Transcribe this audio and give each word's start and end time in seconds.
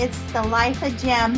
It's 0.00 0.20
the 0.30 0.44
Life 0.44 0.80
of 0.84 0.96
JEM 0.96 1.36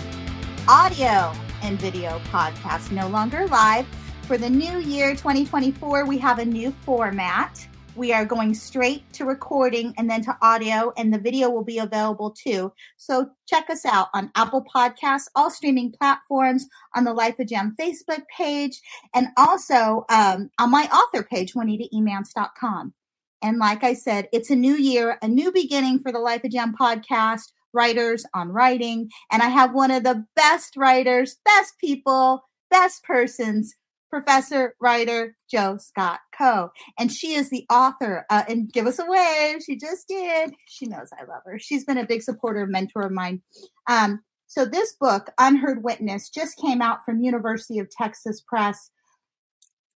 audio 0.68 1.32
and 1.62 1.80
video 1.80 2.18
podcast, 2.30 2.92
no 2.92 3.08
longer 3.08 3.46
live. 3.46 3.86
For 4.24 4.36
the 4.36 4.50
new 4.50 4.80
year 4.80 5.12
2024, 5.12 6.04
we 6.04 6.18
have 6.18 6.40
a 6.40 6.44
new 6.44 6.70
format. 6.84 7.66
We 7.96 8.12
are 8.12 8.26
going 8.26 8.52
straight 8.52 9.10
to 9.14 9.24
recording 9.24 9.94
and 9.96 10.10
then 10.10 10.20
to 10.24 10.36
audio, 10.42 10.92
and 10.98 11.10
the 11.10 11.18
video 11.18 11.48
will 11.48 11.64
be 11.64 11.78
available 11.78 12.32
too. 12.32 12.70
So 12.98 13.30
check 13.48 13.70
us 13.70 13.86
out 13.86 14.08
on 14.12 14.30
Apple 14.34 14.62
Podcasts, 14.76 15.28
all 15.34 15.50
streaming 15.50 15.90
platforms, 15.92 16.66
on 16.94 17.04
the 17.04 17.14
Life 17.14 17.38
of 17.38 17.46
JEM 17.46 17.76
Facebook 17.80 18.24
page, 18.36 18.78
and 19.14 19.28
also 19.38 20.04
um, 20.10 20.50
on 20.58 20.70
my 20.70 20.82
author 20.92 21.22
page, 21.22 21.54
juanitaemance.com. 21.54 22.92
And 23.40 23.56
like 23.56 23.84
I 23.84 23.94
said, 23.94 24.28
it's 24.34 24.50
a 24.50 24.54
new 24.54 24.74
year, 24.74 25.16
a 25.22 25.28
new 25.28 25.50
beginning 25.50 26.00
for 26.00 26.12
the 26.12 26.18
Life 26.18 26.44
of 26.44 26.50
JEM 26.50 26.74
podcast, 26.78 27.52
writers 27.72 28.24
on 28.34 28.50
writing. 28.50 29.10
And 29.30 29.42
I 29.42 29.48
have 29.48 29.74
one 29.74 29.90
of 29.90 30.04
the 30.04 30.24
best 30.36 30.76
writers, 30.76 31.36
best 31.44 31.74
people, 31.78 32.42
best 32.70 33.02
persons, 33.04 33.74
Professor 34.10 34.74
Writer 34.80 35.36
Jo 35.50 35.78
Scott 35.78 36.20
Coe. 36.36 36.70
And 36.98 37.12
she 37.12 37.34
is 37.34 37.48
the 37.48 37.64
author. 37.70 38.26
Uh, 38.28 38.42
and 38.48 38.72
give 38.72 38.86
us 38.86 38.98
a 38.98 39.06
wave. 39.06 39.62
She 39.64 39.76
just 39.76 40.08
did. 40.08 40.52
She 40.66 40.86
knows 40.86 41.08
I 41.12 41.24
love 41.24 41.42
her. 41.46 41.58
She's 41.58 41.84
been 41.84 41.98
a 41.98 42.06
big 42.06 42.22
supporter, 42.22 42.66
mentor 42.66 43.02
of 43.02 43.12
mine. 43.12 43.42
Um, 43.88 44.22
so 44.46 44.64
this 44.64 44.94
book, 45.00 45.30
Unheard 45.38 45.84
Witness, 45.84 46.28
just 46.28 46.58
came 46.58 46.82
out 46.82 47.04
from 47.06 47.20
University 47.22 47.78
of 47.78 47.88
Texas 47.88 48.42
Press 48.46 48.90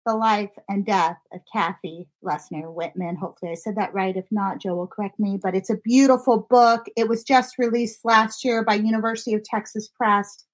the 0.06 0.16
life 0.16 0.52
and 0.70 0.86
death 0.86 1.18
of 1.34 1.42
Kathy 1.52 2.08
Leissner 2.24 2.74
Whitman. 2.74 3.16
Hopefully, 3.16 3.52
I 3.52 3.56
said 3.56 3.76
that 3.78 3.94
right. 3.94 4.16
If 4.16 4.26
not, 4.32 4.60
Jo 4.60 4.76
will 4.76 4.88
correct 4.88 5.20
me. 5.20 5.40
But 5.42 5.56
it's 5.56 5.70
a 5.70 5.78
beautiful 5.84 6.48
book. 6.50 6.86
It 6.96 7.08
was 7.08 7.24
just 7.24 7.58
released 7.58 8.04
last 8.04 8.44
year 8.44 8.64
by 8.64 8.76
University 8.76 9.34
of 9.34 9.44
Texas 9.44 9.88
Press. 9.88 10.46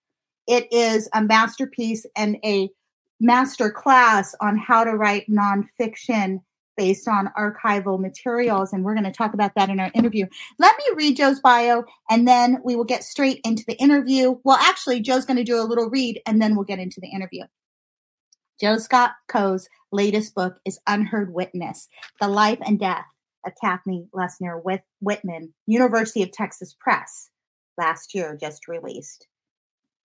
It 0.48 0.72
is 0.72 1.10
a 1.14 1.22
masterpiece 1.22 2.06
and 2.16 2.38
a 2.44 2.70
master 3.20 3.70
class 3.70 4.34
on 4.42 4.58
how 4.58 4.84
to 4.84 4.92
write 4.92 5.30
nonfiction 5.30 6.40
based 6.80 7.10
on 7.10 7.30
archival 7.38 8.00
materials. 8.00 8.72
And 8.72 8.86
we're 8.86 8.94
going 8.94 9.04
to 9.04 9.12
talk 9.12 9.34
about 9.34 9.52
that 9.56 9.70
in 9.70 9.82
our 9.82 9.92
interview. 9.94 10.26
Let 10.60 10.78
me 10.78 10.96
read 10.96 11.18
Jo's 11.18 11.42
bio 11.42 11.84
and 12.10 12.26
then 12.26 12.60
we 12.64 12.78
will 12.78 12.86
get 12.86 13.04
straight 13.04 13.42
into 13.44 13.66
the 13.68 13.76
interview. 13.82 14.36
Well, 14.46 14.58
actually, 14.58 15.02
Jo's 15.02 15.26
going 15.26 15.38
to 15.38 15.44
do 15.44 15.60
a 15.60 15.68
little 15.68 15.90
read 15.90 16.22
and 16.26 16.42
then 16.42 16.56
we'll 16.56 16.64
get 16.64 16.80
into 16.80 17.02
the 17.02 17.10
interview. 17.10 17.44
Jo 18.60 18.78
Scott 18.78 19.12
Coe's 19.30 19.70
latest 19.94 20.36
book 20.36 20.58
is 20.66 20.80
Unheard 20.86 21.34
Witness 21.34 21.88
The 22.20 22.28
Life 22.28 22.60
and 22.66 22.78
Death 22.78 23.06
of 23.46 23.54
Kathy 23.62 24.08
Leissner 24.14 24.62
Whitman, 25.00 25.54
University 25.66 26.22
of 26.24 26.32
Texas 26.34 26.76
Press, 26.78 27.30
last 27.78 28.14
year 28.14 28.38
just 28.40 28.68
released. 28.68 29.28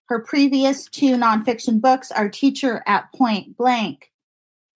Her 0.08 0.20
previous 0.20 0.86
two 0.86 1.16
nonfiction 1.16 1.80
books 1.80 2.12
are 2.12 2.28
Teacher 2.28 2.84
at 2.86 3.12
Point 3.12 3.56
Blank 3.56 4.12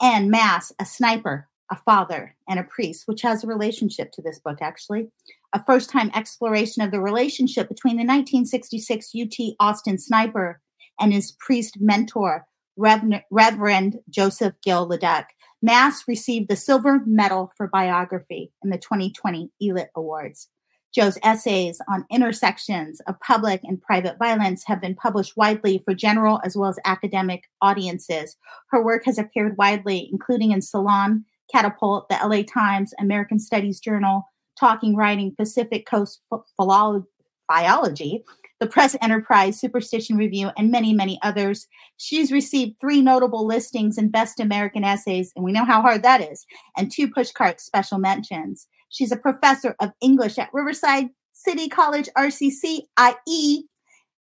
and 0.03 0.29
Mass, 0.29 0.73
a 0.81 0.85
Sniper, 0.85 1.48
a 1.70 1.77
Father, 1.77 2.35
and 2.48 2.59
a 2.59 2.65
Priest, 2.65 3.05
which 3.07 3.23
has 3.23 3.45
a 3.45 3.48
relationship 3.48 4.11
to 4.13 4.23
this 4.23 4.41
book, 4.41 4.59
actually. 4.61 5.09
A 5.53 5.65
first 5.65 5.89
time 5.89 6.11
exploration 6.15 6.83
of 6.83 6.91
the 6.91 7.01
relationship 7.01 7.69
between 7.69 7.95
the 7.95 8.05
1966 8.05 9.13
UT 9.15 9.55
Austin 9.61 9.98
sniper 9.98 10.61
and 10.98 11.13
his 11.13 11.33
priest 11.39 11.77
mentor, 11.79 12.47
Reverend 12.78 13.98
Joseph 14.08 14.55
Gill 14.62 14.86
Leduc. 14.86 15.27
Mass 15.61 16.05
received 16.06 16.48
the 16.48 16.56
Silver 16.56 17.00
Medal 17.05 17.52
for 17.56 17.66
Biography 17.66 18.52
in 18.62 18.70
the 18.70 18.78
2020 18.78 19.50
ELIT 19.61 19.90
Awards. 19.96 20.48
Jo's 20.94 21.18
essays 21.22 21.80
on 21.89 22.06
intersections 22.11 23.00
of 23.06 23.20
public 23.20 23.61
and 23.64 23.83
private 23.83 24.16
violence 24.18 24.64
have 24.66 24.80
been 24.80 24.94
published 24.94 25.36
widely 25.36 25.83
for 25.84 25.92
general 25.92 26.40
as 26.44 26.56
well 26.56 26.70
as 26.70 26.78
academic 26.84 27.44
audiences. 27.61 28.36
Her 28.70 28.83
work 28.83 29.05
has 29.05 29.18
appeared 29.18 29.58
widely, 29.58 30.08
including 30.10 30.52
in 30.52 30.62
Salon, 30.62 31.24
Catapult, 31.52 32.08
the 32.08 32.18
LA 32.22 32.42
Times, 32.42 32.95
American 32.98 33.39
Studies 33.39 33.80
Journal, 33.80 34.22
Talking 34.58 34.96
Writing, 34.96 35.34
Pacific 35.36 35.86
Coast 35.86 36.22
Philology, 36.56 38.24
the 38.61 38.67
Press 38.67 38.96
Enterprise, 39.01 39.61
Superstition 39.61 40.17
Review, 40.17 40.51
and 40.57 40.70
many, 40.70 40.92
many 40.92 41.19
others. 41.23 41.67
She's 41.96 42.33
received 42.33 42.80
three 42.80 43.01
notable 43.01 43.46
listings 43.46 43.98
in 43.98 44.11
Best 44.11 44.41
American 44.41 44.85
Essays, 44.85 45.33
and 45.36 45.45
we 45.45 45.52
know 45.52 45.64
how 45.64 45.80
hard 45.80 46.02
that 46.02 46.20
is, 46.20 46.45
and 46.77 46.91
two 46.91 47.08
Pushcart 47.08 47.61
special 47.61 47.98
mentions. 47.98 48.67
She's 48.89 49.13
a 49.13 49.17
professor 49.17 49.77
of 49.80 49.92
English 50.01 50.39
at 50.39 50.52
Riverside 50.52 51.08
City 51.33 51.69
College, 51.69 52.08
RCC, 52.17 52.80
IE, 53.29 53.64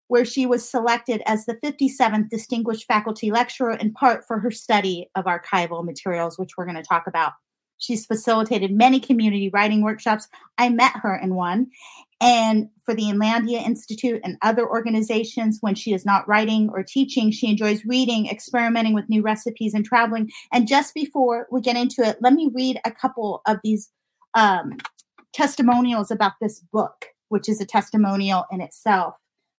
where 0.06 0.24
she 0.24 0.46
was 0.46 0.68
selected 0.68 1.22
as 1.26 1.44
the 1.46 1.56
57th 1.56 2.30
Distinguished 2.30 2.86
Faculty 2.86 3.30
Lecturer 3.30 3.74
in 3.74 3.92
part 3.92 4.24
for 4.26 4.38
her 4.38 4.50
study 4.50 5.10
of 5.14 5.24
archival 5.24 5.84
materials, 5.84 6.38
which 6.38 6.56
we're 6.56 6.64
going 6.64 6.76
to 6.76 6.82
talk 6.82 7.06
about. 7.06 7.32
She's 7.78 8.06
facilitated 8.06 8.72
many 8.72 9.00
community 9.00 9.50
writing 9.52 9.82
workshops. 9.82 10.28
I 10.58 10.68
met 10.68 10.96
her 10.96 11.14
in 11.14 11.34
one. 11.34 11.68
And 12.20 12.68
for 12.84 12.94
the 12.94 13.08
Inlandia 13.08 13.60
Institute 13.60 14.20
and 14.24 14.36
other 14.42 14.68
organizations, 14.68 15.58
when 15.60 15.76
she 15.76 15.92
is 15.92 16.04
not 16.04 16.26
writing 16.26 16.68
or 16.72 16.82
teaching, 16.82 17.30
she 17.30 17.48
enjoys 17.48 17.84
reading, 17.84 18.28
experimenting 18.28 18.92
with 18.92 19.08
new 19.08 19.22
recipes, 19.22 19.72
and 19.72 19.84
traveling. 19.84 20.30
And 20.52 20.66
just 20.66 20.94
before 20.94 21.46
we 21.52 21.60
get 21.60 21.76
into 21.76 22.02
it, 22.02 22.18
let 22.20 22.32
me 22.32 22.50
read 22.52 22.80
a 22.84 22.90
couple 22.90 23.40
of 23.46 23.58
these 23.62 23.90
um, 24.34 24.78
testimonials 25.32 26.10
about 26.10 26.32
this 26.40 26.60
book, 26.72 27.06
which 27.28 27.48
is 27.48 27.60
a 27.60 27.66
testimonial 27.66 28.46
in 28.50 28.60
itself, 28.60 29.14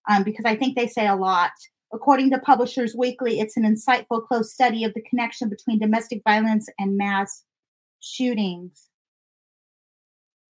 um, 0.09 0.23
because 0.23 0.45
I 0.45 0.55
think 0.55 0.75
they 0.75 0.87
say 0.87 1.07
a 1.07 1.15
lot. 1.15 1.51
According 1.93 2.29
to 2.31 2.39
Publishers 2.39 2.93
Weekly, 2.95 3.39
it's 3.39 3.55
an 3.57 3.63
insightful, 3.63 4.25
close 4.27 4.53
study 4.53 4.83
of 4.83 4.93
the 4.93 5.01
connection 5.01 5.49
between 5.49 5.79
domestic 5.79 6.21
violence 6.27 6.67
and 6.77 6.97
mass 6.97 7.43
shootings. 8.01 8.88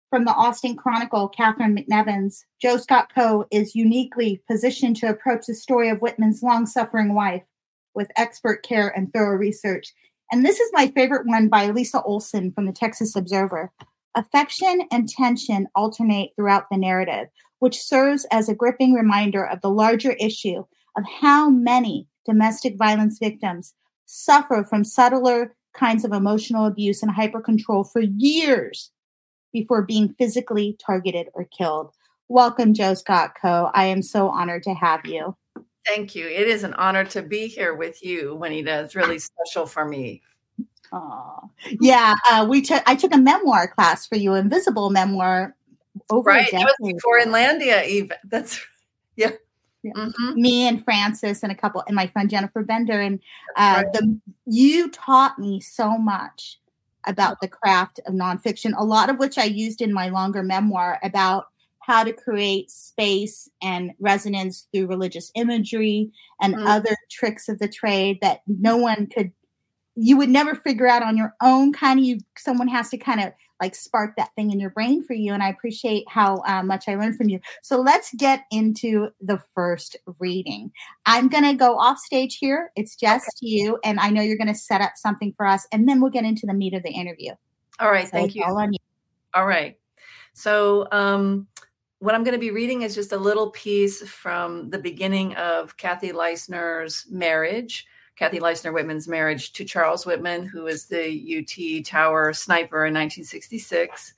From 0.10 0.26
the 0.26 0.34
Austin 0.34 0.76
Chronicle, 0.76 1.30
Catherine 1.30 1.76
McNevins, 1.76 2.44
Jo 2.60 2.78
Scott 2.78 3.14
Coe 3.14 3.46
is 3.52 3.76
uniquely 3.76 4.42
positioned 4.50 4.96
to 4.98 5.10
approach 5.10 5.46
the 5.46 5.54
story 5.54 5.88
of 5.88 6.00
Whitman's 6.00 6.42
long 6.42 6.66
suffering 6.66 7.14
wife 7.14 7.44
with 7.94 8.10
expert 8.16 8.64
care 8.64 8.90
and 8.90 9.14
thorough 9.14 9.38
research. 9.38 9.94
And 10.32 10.44
this 10.44 10.60
is 10.60 10.72
my 10.74 10.88
favorite 10.88 11.28
one 11.28 11.48
by 11.48 11.68
Lisa 11.70 12.02
Olson 12.02 12.52
from 12.52 12.66
the 12.66 12.72
Texas 12.72 13.16
Observer. 13.16 13.72
Affection 14.16 14.82
and 14.92 15.08
tension 15.08 15.68
alternate 15.76 16.32
throughout 16.36 16.66
the 16.72 16.78
narrative, 16.78 17.28
which 17.60 17.80
serves 17.80 18.26
as 18.32 18.50
a 18.50 18.56
gripping 18.56 18.94
reminder 18.94 19.46
of 19.46 19.62
the 19.62 19.70
larger 19.70 20.14
issue 20.14 20.66
of 20.98 21.04
how 21.22 21.52
many 21.52 22.08
domestic 22.26 22.78
violence 22.78 23.20
victims 23.20 23.76
suffer 24.08 24.66
from 24.68 24.84
subtler 24.84 25.56
kinds 25.76 26.04
of 26.04 26.14
emotional 26.14 26.66
abuse 26.66 27.04
and 27.04 27.12
hyper 27.12 27.42
control 27.42 27.84
for 27.84 28.02
years 28.02 28.90
before 29.52 29.82
being 29.82 30.16
physically 30.18 30.78
targeted 30.86 31.28
or 31.34 31.46
killed. 31.46 31.92
Welcome, 32.28 32.74
Jo 32.74 32.94
Scott 32.94 33.34
Coe. 33.42 33.72
I 33.74 33.86
am 33.86 34.02
so 34.02 34.30
honored 34.30 34.64
to 34.64 34.74
have 34.74 35.06
you. 35.06 35.36
Thank 35.86 36.14
you. 36.14 36.28
It 36.28 36.48
is 36.48 36.64
an 36.64 36.74
honor 36.76 37.04
to 37.06 37.24
be 37.24 37.48
here 37.48 37.74
with 37.74 38.04
you, 38.04 38.36
Juanita. 38.36 38.84
It's 38.84 38.96
really 38.96 39.18
special 39.18 39.66
for 39.66 39.86
me. 39.86 40.22
Oh, 40.92 41.50
yeah. 41.82 42.16
Uh, 42.30 42.46
we 42.50 42.62
took. 42.62 42.84
I 42.86 42.96
took 42.96 43.14
a 43.14 43.18
memoir 43.18 43.68
class 43.68 44.06
for 44.06 44.16
you, 44.16 44.36
invisible 44.36 44.90
memoir. 44.90 45.56
Over 46.12 46.30
right, 46.30 46.52
that 46.52 46.76
was 46.80 46.94
before 46.94 47.20
Inlandia. 47.20 47.84
Even 47.86 48.18
that's 48.26 48.60
yeah. 49.16 49.32
Yeah. 49.82 49.94
Mm-hmm. 49.94 50.42
Me 50.42 50.68
and 50.68 50.84
Francis 50.84 51.42
and 51.42 51.52
a 51.52 51.56
couple 51.56 51.84
and 51.88 51.96
my 51.96 52.08
friend 52.08 52.30
Jennifer 52.30 52.64
Bender 52.64 53.00
and 53.00 53.20
uh, 53.56 53.84
right. 53.84 53.94
the 53.94 54.20
you 54.46 54.90
taught 54.92 55.40
me 55.40 55.62
so 55.62 55.98
much 55.98 56.60
about 57.08 57.42
the 57.42 57.48
craft 57.48 58.00
of 58.06 58.14
nonfiction, 58.14 58.74
a 58.78 58.84
lot 58.84 59.10
of 59.10 59.18
which 59.18 59.38
I 59.38 59.46
used 59.46 59.82
in 59.82 59.94
my 59.94 60.10
longer 60.10 60.44
memoir 60.44 61.00
about 61.04 61.46
how 61.80 62.04
to 62.04 62.14
create 62.14 62.70
space 62.70 63.50
and 63.62 63.92
resonance 64.00 64.68
through 64.72 64.88
religious 64.88 65.32
imagery 65.36 66.12
and 66.42 66.54
mm-hmm. 66.54 66.68
other 66.68 66.96
tricks 67.10 67.50
of 67.50 67.58
the 67.60 67.68
trade 67.68 68.20
that 68.22 68.42
no 68.48 68.78
one 68.78 69.08
could 69.08 69.32
you 69.96 70.16
would 70.16 70.30
never 70.30 70.56
figure 70.56 70.88
out 70.88 71.04
on 71.04 71.18
your 71.18 71.36
own 71.42 71.74
kind 71.74 72.00
of 72.00 72.06
you 72.06 72.20
someone 72.38 72.68
has 72.68 72.90
to 72.90 72.98
kind 72.98 73.20
of 73.20 73.34
like 73.60 73.76
spark 73.76 74.16
that 74.16 74.34
thing 74.36 74.52
in 74.52 74.60
your 74.60 74.70
brain 74.70 75.04
for 75.04 75.14
you 75.14 75.34
and 75.34 75.44
i 75.44 75.50
appreciate 75.50 76.06
how 76.08 76.42
uh, 76.48 76.64
much 76.64 76.88
i 76.88 76.96
learned 76.96 77.18
from 77.18 77.30
you. 77.30 77.40
So 77.62 77.80
let's 77.80 78.14
get 78.16 78.46
into 78.52 79.10
the 79.22 79.42
first 79.56 79.98
reading. 80.20 80.72
I'm 81.06 81.28
going 81.28 81.44
to 81.44 81.54
go 81.54 81.78
off 81.78 81.98
stage 82.00 82.38
here. 82.38 82.72
It's 82.76 82.96
just 82.96 83.26
okay. 83.26 83.48
you 83.48 83.80
and 83.84 84.00
i 84.00 84.10
know 84.10 84.22
you're 84.22 84.38
going 84.38 84.48
to 84.48 84.56
set 84.56 84.82
up 84.82 84.94
something 84.96 85.34
for 85.36 85.46
us 85.46 85.68
and 85.72 85.88
then 85.88 86.02
we'll 86.02 86.12
get 86.12 86.26
into 86.26 86.46
the 86.46 86.54
meat 86.54 86.74
of 86.74 86.84
the 86.84 86.92
interview. 86.92 87.32
All 87.80 87.92
right 87.92 88.06
so 88.06 88.12
thank 88.12 88.36
you. 88.36 88.44
All, 88.46 88.58
on 88.58 88.74
you. 88.74 88.80
All 89.34 89.46
right. 89.46 89.78
So 90.34 90.88
um 90.92 91.48
what 92.00 92.16
I'm 92.16 92.24
going 92.24 92.34
to 92.34 92.40
be 92.40 92.52
reading 92.52 92.84
is 92.84 92.96
just 92.96 93.12
a 93.12 93.18
little 93.18 93.52
piece 93.52 94.08
from 94.08 94.70
the 94.70 94.80
beginning 94.80 95.36
of 95.36 95.76
Kathy 95.76 96.14
Leissner's 96.14 97.06
marriage 97.10 97.86
Kathy 98.20 98.42
Leissner 98.42 98.74
Whitman's 98.74 99.08
marriage 99.08 99.54
to 99.54 99.64
Charles 99.64 100.06
Whitman, 100.06 100.46
who 100.46 100.64
was 100.64 100.88
the 100.88 101.38
UT 101.40 101.86
Tower 101.86 102.34
sniper 102.34 102.86
in 102.86 102.94
1966. 102.94 104.14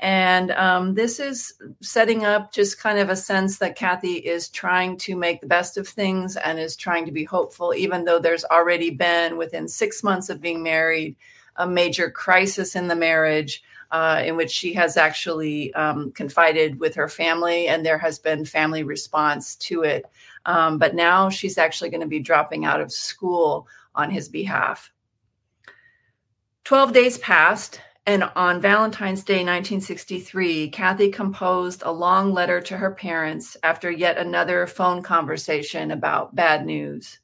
And 0.00 0.52
um, 0.52 0.94
this 0.94 1.20
is 1.20 1.52
setting 1.82 2.24
up 2.24 2.50
just 2.50 2.80
kind 2.80 2.98
of 2.98 3.10
a 3.10 3.14
sense 3.14 3.58
that 3.58 3.76
Kathy 3.76 4.14
is 4.14 4.48
trying 4.48 4.96
to 4.98 5.16
make 5.16 5.42
the 5.42 5.46
best 5.46 5.76
of 5.76 5.86
things 5.86 6.36
and 6.36 6.58
is 6.58 6.76
trying 6.76 7.04
to 7.04 7.12
be 7.12 7.24
hopeful, 7.24 7.74
even 7.74 8.06
though 8.06 8.18
there's 8.18 8.46
already 8.46 8.88
been, 8.88 9.36
within 9.36 9.68
six 9.68 10.02
months 10.02 10.30
of 10.30 10.40
being 10.40 10.62
married, 10.62 11.14
a 11.56 11.66
major 11.66 12.10
crisis 12.10 12.74
in 12.74 12.88
the 12.88 12.96
marriage. 12.96 13.62
Uh, 13.92 14.22
in 14.24 14.36
which 14.36 14.50
she 14.50 14.72
has 14.72 14.96
actually 14.96 15.72
um, 15.74 16.10
confided 16.12 16.80
with 16.80 16.94
her 16.94 17.10
family, 17.10 17.68
and 17.68 17.84
there 17.84 17.98
has 17.98 18.18
been 18.18 18.42
family 18.42 18.82
response 18.82 19.54
to 19.54 19.82
it. 19.82 20.06
Um, 20.46 20.78
but 20.78 20.94
now 20.94 21.28
she's 21.28 21.58
actually 21.58 21.90
going 21.90 22.00
to 22.00 22.06
be 22.06 22.18
dropping 22.18 22.64
out 22.64 22.80
of 22.80 22.90
school 22.90 23.68
on 23.94 24.08
his 24.08 24.30
behalf. 24.30 24.90
12 26.64 26.94
days 26.94 27.18
passed, 27.18 27.82
and 28.06 28.24
on 28.34 28.62
Valentine's 28.62 29.24
Day 29.24 29.44
1963, 29.44 30.70
Kathy 30.70 31.10
composed 31.10 31.82
a 31.84 31.92
long 31.92 32.32
letter 32.32 32.62
to 32.62 32.78
her 32.78 32.92
parents 32.92 33.58
after 33.62 33.90
yet 33.90 34.16
another 34.16 34.66
phone 34.66 35.02
conversation 35.02 35.90
about 35.90 36.34
bad 36.34 36.64
news. 36.64 37.18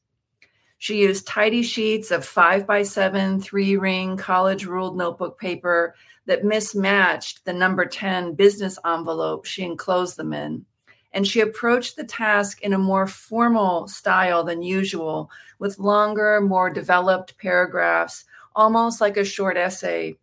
She 0.77 1.01
used 1.01 1.27
tidy 1.27 1.63
sheets 1.63 2.11
of 2.11 2.25
five 2.25 2.67
by 2.67 2.85
seven, 2.85 3.41
three 3.41 3.77
ring 3.77 4.17
college 4.17 4.65
ruled 4.65 4.97
notebook 4.97 5.41
paper 5.41 5.95
that 6.29 6.45
mismatched 6.45 7.45
the 7.45 7.53
number 7.53 7.85
10 7.85 8.35
business 8.35 8.79
envelope 8.87 9.45
she 9.45 9.65
enclosed 9.65 10.17
them 10.17 10.33
in. 10.33 10.65
And 11.13 11.27
she 11.27 11.41
approached 11.41 11.97
the 11.97 12.05
task 12.05 12.63
in 12.63 12.73
a 12.73 12.79
more 12.79 13.09
formal 13.09 13.89
style 13.89 14.45
than 14.45 14.63
usual, 14.63 15.29
with 15.59 15.81
longer, 15.81 16.41
more 16.41 16.71
developed 16.71 17.37
paragraphs, 17.39 18.25
almost 18.55 19.01
like 19.01 19.17
a 19.17 19.25
short 19.25 19.57
essay 19.57 20.17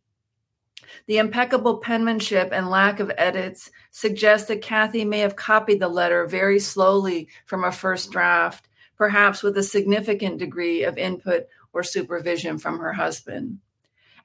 the 1.08 1.18
impeccable 1.18 1.78
penmanship 1.78 2.50
and 2.52 2.70
lack 2.70 3.00
of 3.00 3.12
edits 3.18 3.70
suggest 3.92 4.48
that 4.48 4.62
Kathy 4.62 5.06
may 5.06 5.20
have 5.20 5.36
copied 5.36 5.80
the 5.80 5.88
letter 5.88 6.26
very 6.26 6.60
slowly 6.60 7.28
from 7.46 7.64
a 7.64 7.72
first 7.72 8.12
draft, 8.12 8.68
perhaps 8.98 9.44
with 9.44 9.58
a 9.58 9.64
significant 9.64 10.40
degree 10.40 10.84
of 10.84 10.98
input 10.98 11.46
or 11.74 11.84
supervision 11.84 12.58
from 12.58 12.80
her 12.80 12.94
husband. 12.94 13.60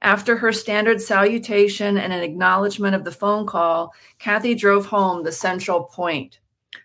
After 0.03 0.37
her 0.37 0.53
standard 0.53 1.01
salutation 1.01 1.99
and 1.99 2.13
an 2.13 2.23
acknowledgement 2.23 2.95
of 2.95 3.05
the 3.05 3.13
phone 3.13 3.47
call, 3.47 3.93
Kathy 4.19 4.55
drove 4.55 4.87
home 4.87 5.23
the 5.23 5.33
central 5.33 5.85
point. 5.85 6.41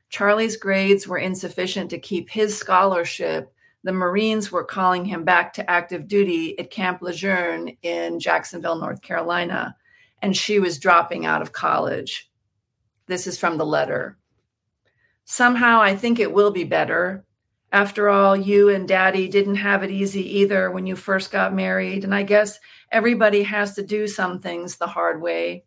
Charlie's 0.09 0.57
grades 0.57 1.07
were 1.07 1.17
insufficient 1.17 1.89
to 1.89 1.99
keep 1.99 2.29
his 2.29 2.57
scholarship. 2.57 3.53
The 3.83 3.93
Marines 3.93 4.51
were 4.51 4.63
calling 4.63 5.05
him 5.05 5.23
back 5.23 5.53
to 5.53 5.69
active 5.69 6.07
duty 6.07 6.57
at 6.59 6.71
Camp 6.71 7.01
Lejeune 7.01 7.77
in 7.83 8.19
Jacksonville, 8.19 8.75
North 8.75 9.01
Carolina 9.01 9.75
and 10.25 10.35
she 10.35 10.59
was 10.59 10.79
dropping 10.79 11.27
out 11.27 11.43
of 11.43 11.51
college. 11.51 12.31
This 13.05 13.27
is 13.27 13.37
from 13.37 13.57
the 13.57 13.65
letter. 13.65 14.17
Somehow 15.25 15.81
I 15.81 15.95
think 15.95 16.19
it 16.19 16.33
will 16.33 16.49
be 16.49 16.63
better. 16.63 17.23
After 17.71 18.09
all, 18.09 18.35
you 18.35 18.69
and 18.69 18.87
daddy 18.87 19.27
didn't 19.27 19.57
have 19.57 19.83
it 19.83 19.91
easy 19.91 20.39
either 20.39 20.71
when 20.71 20.87
you 20.87 20.95
first 20.95 21.31
got 21.31 21.53
married, 21.53 22.03
and 22.03 22.15
I 22.15 22.23
guess 22.23 22.59
everybody 22.91 23.43
has 23.43 23.75
to 23.75 23.83
do 23.83 24.07
some 24.07 24.39
things 24.39 24.77
the 24.77 24.87
hard 24.87 25.21
way. 25.21 25.65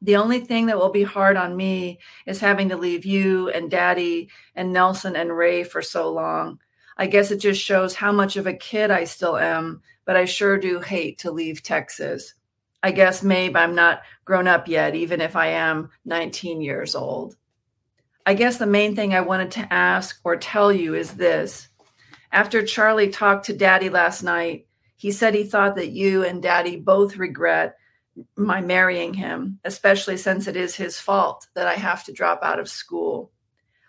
The 0.00 0.16
only 0.16 0.40
thing 0.40 0.66
that 0.66 0.78
will 0.78 0.90
be 0.90 1.04
hard 1.04 1.36
on 1.36 1.56
me 1.56 2.00
is 2.26 2.40
having 2.40 2.70
to 2.70 2.76
leave 2.76 3.04
you 3.04 3.50
and 3.50 3.70
daddy 3.70 4.30
and 4.56 4.72
Nelson 4.72 5.14
and 5.14 5.36
Ray 5.36 5.62
for 5.62 5.80
so 5.80 6.10
long. 6.10 6.58
I 6.96 7.06
guess 7.06 7.30
it 7.30 7.38
just 7.38 7.62
shows 7.62 7.94
how 7.94 8.12
much 8.12 8.36
of 8.36 8.46
a 8.46 8.52
kid 8.52 8.90
I 8.90 9.04
still 9.04 9.36
am, 9.36 9.82
but 10.04 10.16
I 10.16 10.24
sure 10.24 10.58
do 10.58 10.80
hate 10.80 11.18
to 11.18 11.30
leave 11.30 11.62
Texas. 11.62 12.34
I 12.82 12.90
guess 12.90 13.22
maybe 13.22 13.54
I'm 13.54 13.76
not 13.76 14.02
grown 14.24 14.48
up 14.48 14.66
yet, 14.66 14.96
even 14.96 15.20
if 15.20 15.36
I 15.36 15.48
am 15.48 15.90
19 16.04 16.60
years 16.60 16.96
old. 16.96 17.36
I 18.26 18.34
guess 18.34 18.58
the 18.58 18.66
main 18.66 18.96
thing 18.96 19.14
I 19.14 19.20
wanted 19.20 19.52
to 19.52 19.72
ask 19.72 20.20
or 20.24 20.36
tell 20.36 20.72
you 20.72 20.94
is 20.94 21.12
this. 21.12 21.68
After 22.32 22.64
Charlie 22.64 23.10
talked 23.10 23.46
to 23.46 23.56
Daddy 23.56 23.88
last 23.88 24.22
night, 24.22 24.66
he 25.02 25.10
said 25.10 25.34
he 25.34 25.42
thought 25.42 25.74
that 25.74 25.90
you 25.90 26.24
and 26.24 26.40
Daddy 26.40 26.76
both 26.76 27.16
regret 27.16 27.76
my 28.36 28.60
marrying 28.60 29.12
him, 29.12 29.58
especially 29.64 30.16
since 30.16 30.46
it 30.46 30.54
is 30.54 30.76
his 30.76 30.96
fault 30.96 31.48
that 31.54 31.66
I 31.66 31.74
have 31.74 32.04
to 32.04 32.12
drop 32.12 32.44
out 32.44 32.60
of 32.60 32.68
school. 32.68 33.32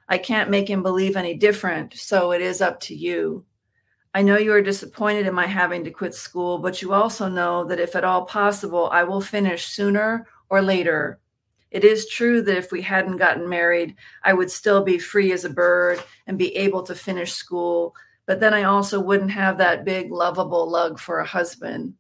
I 0.10 0.18
can't 0.18 0.50
make 0.50 0.68
him 0.68 0.82
believe 0.82 1.16
any 1.16 1.36
different, 1.36 1.94
so 1.94 2.32
it 2.32 2.42
is 2.42 2.62
up 2.62 2.80
to 2.80 2.96
you. 2.96 3.46
I 4.16 4.24
know 4.24 4.40
you 4.40 4.54
are 4.54 4.62
disappointed 4.64 5.28
in 5.28 5.36
my 5.36 5.46
having 5.46 5.84
to 5.84 5.92
quit 5.92 6.16
school, 6.16 6.58
but 6.58 6.82
you 6.82 6.94
also 6.94 7.30
know 7.30 7.64
that 7.66 7.80
if 7.80 7.96
at 7.96 8.04
all 8.04 8.26
possible, 8.26 8.90
I 8.92 9.04
will 9.04 9.22
finish 9.22 9.68
sooner 9.68 10.26
or 10.50 10.64
later. 10.64 11.20
It 11.70 11.84
is 11.84 12.10
true 12.10 12.42
that 12.42 12.58
if 12.58 12.72
we 12.72 12.82
hadn't 12.82 13.18
gotten 13.18 13.48
married, 13.48 13.98
I 14.24 14.34
would 14.34 14.50
still 14.50 14.84
be 14.84 14.98
free 14.98 15.32
as 15.32 15.46
a 15.46 15.52
bird 15.52 16.02
and 16.26 16.40
be 16.40 16.56
able 16.56 16.82
to 16.82 16.96
finish 16.96 17.34
school, 17.34 17.94
but 18.26 18.40
then 18.40 18.54
I 18.54 18.64
also 18.64 19.00
wouldn't 19.00 19.32
have 19.32 19.58
that 19.58 19.86
big, 19.86 20.12
lovable 20.12 20.70
lug 20.70 21.00
for 21.00 21.20
a 21.20 21.26
husband. 21.26 21.96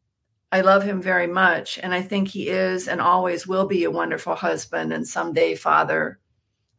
I 0.52 0.62
love 0.62 0.84
him 0.84 1.02
very 1.02 1.28
much, 1.28 1.80
and 1.82 1.94
I 1.94 2.02
think 2.02 2.28
he 2.28 2.50
is 2.50 2.88
and 2.88 3.02
always 3.02 3.48
will 3.48 3.66
be 3.66 3.84
a 3.84 3.92
wonderful 3.92 4.36
husband 4.36 4.94
and 4.94 5.08
someday 5.08 5.56
father. 5.56 6.20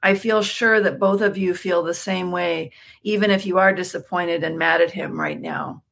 I 0.03 0.15
feel 0.15 0.43
sure 0.43 0.81
that 0.81 0.99
both 0.99 1.23
of 1.23 1.37
you 1.37 1.55
feel 1.55 1.83
the 1.83 1.95
same 1.95 2.31
way, 2.31 2.73
even 3.03 3.31
if 3.31 3.47
you 3.47 3.59
are 3.59 3.73
disappointed 3.73 4.45
and 4.45 4.59
mad 4.59 4.81
at 4.81 4.93
him 4.93 5.19
right 5.19 5.41
now. 5.41 5.83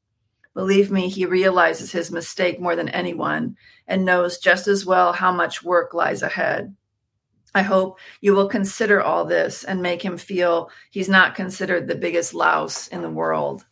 Believe 0.55 0.91
me, 0.91 1.09
he 1.09 1.25
realizes 1.25 1.93
his 1.93 2.11
mistake 2.11 2.61
more 2.61 2.77
than 2.77 2.91
anyone 2.91 3.57
and 3.87 4.05
knows 4.05 4.39
just 4.39 4.69
as 4.69 4.85
well 4.85 5.15
how 5.15 5.33
much 5.33 5.63
work 5.63 5.95
lies 5.95 6.23
ahead. 6.23 6.77
I 7.55 7.63
hope 7.63 7.99
you 8.21 8.35
will 8.35 8.49
consider 8.49 9.03
all 9.03 9.25
this 9.25 9.65
and 9.65 9.83
make 9.83 10.03
him 10.03 10.17
feel 10.17 10.71
he's 10.91 11.09
not 11.09 11.35
considered 11.35 11.87
the 11.87 11.95
biggest 11.95 12.33
louse 12.35 12.89
in 12.89 13.03
the 13.03 13.11
world. 13.11 13.67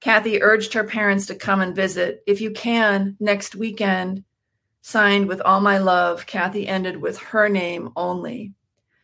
Kathy 0.00 0.42
urged 0.42 0.72
her 0.72 0.84
parents 0.84 1.26
to 1.26 1.34
come 1.34 1.60
and 1.60 1.76
visit, 1.76 2.22
if 2.26 2.40
you 2.40 2.50
can, 2.52 3.16
next 3.20 3.54
weekend. 3.54 4.24
Signed 4.80 5.28
with 5.28 5.42
all 5.42 5.60
my 5.60 5.76
love, 5.76 6.24
Kathy 6.24 6.66
ended 6.66 6.96
with 6.96 7.18
her 7.18 7.50
name 7.50 7.90
only. 7.96 8.54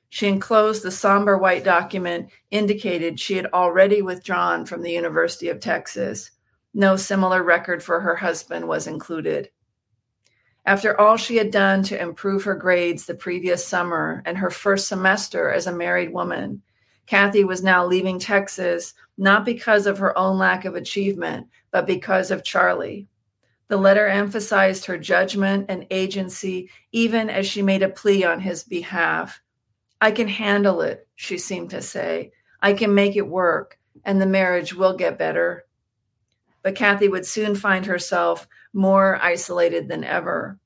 She 0.08 0.26
enclosed 0.26 0.82
the 0.82 0.90
somber 0.90 1.36
white 1.36 1.64
document 1.64 2.30
indicated 2.50 3.20
she 3.20 3.36
had 3.36 3.46
already 3.52 4.00
withdrawn 4.00 4.64
from 4.64 4.80
the 4.80 4.92
University 4.92 5.50
of 5.50 5.60
Texas. 5.60 6.30
No 6.72 6.96
similar 6.96 7.42
record 7.42 7.82
for 7.82 8.00
her 8.00 8.16
husband 8.16 8.66
was 8.66 8.86
included. 8.86 9.50
After 10.66 11.00
all 11.00 11.16
she 11.16 11.36
had 11.36 11.52
done 11.52 11.84
to 11.84 12.00
improve 12.00 12.42
her 12.42 12.56
grades 12.56 13.06
the 13.06 13.14
previous 13.14 13.64
summer 13.64 14.20
and 14.26 14.36
her 14.36 14.50
first 14.50 14.88
semester 14.88 15.50
as 15.50 15.68
a 15.68 15.72
married 15.72 16.12
woman, 16.12 16.60
Kathy 17.06 17.44
was 17.44 17.62
now 17.62 17.86
leaving 17.86 18.18
Texas 18.18 18.92
not 19.16 19.44
because 19.44 19.86
of 19.86 19.98
her 19.98 20.16
own 20.18 20.38
lack 20.38 20.64
of 20.64 20.74
achievement, 20.74 21.46
but 21.70 21.86
because 21.86 22.32
of 22.32 22.42
Charlie. 22.42 23.06
The 23.68 23.76
letter 23.76 24.08
emphasized 24.08 24.84
her 24.86 24.98
judgment 24.98 25.66
and 25.68 25.86
agency, 25.90 26.68
even 26.90 27.30
as 27.30 27.46
she 27.46 27.62
made 27.62 27.82
a 27.82 27.88
plea 27.88 28.24
on 28.24 28.40
his 28.40 28.64
behalf. 28.64 29.40
I 30.00 30.10
can 30.10 30.28
handle 30.28 30.82
it, 30.82 31.08
she 31.14 31.38
seemed 31.38 31.70
to 31.70 31.80
say. 31.80 32.32
I 32.60 32.74
can 32.74 32.92
make 32.94 33.16
it 33.16 33.26
work, 33.26 33.78
and 34.04 34.20
the 34.20 34.26
marriage 34.26 34.74
will 34.74 34.96
get 34.96 35.18
better. 35.18 35.64
But 36.62 36.74
Kathy 36.74 37.08
would 37.08 37.24
soon 37.24 37.54
find 37.54 37.86
herself 37.86 38.48
more 38.76 39.18
isolated 39.22 39.88
than 39.88 40.04
ever. 40.04 40.60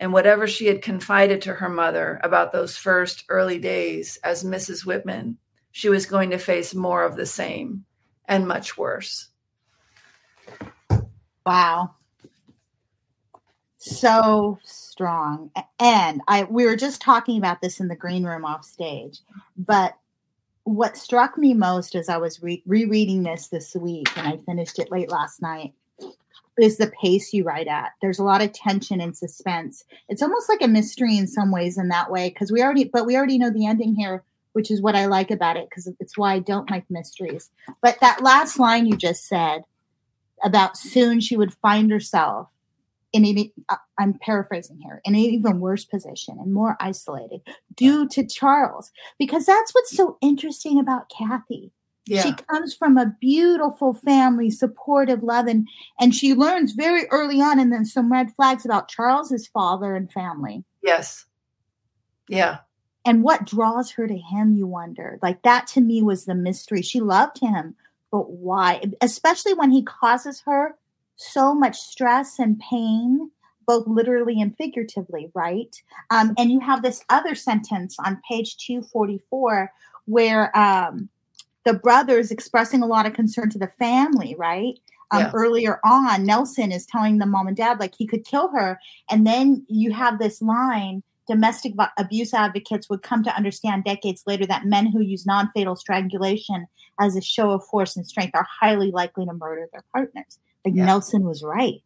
And 0.00 0.12
whatever 0.12 0.46
she 0.46 0.66
had 0.66 0.80
confided 0.80 1.42
to 1.42 1.54
her 1.54 1.68
mother 1.68 2.20
about 2.22 2.52
those 2.52 2.76
first 2.76 3.24
early 3.28 3.58
days 3.58 4.16
as 4.22 4.44
Mrs. 4.44 4.86
Whitman, 4.86 5.36
she 5.72 5.88
was 5.88 6.06
going 6.06 6.30
to 6.30 6.38
face 6.38 6.74
more 6.74 7.02
of 7.02 7.16
the 7.16 7.26
same 7.26 7.84
and 8.26 8.46
much 8.46 8.78
worse. 8.78 9.28
Wow. 11.44 11.94
So 13.78 14.58
strong. 14.64 15.50
And 15.80 16.20
I 16.28 16.44
we 16.44 16.64
were 16.64 16.76
just 16.76 17.00
talking 17.00 17.38
about 17.38 17.60
this 17.60 17.80
in 17.80 17.88
the 17.88 17.96
green 17.96 18.24
room 18.24 18.44
off 18.44 18.64
stage, 18.64 19.20
but 19.56 19.96
what 20.64 20.96
struck 20.96 21.38
me 21.38 21.54
most 21.54 21.94
as 21.94 22.08
I 22.08 22.18
was 22.18 22.42
re- 22.42 22.62
rereading 22.66 23.22
this 23.22 23.48
this 23.48 23.74
week, 23.74 24.08
and 24.16 24.28
I 24.28 24.36
finished 24.36 24.78
it 24.78 24.92
late 24.92 25.10
last 25.10 25.40
night, 25.40 25.72
is 26.58 26.76
the 26.76 26.92
pace 27.00 27.32
you 27.32 27.44
write 27.44 27.68
at. 27.68 27.92
There's 28.02 28.18
a 28.18 28.24
lot 28.24 28.42
of 28.42 28.52
tension 28.52 29.00
and 29.00 29.16
suspense. 29.16 29.84
It's 30.08 30.22
almost 30.22 30.48
like 30.48 30.62
a 30.62 30.68
mystery 30.68 31.16
in 31.16 31.26
some 31.26 31.50
ways 31.52 31.78
in 31.78 31.88
that 31.88 32.10
way 32.10 32.28
because 32.28 32.52
we 32.52 32.62
already, 32.62 32.84
but 32.84 33.06
we 33.06 33.16
already 33.16 33.38
know 33.38 33.50
the 33.50 33.66
ending 33.66 33.94
here, 33.94 34.24
which 34.52 34.70
is 34.70 34.82
what 34.82 34.96
I 34.96 35.06
like 35.06 35.30
about 35.30 35.56
it 35.56 35.68
because 35.68 35.90
it's 36.00 36.18
why 36.18 36.34
I 36.34 36.38
don't 36.40 36.70
like 36.70 36.84
mysteries. 36.90 37.50
But 37.82 37.98
that 38.00 38.22
last 38.22 38.58
line 38.58 38.86
you 38.86 38.96
just 38.96 39.26
said 39.26 39.62
about 40.44 40.76
soon 40.76 41.20
she 41.20 41.36
would 41.36 41.54
find 41.54 41.90
herself 41.90 42.48
in 43.12 43.24
an, 43.24 43.50
uh, 43.68 43.76
I'm 43.98 44.18
paraphrasing 44.20 44.80
here, 44.82 45.00
in 45.04 45.14
an 45.14 45.20
even 45.20 45.60
worse 45.60 45.84
position 45.84 46.38
and 46.38 46.52
more 46.52 46.76
isolated 46.80 47.40
due 47.74 48.06
to 48.08 48.26
Charles. 48.26 48.90
Because 49.18 49.46
that's 49.46 49.74
what's 49.74 49.96
so 49.96 50.18
interesting 50.20 50.78
about 50.78 51.10
Kathy. 51.16 51.72
Yeah. 52.06 52.22
She 52.22 52.32
comes 52.50 52.74
from 52.74 52.96
a 52.96 53.14
beautiful 53.20 53.92
family, 53.92 54.50
supportive, 54.50 55.22
love, 55.22 55.46
and 55.46 56.14
she 56.14 56.34
learns 56.34 56.72
very 56.72 57.06
early 57.10 57.40
on, 57.40 57.58
and 57.58 57.72
then 57.72 57.84
some 57.84 58.10
red 58.10 58.34
flags 58.34 58.64
about 58.64 58.88
Charles's 58.88 59.46
father 59.46 59.94
and 59.94 60.10
family. 60.10 60.64
Yes. 60.82 61.26
Yeah. 62.28 62.58
And 63.04 63.22
what 63.22 63.46
draws 63.46 63.90
her 63.92 64.06
to 64.06 64.16
him, 64.16 64.52
you 64.52 64.66
wonder? 64.66 65.18
Like 65.22 65.42
that 65.42 65.66
to 65.68 65.80
me 65.80 66.02
was 66.02 66.24
the 66.24 66.34
mystery. 66.34 66.82
She 66.82 67.00
loved 67.00 67.40
him, 67.40 67.74
but 68.10 68.30
why? 68.30 68.82
Especially 69.00 69.54
when 69.54 69.70
he 69.70 69.82
causes 69.82 70.42
her 70.44 70.76
so 71.16 71.54
much 71.54 71.78
stress 71.78 72.38
and 72.38 72.60
pain, 72.60 73.30
both 73.66 73.86
literally 73.86 74.40
and 74.40 74.56
figuratively, 74.56 75.30
right? 75.34 75.74
Um, 76.10 76.34
and 76.38 76.50
you 76.50 76.60
have 76.60 76.82
this 76.82 77.04
other 77.08 77.34
sentence 77.34 77.96
on 78.04 78.20
page 78.28 78.56
244 78.58 79.72
where 80.06 80.56
um, 80.56 81.08
the 81.64 81.74
brothers 81.74 82.30
expressing 82.30 82.82
a 82.82 82.86
lot 82.86 83.06
of 83.06 83.12
concern 83.12 83.50
to 83.50 83.58
the 83.58 83.68
family, 83.78 84.34
right? 84.38 84.78
Um, 85.10 85.20
yeah. 85.20 85.30
Earlier 85.34 85.80
on, 85.84 86.24
Nelson 86.26 86.70
is 86.70 86.84
telling 86.84 87.18
the 87.18 87.26
mom 87.26 87.46
and 87.46 87.56
dad 87.56 87.80
like 87.80 87.94
he 87.96 88.06
could 88.06 88.24
kill 88.24 88.48
her, 88.48 88.78
and 89.10 89.26
then 89.26 89.64
you 89.68 89.92
have 89.92 90.18
this 90.18 90.42
line: 90.42 91.02
domestic 91.26 91.72
abuse 91.96 92.34
advocates 92.34 92.90
would 92.90 93.02
come 93.02 93.22
to 93.24 93.34
understand 93.34 93.84
decades 93.84 94.22
later 94.26 94.46
that 94.46 94.66
men 94.66 94.86
who 94.86 95.00
use 95.00 95.24
non-fatal 95.24 95.76
strangulation 95.76 96.66
as 97.00 97.16
a 97.16 97.22
show 97.22 97.50
of 97.52 97.64
force 97.64 97.96
and 97.96 98.06
strength 98.06 98.34
are 98.34 98.46
highly 98.60 98.90
likely 98.90 99.24
to 99.24 99.32
murder 99.32 99.66
their 99.72 99.84
partners. 99.94 100.38
Like 100.64 100.74
yeah. 100.74 100.84
Nelson 100.84 101.24
was 101.24 101.42
right, 101.42 101.82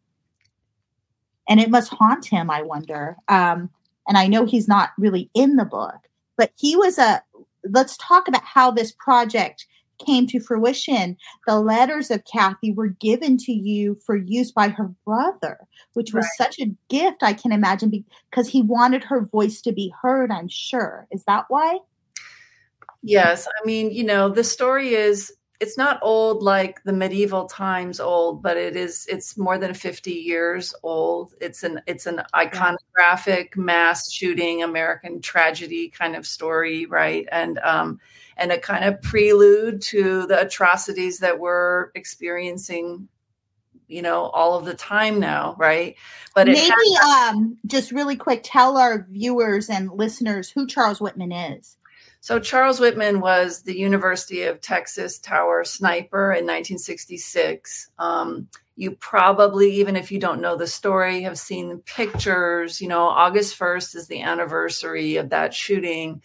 and 1.47 1.61
it 1.61 1.69
must 1.69 1.93
haunt 1.93 2.25
him. 2.25 2.49
I 2.49 2.61
wonder. 2.61 3.15
Um, 3.29 3.69
and 4.05 4.17
I 4.17 4.27
know 4.27 4.45
he's 4.45 4.67
not 4.67 4.89
really 4.97 5.29
in 5.33 5.55
the 5.55 5.65
book, 5.65 6.09
but 6.35 6.51
he 6.57 6.75
was 6.75 6.97
a. 6.97 7.23
Let's 7.69 7.97
talk 7.97 8.27
about 8.27 8.43
how 8.43 8.71
this 8.71 8.91
project 8.91 9.65
came 10.05 10.27
to 10.27 10.39
fruition, 10.39 11.17
the 11.47 11.59
letters 11.59 12.11
of 12.11 12.23
Kathy 12.25 12.71
were 12.71 12.89
given 12.89 13.37
to 13.37 13.51
you 13.51 13.97
for 14.05 14.15
use 14.15 14.51
by 14.51 14.69
her 14.69 14.91
brother, 15.05 15.59
which 15.93 16.13
was 16.13 16.25
right. 16.25 16.47
such 16.47 16.59
a 16.59 16.71
gift, 16.89 17.23
I 17.23 17.33
can 17.33 17.51
imagine, 17.51 17.91
because 18.29 18.47
he 18.47 18.61
wanted 18.61 19.03
her 19.05 19.21
voice 19.21 19.61
to 19.61 19.71
be 19.71 19.93
heard, 20.01 20.31
I'm 20.31 20.47
sure. 20.47 21.07
Is 21.11 21.23
that 21.25 21.45
why? 21.47 21.79
Yes. 23.01 23.47
I 23.47 23.65
mean, 23.65 23.91
you 23.91 24.03
know, 24.03 24.29
the 24.29 24.43
story 24.43 24.93
is 24.93 25.31
it's 25.63 25.77
not 25.77 25.97
old 26.01 26.43
like 26.43 26.83
the 26.83 26.91
medieval 26.91 27.45
times 27.45 28.01
old 28.01 28.43
but 28.43 28.57
it 28.57 28.75
is 28.75 29.05
it's 29.09 29.37
more 29.37 29.57
than 29.57 29.73
50 29.73 30.11
years 30.11 30.73
old. 30.83 31.33
It's 31.39 31.63
an 31.63 31.79
it's 31.87 32.05
an 32.05 32.21
iconographic 32.35 33.55
mass 33.55 34.11
shooting 34.11 34.61
american 34.61 35.21
tragedy 35.21 35.87
kind 35.87 36.17
of 36.17 36.27
story 36.27 36.85
right? 36.85 37.25
And 37.31 37.59
um 37.59 38.01
and 38.35 38.51
a 38.51 38.59
kind 38.59 38.83
of 38.83 39.01
prelude 39.01 39.81
to 39.83 40.27
the 40.27 40.41
atrocities 40.41 41.19
that 41.19 41.39
we're 41.39 41.91
experiencing 41.95 43.07
you 43.87 44.01
know 44.01 44.23
all 44.25 44.57
of 44.57 44.65
the 44.65 44.73
time 44.73 45.17
now 45.17 45.55
right? 45.57 45.95
But 46.35 46.47
maybe 46.47 46.67
has- 46.67 47.29
um 47.29 47.57
just 47.65 47.93
really 47.93 48.17
quick 48.17 48.41
tell 48.43 48.77
our 48.77 49.07
viewers 49.09 49.69
and 49.69 49.89
listeners 49.93 50.49
who 50.49 50.67
charles 50.67 50.99
whitman 50.99 51.31
is 51.31 51.77
so 52.23 52.39
Charles 52.39 52.79
Whitman 52.79 53.19
was 53.19 53.63
the 53.63 53.77
University 53.77 54.43
of 54.43 54.61
Texas 54.61 55.19
Tower 55.19 55.65
sniper 55.65 56.31
in 56.31 56.45
1966. 56.45 57.89
Um, 57.99 58.47
you 58.77 58.91
probably, 58.91 59.73
even 59.73 59.97
if 59.97 60.09
you 60.09 60.21
don't 60.21 60.39
know 60.39 60.55
the 60.55 60.65
story, 60.65 61.23
have 61.23 61.37
seen 61.37 61.79
pictures. 61.79 62.79
You 62.79 62.87
know, 62.87 63.09
August 63.09 63.59
1st 63.59 63.97
is 63.97 64.07
the 64.07 64.21
anniversary 64.21 65.17
of 65.17 65.31
that 65.31 65.53
shooting. 65.53 66.21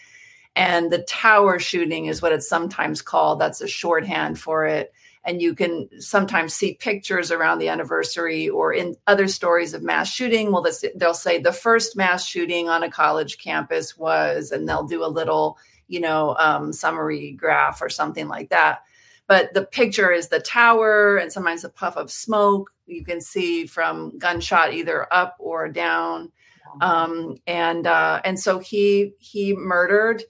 And 0.55 0.89
the 0.89 1.03
tower 1.03 1.59
shooting 1.59 2.07
is 2.07 2.23
what 2.23 2.31
it's 2.31 2.49
sometimes 2.49 3.03
called. 3.03 3.41
That's 3.41 3.61
a 3.61 3.67
shorthand 3.67 4.39
for 4.39 4.67
it. 4.67 4.95
And 5.25 5.43
you 5.43 5.53
can 5.53 5.89
sometimes 6.01 6.55
see 6.55 6.75
pictures 6.75 7.33
around 7.33 7.59
the 7.59 7.71
anniversary 7.71 8.49
or 8.49 8.73
in 8.73 8.95
other 9.09 9.27
stories 9.27 9.75
of 9.75 9.83
mass 9.83 10.09
shooting. 10.09 10.53
Well, 10.53 10.65
they'll 10.95 11.13
say 11.13 11.41
the 11.41 11.53
first 11.53 11.97
mass 11.97 12.25
shooting 12.25 12.69
on 12.69 12.85
a 12.85 12.89
college 12.89 13.39
campus 13.39 13.99
was, 13.99 14.53
and 14.53 14.69
they'll 14.69 14.87
do 14.87 15.05
a 15.05 15.11
little 15.11 15.59
you 15.89 16.01
know, 16.01 16.37
um, 16.39 16.73
summary 16.73 17.33
graph 17.33 17.83
or 17.83 17.89
something 17.89 18.29
like 18.29 18.51
that. 18.51 18.83
But 19.27 19.53
the 19.53 19.65
picture 19.65 20.11
is 20.11 20.29
the 20.29 20.41
tower 20.41 21.17
and 21.17 21.33
sometimes 21.33 21.65
a 21.65 21.69
puff 21.69 21.97
of 21.97 22.11
smoke 22.11 22.71
you 22.87 23.05
can 23.05 23.21
see 23.21 23.67
from 23.67 24.17
gunshot 24.19 24.73
either 24.73 25.13
up 25.13 25.37
or 25.39 25.69
down. 25.69 26.33
Um, 26.81 27.37
and 27.47 27.87
uh, 27.87 28.21
and 28.25 28.39
so 28.39 28.59
he 28.59 29.13
he 29.19 29.55
murdered 29.55 30.23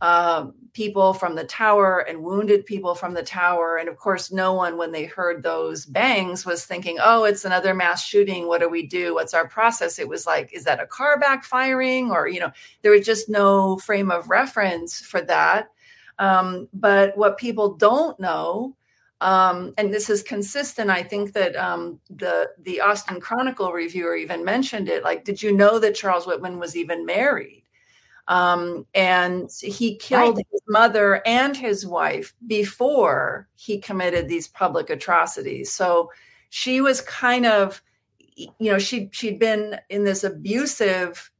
uh, 0.00 0.46
people 0.76 1.14
from 1.14 1.34
the 1.34 1.44
tower 1.44 2.00
and 2.00 2.22
wounded 2.22 2.66
people 2.66 2.94
from 2.94 3.14
the 3.14 3.22
tower. 3.22 3.78
And 3.78 3.88
of 3.88 3.96
course, 3.96 4.30
no 4.30 4.52
one, 4.52 4.76
when 4.76 4.92
they 4.92 5.06
heard 5.06 5.42
those 5.42 5.86
bangs, 5.86 6.44
was 6.44 6.66
thinking, 6.66 6.98
oh, 7.02 7.24
it's 7.24 7.46
another 7.46 7.72
mass 7.72 8.04
shooting. 8.04 8.46
What 8.46 8.60
do 8.60 8.68
we 8.68 8.86
do? 8.86 9.14
What's 9.14 9.32
our 9.32 9.48
process? 9.48 9.98
It 9.98 10.06
was 10.06 10.26
like, 10.26 10.52
is 10.52 10.64
that 10.64 10.82
a 10.82 10.86
car 10.86 11.18
backfiring? 11.18 12.10
Or, 12.10 12.28
you 12.28 12.40
know, 12.40 12.52
there 12.82 12.92
was 12.92 13.06
just 13.06 13.30
no 13.30 13.78
frame 13.78 14.10
of 14.10 14.28
reference 14.28 15.00
for 15.00 15.22
that. 15.22 15.70
Um, 16.18 16.68
but 16.74 17.16
what 17.16 17.38
people 17.38 17.74
don't 17.76 18.20
know, 18.20 18.76
um, 19.22 19.72
and 19.78 19.94
this 19.94 20.10
is 20.10 20.22
consistent. 20.22 20.90
I 20.90 21.02
think 21.02 21.32
that 21.32 21.56
um, 21.56 21.98
the 22.10 22.50
the 22.60 22.82
Austin 22.82 23.18
Chronicle 23.18 23.72
reviewer 23.72 24.14
even 24.14 24.44
mentioned 24.44 24.90
it. 24.90 25.02
Like, 25.02 25.24
did 25.24 25.42
you 25.42 25.56
know 25.56 25.78
that 25.78 25.94
Charles 25.94 26.26
Whitman 26.26 26.58
was 26.58 26.76
even 26.76 27.06
married? 27.06 27.62
Um, 28.28 28.86
and 28.94 29.48
he 29.60 29.96
killed 29.96 30.36
right. 30.36 30.46
his 30.50 30.62
mother 30.68 31.22
and 31.26 31.56
his 31.56 31.86
wife 31.86 32.34
before 32.46 33.48
he 33.54 33.78
committed 33.78 34.28
these 34.28 34.48
public 34.48 34.90
atrocities. 34.90 35.72
So 35.72 36.10
she 36.50 36.80
was 36.80 37.00
kind 37.02 37.46
of, 37.46 37.82
you 38.36 38.50
know, 38.60 38.78
she 38.78 39.08
she'd 39.12 39.38
been 39.38 39.78
in 39.90 40.04
this 40.04 40.24
abusive 40.24 41.30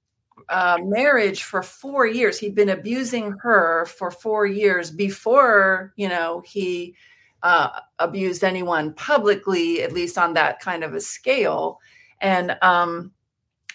uh, 0.48 0.78
marriage 0.82 1.42
for 1.42 1.62
four 1.62 2.06
years. 2.06 2.38
He'd 2.38 2.54
been 2.54 2.68
abusing 2.68 3.32
her 3.42 3.86
for 3.86 4.10
four 4.10 4.46
years 4.46 4.90
before, 4.90 5.92
you 5.96 6.08
know, 6.08 6.42
he 6.46 6.94
uh, 7.42 7.80
abused 7.98 8.44
anyone 8.44 8.92
publicly, 8.94 9.82
at 9.82 9.92
least 9.92 10.18
on 10.18 10.34
that 10.34 10.60
kind 10.60 10.84
of 10.84 10.94
a 10.94 11.00
scale. 11.00 11.80
And 12.20 12.56
um, 12.62 13.12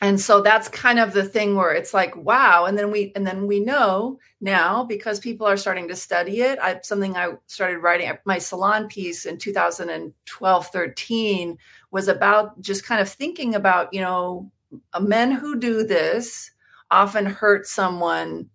and 0.01 0.20
so 0.20 0.41
that's 0.41 0.67
kind 0.67 0.98
of 0.98 1.13
the 1.13 1.24
thing 1.24 1.55
where 1.55 1.72
it's 1.72 1.93
like 1.93 2.15
wow. 2.15 2.65
And 2.65 2.77
then 2.77 2.91
we 2.91 3.12
and 3.15 3.25
then 3.25 3.46
we 3.46 3.60
know 3.60 4.20
now 4.41 4.84
because 4.84 5.20
people 5.20 5.46
are 5.46 5.55
starting 5.55 5.88
to 5.88 5.96
study 5.96 6.41
it 6.41 6.58
I, 6.60 6.79
something 6.81 7.15
i 7.15 7.29
started 7.46 7.77
writing 7.77 8.12
my 8.25 8.39
salon 8.39 8.88
piece 8.88 9.25
in 9.25 9.38
2012 9.38 10.67
13 10.67 11.58
was 11.91 12.08
about 12.08 12.60
just 12.60 12.84
kind 12.84 13.00
of 13.00 13.08
thinking 13.08 13.53
about 13.55 13.93
you 13.93 14.01
know 14.01 14.51
men 15.00 15.31
who 15.31 15.60
do 15.60 15.84
this 15.84 16.51
often 16.89 17.25
hurt 17.25 17.67
someone 17.67 18.50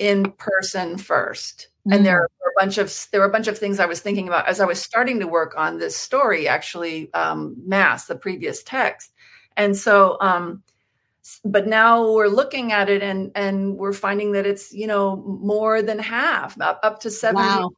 in 0.00 0.32
person 0.32 0.96
1st 0.96 1.06
mm-hmm. 1.06 1.92
and 1.92 2.04
there 2.04 2.20
were 2.20 2.52
a 2.56 2.60
bunch 2.60 2.78
of 2.78 2.92
there 3.12 3.20
were 3.20 3.28
a 3.28 3.32
bunch 3.32 3.46
of 3.46 3.56
things 3.56 3.78
i 3.78 3.86
was 3.86 4.00
thinking 4.00 4.26
about 4.26 4.48
as 4.48 4.60
i 4.60 4.64
was 4.64 4.82
starting 4.82 5.20
to 5.20 5.28
work 5.28 5.54
on 5.56 5.78
this 5.78 5.96
story 5.96 6.48
actually 6.48 7.12
um, 7.14 7.54
mass 7.64 8.06
the 8.06 8.16
previous 8.16 8.62
text. 8.64 9.12
And 9.56 9.76
so 9.76 10.16
um, 10.20 10.62
but 11.44 11.66
now 11.66 12.12
we're 12.12 12.28
looking 12.28 12.72
at 12.72 12.88
it 12.88 13.02
and 13.02 13.30
and 13.34 13.76
we're 13.76 13.92
finding 13.92 14.32
that 14.32 14.46
it's 14.46 14.72
you 14.72 14.86
know 14.86 15.16
more 15.26 15.82
than 15.82 15.98
half 15.98 16.60
up, 16.60 16.80
up 16.82 17.00
to 17.00 17.10
70 17.10 17.42
wow. 17.42 17.70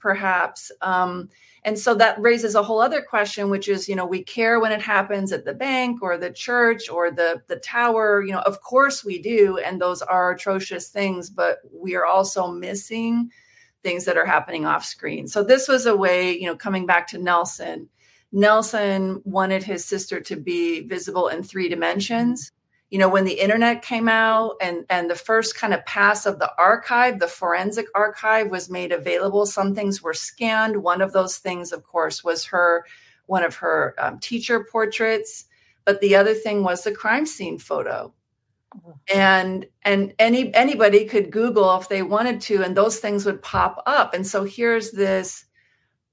perhaps 0.00 0.70
um, 0.82 1.28
and 1.64 1.78
so 1.78 1.94
that 1.94 2.20
raises 2.20 2.54
a 2.54 2.62
whole 2.62 2.80
other 2.80 3.02
question 3.02 3.50
which 3.50 3.68
is 3.68 3.88
you 3.88 3.96
know 3.96 4.06
we 4.06 4.22
care 4.22 4.60
when 4.60 4.72
it 4.72 4.80
happens 4.80 5.32
at 5.32 5.44
the 5.44 5.54
bank 5.54 6.02
or 6.02 6.16
the 6.16 6.30
church 6.30 6.88
or 6.88 7.10
the 7.10 7.42
the 7.48 7.56
tower 7.56 8.22
you 8.22 8.32
know 8.32 8.40
of 8.40 8.60
course 8.60 9.04
we 9.04 9.20
do 9.20 9.58
and 9.58 9.80
those 9.80 10.02
are 10.02 10.32
atrocious 10.32 10.88
things 10.88 11.30
but 11.30 11.58
we 11.72 11.94
are 11.94 12.06
also 12.06 12.48
missing 12.48 13.30
things 13.82 14.04
that 14.04 14.16
are 14.16 14.26
happening 14.26 14.66
off 14.66 14.84
screen. 14.84 15.26
So 15.26 15.42
this 15.42 15.68
was 15.68 15.86
a 15.86 15.96
way 15.96 16.36
you 16.36 16.46
know 16.46 16.56
coming 16.56 16.86
back 16.86 17.06
to 17.08 17.18
nelson. 17.18 17.88
Nelson 18.30 19.22
wanted 19.24 19.62
his 19.62 19.86
sister 19.86 20.20
to 20.20 20.36
be 20.36 20.80
visible 20.80 21.28
in 21.28 21.42
three 21.42 21.68
dimensions 21.68 22.52
you 22.90 22.98
know 22.98 23.08
when 23.08 23.24
the 23.24 23.40
internet 23.40 23.82
came 23.82 24.08
out 24.08 24.56
and 24.60 24.84
and 24.88 25.10
the 25.10 25.14
first 25.14 25.56
kind 25.56 25.74
of 25.74 25.84
pass 25.84 26.24
of 26.24 26.38
the 26.38 26.50
archive 26.58 27.18
the 27.18 27.28
forensic 27.28 27.86
archive 27.94 28.50
was 28.50 28.70
made 28.70 28.92
available. 28.92 29.46
Some 29.46 29.74
things 29.74 30.02
were 30.02 30.14
scanned. 30.14 30.82
One 30.82 31.00
of 31.00 31.12
those 31.12 31.38
things 31.38 31.72
of 31.72 31.84
course 31.84 32.24
was 32.24 32.44
her 32.46 32.84
one 33.26 33.44
of 33.44 33.56
her 33.56 33.94
um, 33.98 34.18
teacher 34.18 34.64
portraits. 34.64 35.44
But 35.84 36.00
the 36.00 36.16
other 36.16 36.34
thing 36.34 36.64
was 36.64 36.82
the 36.82 36.92
crime 36.92 37.24
scene 37.24 37.58
photo. 37.58 38.12
And 39.12 39.66
and 39.82 40.12
any 40.18 40.52
anybody 40.54 41.06
could 41.06 41.30
google 41.30 41.74
if 41.78 41.88
they 41.88 42.02
wanted 42.02 42.40
to 42.42 42.62
and 42.62 42.76
those 42.76 42.98
things 42.98 43.24
would 43.24 43.42
pop 43.42 43.82
up. 43.86 44.12
And 44.14 44.26
so 44.26 44.44
here's 44.44 44.90
this 44.92 45.44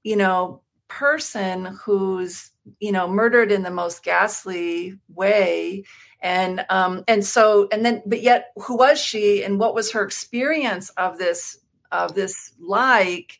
you 0.02 0.16
know 0.16 0.62
person 0.88 1.66
who's 1.66 2.50
you 2.80 2.92
know 2.92 3.08
murdered 3.08 3.52
in 3.52 3.62
the 3.62 3.70
most 3.70 4.02
ghastly 4.02 4.98
way. 5.08 5.84
And 6.20 6.64
um 6.70 7.04
and 7.08 7.24
so 7.24 7.68
and 7.72 7.84
then 7.84 8.02
but 8.06 8.22
yet 8.22 8.52
who 8.56 8.76
was 8.76 9.00
she 9.00 9.44
and 9.44 9.58
what 9.58 9.74
was 9.74 9.92
her 9.92 10.02
experience 10.02 10.90
of 10.90 11.18
this 11.18 11.58
of 11.92 12.14
this 12.14 12.52
like? 12.58 13.38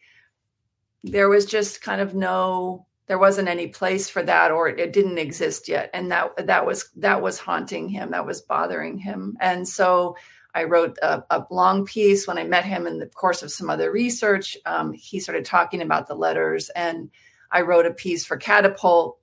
There 1.02 1.28
was 1.28 1.47
just 1.47 1.83
kind 1.83 2.00
of 2.00 2.14
no 2.14 2.87
there 3.06 3.18
wasn't 3.18 3.49
any 3.49 3.68
place 3.68 4.09
for 4.09 4.23
that 4.23 4.50
or 4.50 4.68
it 4.68 4.92
didn't 4.92 5.18
exist 5.18 5.68
yet. 5.68 5.90
And 5.95 6.11
that 6.11 6.47
that 6.47 6.66
was 6.66 6.90
that 6.97 7.23
was 7.23 7.38
haunting 7.38 7.88
him. 7.88 8.11
That 8.11 8.26
was 8.26 8.42
bothering 8.42 8.99
him. 8.99 9.37
And 9.40 9.66
so 9.68 10.16
i 10.54 10.64
wrote 10.64 10.97
a, 11.02 11.23
a 11.28 11.45
long 11.50 11.85
piece 11.85 12.26
when 12.26 12.38
i 12.38 12.42
met 12.42 12.64
him 12.64 12.87
in 12.87 12.99
the 12.99 13.06
course 13.06 13.42
of 13.42 13.52
some 13.52 13.68
other 13.71 13.92
research. 13.92 14.56
Um, 14.66 14.92
he 14.92 15.21
started 15.21 15.45
talking 15.45 15.83
about 15.83 16.06
the 16.09 16.14
letters 16.14 16.71
and 16.71 17.11
i 17.52 17.60
wrote 17.60 17.86
a 17.86 17.92
piece 17.92 18.24
for 18.24 18.36
catapult 18.36 19.18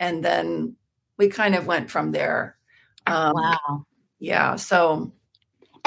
and 0.00 0.24
then 0.24 0.74
we 1.16 1.28
kind 1.28 1.54
of 1.54 1.66
went 1.66 1.90
from 1.90 2.12
there. 2.12 2.58
Um, 3.06 3.32
wow. 3.34 3.86
yeah 4.18 4.56
so 4.56 5.12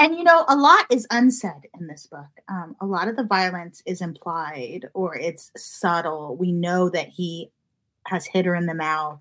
and 0.00 0.16
you 0.16 0.24
know 0.24 0.46
a 0.48 0.56
lot 0.56 0.86
is 0.90 1.06
unsaid 1.10 1.68
in 1.78 1.86
this 1.86 2.06
book. 2.06 2.26
Um, 2.48 2.74
a 2.80 2.86
lot 2.86 3.08
of 3.08 3.16
the 3.16 3.24
violence 3.24 3.82
is 3.84 4.00
implied 4.00 4.88
or 4.94 5.14
it's 5.14 5.52
subtle. 5.58 6.36
We 6.36 6.52
know 6.52 6.88
that 6.88 7.08
he 7.08 7.50
has 8.06 8.24
hit 8.24 8.46
her 8.46 8.54
in 8.54 8.64
the 8.64 8.74
mouth. 8.74 9.20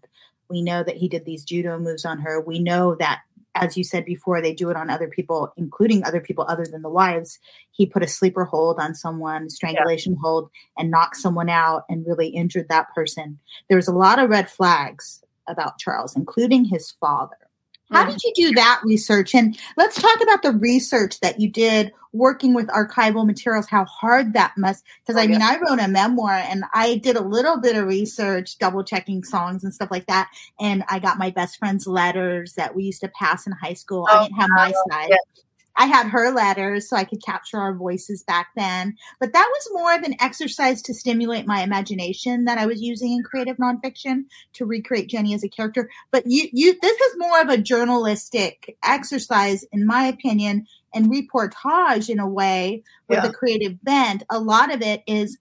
We 0.50 0.62
know 0.62 0.82
that 0.84 0.96
he 0.96 1.10
did 1.10 1.26
these 1.26 1.44
judo 1.44 1.78
moves 1.78 2.06
on 2.06 2.20
her. 2.20 2.40
We 2.40 2.60
know 2.60 2.96
that 2.96 3.24
as 3.56 3.76
you 3.76 3.84
said 3.84 4.06
before 4.06 4.42
they 4.42 4.54
do 4.54 4.70
it 4.70 4.78
on 4.78 4.90
other 4.90 5.08
people 5.08 5.52
including 5.58 6.04
other 6.04 6.22
people 6.22 6.46
other 6.48 6.66
than 6.66 6.82
the 6.82 6.90
wives. 6.90 7.40
He 7.72 7.86
put 7.86 8.04
a 8.04 8.08
sleeper 8.08 8.46
hold 8.46 8.80
on 8.80 8.96
someone 8.96 9.50
strangulation 9.50 10.14
yeah. 10.14 10.20
hold 10.22 10.50
and 10.78 10.92
knocked 10.92 11.18
someone 11.18 11.50
out 11.50 11.84
and 11.90 12.06
really 12.06 12.30
injured 12.30 12.68
that 12.70 12.94
person. 12.94 13.40
There's 13.70 13.88
a 13.88 13.94
lot 13.94 14.20
of 14.20 14.30
red 14.30 14.50
flags 14.50 15.24
about 15.48 15.80
charles 15.80 16.16
including 16.16 16.64
his 16.64 16.92
father 16.92 17.49
how 17.92 18.06
did 18.06 18.22
you 18.24 18.32
do 18.36 18.52
that 18.56 18.82
research? 18.84 19.34
And 19.34 19.58
let's 19.78 20.00
talk 20.00 20.22
about 20.22 20.44
the 20.44 20.52
research 20.52 21.20
that 21.22 21.40
you 21.40 21.50
did 21.50 21.92
working 22.12 22.54
with 22.54 22.68
archival 22.68 23.26
materials, 23.26 23.68
how 23.68 23.86
hard 23.86 24.34
that 24.34 24.54
must, 24.58 24.84
because 25.02 25.20
oh, 25.20 25.24
I 25.24 25.28
mean, 25.28 25.40
yeah. 25.40 25.58
I 25.58 25.60
wrote 25.60 25.80
a 25.80 25.88
memoir 25.88 26.32
and 26.32 26.64
I 26.74 26.98
did 26.98 27.16
a 27.16 27.22
little 27.22 27.60
bit 27.60 27.76
of 27.76 27.86
research, 27.88 28.58
double 28.58 28.84
checking 28.84 29.24
songs 29.24 29.64
and 29.64 29.74
stuff 29.74 29.92
like 29.92 30.08
that. 30.08 30.30
And 30.60 30.84
I 30.90 31.00
got 31.00 31.18
my 31.18 31.30
best 31.30 31.58
friend's 31.58 31.88
letters 31.88 32.54
that 32.54 32.76
we 32.76 32.86
used 32.86 33.02
to 33.02 33.10
pass 33.10 33.46
in 33.46 33.54
high 33.54 33.74
school. 33.74 34.08
Oh, 34.10 34.18
I 34.18 34.24
didn't 34.24 34.38
have 34.38 34.50
my 34.56 34.72
side. 34.90 35.10
Yeah. 35.10 35.42
I 35.80 35.86
had 35.86 36.08
her 36.08 36.30
letters 36.32 36.90
so 36.90 36.98
I 36.98 37.06
could 37.06 37.24
capture 37.24 37.58
our 37.58 37.74
voices 37.74 38.22
back 38.22 38.50
then. 38.58 38.98
But 39.18 39.32
that 39.32 39.50
was 39.50 39.70
more 39.72 39.96
of 39.96 40.04
an 40.04 40.16
exercise 40.20 40.82
to 40.82 40.94
stimulate 40.94 41.48
my 41.48 41.62
imagination 41.62 42.44
that 42.46 42.58
I 42.58 42.66
was 42.66 42.82
using 42.82 43.14
in 43.14 43.24
creative 43.24 43.56
nonfiction 43.56 44.26
to 44.54 44.66
recreate 44.66 45.08
Jenny 45.08 45.34
as 45.34 45.42
a 45.42 45.48
character. 45.48 45.90
But 46.12 46.26
you, 46.28 46.50
you, 46.52 46.78
this 46.82 47.00
is 47.00 47.18
more 47.18 47.40
of 47.40 47.48
a 47.48 47.58
journalistic 47.58 48.76
exercise, 48.84 49.64
in 49.72 49.88
my 49.88 50.04
opinion, 50.04 50.68
and 50.94 51.10
reportage 51.10 52.10
in 52.10 52.20
a 52.20 52.28
way 52.28 52.84
with 53.08 53.24
yeah. 53.24 53.30
a 53.30 53.32
creative 53.32 53.82
bent. 53.82 54.24
A 54.30 54.40
lot 54.40 54.74
of 54.74 54.82
it 54.82 55.02
is 55.08 55.38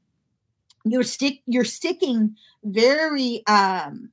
you're 0.85 1.03
stick, 1.03 1.41
you're 1.47 1.65
sticking 1.65 2.37
very 2.63 3.43
um, 3.49 4.11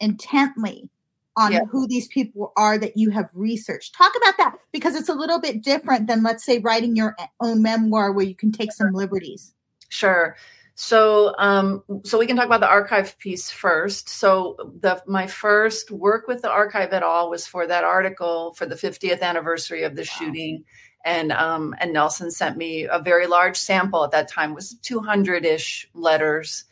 intently 0.00 0.90
on 1.36 1.52
yeah. 1.52 1.64
who 1.70 1.86
these 1.86 2.08
people 2.08 2.52
are 2.56 2.78
that 2.78 2.96
you 2.96 3.10
have 3.10 3.28
researched. 3.34 3.94
Talk 3.94 4.12
about 4.16 4.38
that 4.38 4.56
because 4.72 4.94
it's 4.94 5.08
a 5.08 5.14
little 5.14 5.40
bit 5.40 5.62
different 5.62 6.06
than, 6.06 6.22
let's 6.22 6.44
say, 6.44 6.58
writing 6.58 6.96
your 6.96 7.14
own 7.40 7.62
memoir 7.62 8.12
where 8.12 8.24
you 8.24 8.34
can 8.34 8.52
take 8.52 8.72
some 8.72 8.92
liberties. 8.92 9.54
Sure. 9.88 10.36
So, 10.78 11.34
um, 11.38 11.82
so 12.04 12.18
we 12.18 12.26
can 12.26 12.36
talk 12.36 12.44
about 12.44 12.60
the 12.60 12.68
archive 12.68 13.18
piece 13.18 13.50
first. 13.50 14.10
So, 14.10 14.56
the 14.80 15.02
my 15.06 15.26
first 15.26 15.90
work 15.90 16.28
with 16.28 16.42
the 16.42 16.50
archive 16.50 16.92
at 16.92 17.02
all 17.02 17.30
was 17.30 17.46
for 17.46 17.66
that 17.66 17.82
article 17.82 18.52
for 18.54 18.66
the 18.66 18.74
50th 18.74 19.22
anniversary 19.22 19.84
of 19.84 19.96
the 19.96 20.02
wow. 20.02 20.18
shooting, 20.18 20.64
and 21.06 21.32
um, 21.32 21.74
and 21.80 21.94
Nelson 21.94 22.30
sent 22.30 22.58
me 22.58 22.84
a 22.84 22.98
very 22.98 23.26
large 23.26 23.56
sample 23.56 24.04
at 24.04 24.10
that 24.10 24.28
time 24.28 24.52
was 24.52 24.74
200 24.82 25.46
ish 25.46 25.88
letters, 25.94 26.64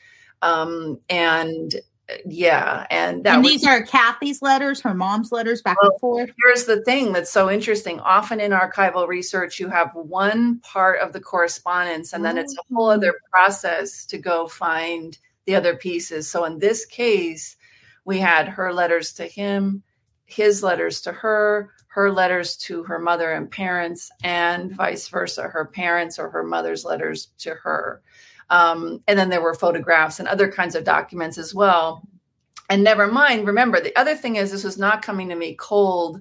um, 0.42 1.00
and 1.08 1.74
yeah 2.26 2.86
and 2.90 3.26
and 3.26 3.44
these 3.44 3.62
was, 3.62 3.68
are 3.68 3.82
kathy's 3.82 4.42
letters 4.42 4.80
her 4.80 4.92
mom's 4.92 5.32
letters 5.32 5.62
back 5.62 5.80
well, 5.80 5.90
and 5.90 6.00
forth? 6.00 6.30
here's 6.44 6.64
the 6.66 6.82
thing 6.82 7.12
that's 7.12 7.32
so 7.32 7.50
interesting. 7.50 7.98
Often 8.00 8.40
in 8.40 8.52
archival 8.52 9.08
research 9.08 9.58
you 9.58 9.68
have 9.68 9.90
one 9.94 10.58
part 10.60 11.00
of 11.00 11.12
the 11.12 11.20
correspondence 11.20 12.12
and 12.12 12.24
then 12.24 12.36
it's 12.36 12.54
a 12.54 12.74
whole 12.74 12.90
other 12.90 13.12
mm. 13.12 13.30
process 13.30 14.04
to 14.06 14.18
go 14.18 14.46
find 14.46 15.18
the 15.46 15.54
other 15.54 15.76
pieces. 15.76 16.30
So 16.30 16.44
in 16.44 16.58
this 16.58 16.84
case 16.84 17.56
we 18.04 18.18
had 18.18 18.48
her 18.48 18.72
letters 18.72 19.14
to 19.14 19.26
him 19.26 19.82
his 20.26 20.62
letters 20.62 21.00
to 21.02 21.12
her 21.12 21.70
her 21.88 22.10
letters 22.10 22.56
to 22.56 22.82
her 22.82 22.98
mother 22.98 23.32
and 23.32 23.50
parents 23.50 24.10
and 24.22 24.72
vice 24.72 25.08
versa 25.08 25.44
her 25.44 25.64
parents 25.64 26.18
or 26.18 26.28
her 26.28 26.42
mother's 26.42 26.84
letters 26.84 27.28
to 27.38 27.54
her 27.54 28.02
um, 28.50 29.02
and 29.08 29.18
then 29.18 29.28
there 29.28 29.42
were 29.42 29.54
photographs 29.54 30.18
and 30.18 30.28
other 30.28 30.50
kinds 30.50 30.74
of 30.74 30.84
documents 30.84 31.38
as 31.38 31.54
well. 31.54 32.06
And 32.70 32.82
never 32.82 33.06
mind, 33.06 33.46
remember, 33.46 33.80
the 33.80 33.96
other 33.96 34.14
thing 34.14 34.36
is 34.36 34.50
this 34.50 34.64
was 34.64 34.78
not 34.78 35.02
coming 35.02 35.28
to 35.28 35.34
me 35.34 35.54
cold. 35.54 36.20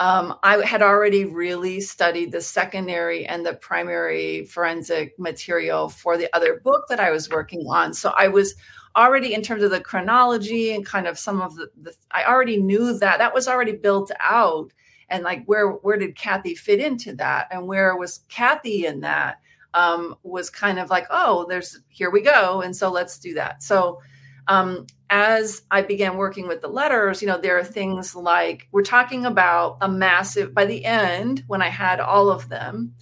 Um, 0.00 0.36
I 0.42 0.64
had 0.64 0.82
already 0.82 1.24
really 1.24 1.80
studied 1.80 2.32
the 2.32 2.40
secondary 2.40 3.26
and 3.26 3.46
the 3.46 3.54
primary 3.54 4.44
forensic 4.46 5.16
material 5.18 5.88
for 5.88 6.16
the 6.16 6.34
other 6.34 6.60
book 6.64 6.86
that 6.88 6.98
I 6.98 7.10
was 7.10 7.30
working 7.30 7.64
on. 7.68 7.94
So 7.94 8.12
I 8.16 8.26
was 8.26 8.56
already 8.96 9.34
in 9.34 9.42
terms 9.42 9.62
of 9.62 9.70
the 9.70 9.80
chronology 9.80 10.74
and 10.74 10.84
kind 10.84 11.06
of 11.06 11.18
some 11.18 11.40
of 11.40 11.54
the, 11.56 11.70
the 11.80 11.94
I 12.10 12.24
already 12.24 12.60
knew 12.60 12.98
that 12.98 13.18
that 13.18 13.34
was 13.34 13.48
already 13.48 13.72
built 13.72 14.10
out 14.20 14.72
and 15.08 15.24
like 15.24 15.44
where 15.46 15.70
where 15.70 15.98
did 15.98 16.16
Kathy 16.16 16.54
fit 16.54 16.80
into 16.80 17.14
that 17.16 17.48
and 17.50 17.66
where 17.66 17.96
was 17.96 18.20
Kathy 18.28 18.86
in 18.86 19.00
that 19.00 19.38
um, 19.74 20.14
was 20.22 20.48
kind 20.48 20.78
of 20.78 20.88
like, 20.88 21.06
oh, 21.10 21.46
there's 21.48 21.80
here 21.88 22.10
we 22.10 22.22
go, 22.22 22.62
and 22.62 22.74
so 22.74 22.90
let's 22.90 23.18
do 23.18 23.34
that. 23.34 23.62
So 23.62 24.00
um, 24.48 24.86
as 25.10 25.62
I 25.70 25.82
began 25.82 26.16
working 26.16 26.46
with 26.48 26.60
the 26.60 26.68
letters, 26.68 27.20
you 27.20 27.28
know, 27.28 27.38
there 27.38 27.58
are 27.58 27.64
things 27.64 28.14
like 28.14 28.68
we're 28.72 28.82
talking 28.82 29.26
about 29.26 29.78
a 29.80 29.88
massive. 29.88 30.54
By 30.54 30.64
the 30.64 30.84
end, 30.84 31.42
when 31.48 31.60
I 31.60 31.68
had 31.68 32.00
all 32.00 32.30
of 32.30 32.48
them, 32.48 32.94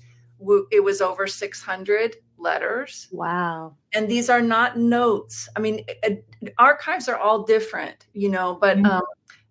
it 0.70 0.82
was 0.82 1.00
over 1.00 1.26
600 1.26 2.16
letters. 2.38 3.08
Wow! 3.12 3.76
And 3.92 4.08
these 4.08 4.30
are 4.30 4.42
not 4.42 4.78
notes. 4.78 5.48
I 5.54 5.60
mean, 5.60 5.84
archives 6.58 7.08
are 7.08 7.18
all 7.18 7.44
different, 7.44 8.06
you 8.14 8.30
know, 8.30 8.58
but. 8.60 8.78
Mm-hmm. 8.78 8.86
Um, 8.86 9.02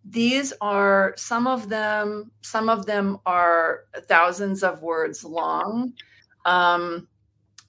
these 0.03 0.51
are 0.61 1.13
some 1.15 1.45
of 1.45 1.69
them 1.69 2.31
some 2.41 2.69
of 2.69 2.87
them 2.87 3.19
are 3.27 3.81
thousands 4.07 4.63
of 4.63 4.81
words 4.81 5.23
long 5.23 5.93
um, 6.45 7.07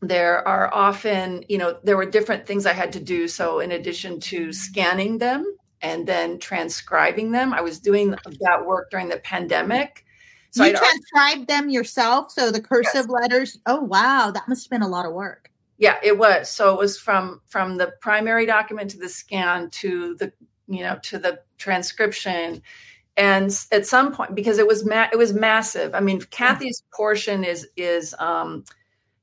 there 0.03 0.47
are 0.47 0.73
often, 0.75 1.45
you 1.49 1.59
know, 1.59 1.79
there 1.85 1.97
were 1.97 2.05
different 2.05 2.47
things 2.47 2.67
I 2.67 2.73
had 2.73 2.93
to 2.93 3.01
do. 3.01 3.29
So, 3.29 3.61
in 3.61 3.73
addition 3.73 4.21
to 4.21 4.53
scanning 4.53 5.19
them 5.19 5.47
and 5.81 6.07
then 6.07 6.39
transcribing 6.39 7.33
them, 7.33 7.55
I 7.55 7.61
was 7.61 7.79
doing 7.79 8.11
that 8.41 8.67
work 8.67 8.91
during 8.91 9.09
the 9.09 9.19
pandemic. 9.19 10.05
So 10.51 10.67
you 10.67 10.77
transcribed 10.77 11.49
them 11.49 11.71
yourself. 11.71 12.31
So 12.31 12.51
the 12.51 12.61
cursive 12.61 13.07
yes. 13.07 13.09
letters. 13.09 13.59
Oh 13.65 13.81
wow, 13.81 14.31
that 14.33 14.47
must 14.49 14.67
have 14.67 14.71
been 14.71 14.83
a 14.83 14.89
lot 14.89 15.07
of 15.07 15.15
work. 15.15 15.51
Yeah, 15.79 15.99
it 16.03 16.19
was. 16.19 16.51
So 16.51 16.75
it 16.75 16.79
was 16.79 16.99
from 16.99 17.41
from 17.47 17.79
the 17.79 17.95
primary 18.03 18.45
document 18.45 18.91
to 18.91 18.99
the 18.99 19.09
scan 19.09 19.71
to 19.71 20.15
the 20.17 20.31
you 20.69 20.81
know 20.81 20.99
to 21.05 21.19
the 21.19 21.41
transcription 21.59 22.63
and 23.17 23.67
at 23.71 23.87
some 23.87 24.13
point 24.13 24.35
because 24.35 24.59
it 24.59 24.67
was 24.67 24.85
ma- 24.85 25.09
it 25.13 25.19
was 25.19 25.33
massive 25.35 25.95
i 25.95 26.01
mean 26.01 26.21
kathy's 26.31 26.83
portion 26.95 27.45
is 27.45 27.69
is 27.77 28.15
um 28.19 28.65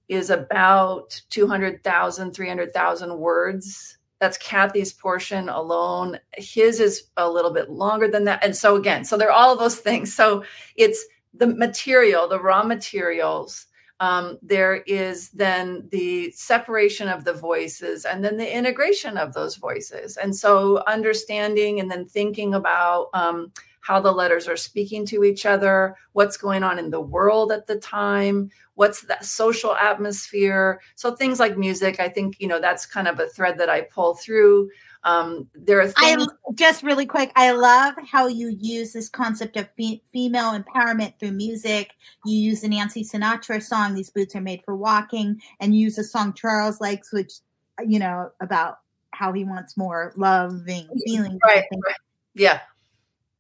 is 0.10 0.30
about 0.30 1.22
200,000 1.30 2.34
300,000 2.34 3.18
words. 3.18 3.98
That's 4.20 4.38
kathy's 4.38 4.92
portion 4.92 5.48
alone. 5.48 6.20
His 6.36 6.80
is 6.80 7.04
a 7.16 7.30
little 7.30 7.54
bit 7.54 7.70
longer 7.70 8.08
than 8.08 8.26
that. 8.26 8.44
And 8.44 8.56
so 8.56 8.76
again 8.76 9.06
so 9.06 9.18
there 9.18 9.30
are 9.30 9.32
all 9.32 9.56
those 9.56 9.80
things. 9.80 10.14
So 10.14 10.44
it's 10.76 11.06
the 11.34 11.48
material 11.48 12.28
the 12.28 12.42
raw 12.42 12.64
materials. 12.64 13.68
Um, 14.02 14.40
there 14.42 14.78
is 14.88 15.30
then 15.32 15.88
the 15.92 16.32
separation 16.32 17.10
of 17.10 17.26
the 17.26 17.34
voices 17.34 18.06
and 18.06 18.24
then 18.24 18.38
the 18.38 18.58
integration 18.58 19.18
of 19.18 19.34
those 19.34 19.58
voices. 19.58 20.16
And 20.16 20.34
so 20.34 20.82
understanding 20.88 21.82
and 21.82 21.92
then 21.92 22.06
thinking 22.06 22.54
about 22.54 23.10
um, 23.14 23.52
how 23.82 24.00
the 24.00 24.12
letters 24.12 24.48
are 24.48 24.58
speaking 24.58 25.06
to 25.08 25.24
each 25.24 25.46
other, 25.46 25.96
what's 26.14 26.38
going 26.38 26.64
on 26.64 26.80
in 26.80 26.90
the 26.90 27.02
world 27.02 27.52
at 27.52 27.66
the 27.68 27.78
time, 27.78 28.50
what's 28.76 29.02
that 29.04 29.26
social 29.26 29.76
atmosphere. 29.76 30.82
So 30.96 31.16
things 31.16 31.40
like 31.40 31.58
music, 31.58 32.00
I 32.00 32.10
think, 32.10 32.40
you 32.40 32.48
know, 32.48 32.60
that's 32.60 32.86
kind 32.86 33.08
of 33.08 33.20
a 33.20 33.28
thread 33.28 33.58
that 33.58 33.70
I 33.70 33.82
pull 33.82 34.16
through. 34.16 34.70
Um, 35.04 35.48
there 35.56 35.80
are 35.80 35.88
things- 35.88 36.28
I 36.30 36.52
just 36.56 36.84
really 36.84 37.06
quick. 37.06 37.32
I 37.36 37.52
love 37.52 37.94
how 38.06 38.28
you 38.28 38.50
use 38.60 38.92
this 38.92 39.08
concept 39.08 39.56
of 39.56 39.70
fe- 39.78 40.04
female 40.12 40.60
empowerment 40.60 41.18
through 41.20 41.32
music. 41.32 41.92
You 42.26 42.36
use 42.38 42.62
the 42.62 42.68
Nancy 42.68 43.06
Sinatra 43.06 43.64
song, 43.64 43.96
"These 43.96 44.10
Boots 44.10 44.36
Are 44.36 44.42
Made 44.42 44.62
for 44.66 44.76
Walking," 44.76 45.42
and 45.62 45.74
use 45.74 45.98
a 45.98 46.04
song 46.04 46.34
Charles 46.34 46.82
likes, 46.82 47.14
which 47.14 47.32
you 47.88 47.98
know 47.98 48.30
about 48.42 48.80
how 49.12 49.32
he 49.32 49.46
wants 49.46 49.78
more 49.78 50.12
loving 50.18 50.90
feelings. 51.06 51.40
Right. 51.46 51.64
right. 51.72 51.96
Yeah. 52.36 52.60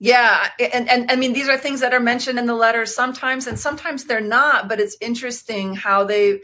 Yeah, 0.02 0.48
and 0.60 0.90
and 0.90 1.12
I 1.12 1.16
mean 1.18 1.34
these 1.34 1.50
are 1.50 1.58
things 1.58 1.82
that 1.82 1.94
are 1.94 2.00
mentioned 2.00 2.40
in 2.40 2.46
the 2.46 2.56
letters 2.56 2.96
sometimes, 2.96 3.48
and 3.48 3.60
sometimes 3.60 4.06
they're 4.06 4.22
not. 4.22 4.70
But 4.70 4.80
it's 4.80 4.96
interesting 5.02 5.76
how 5.76 6.06
they, 6.06 6.40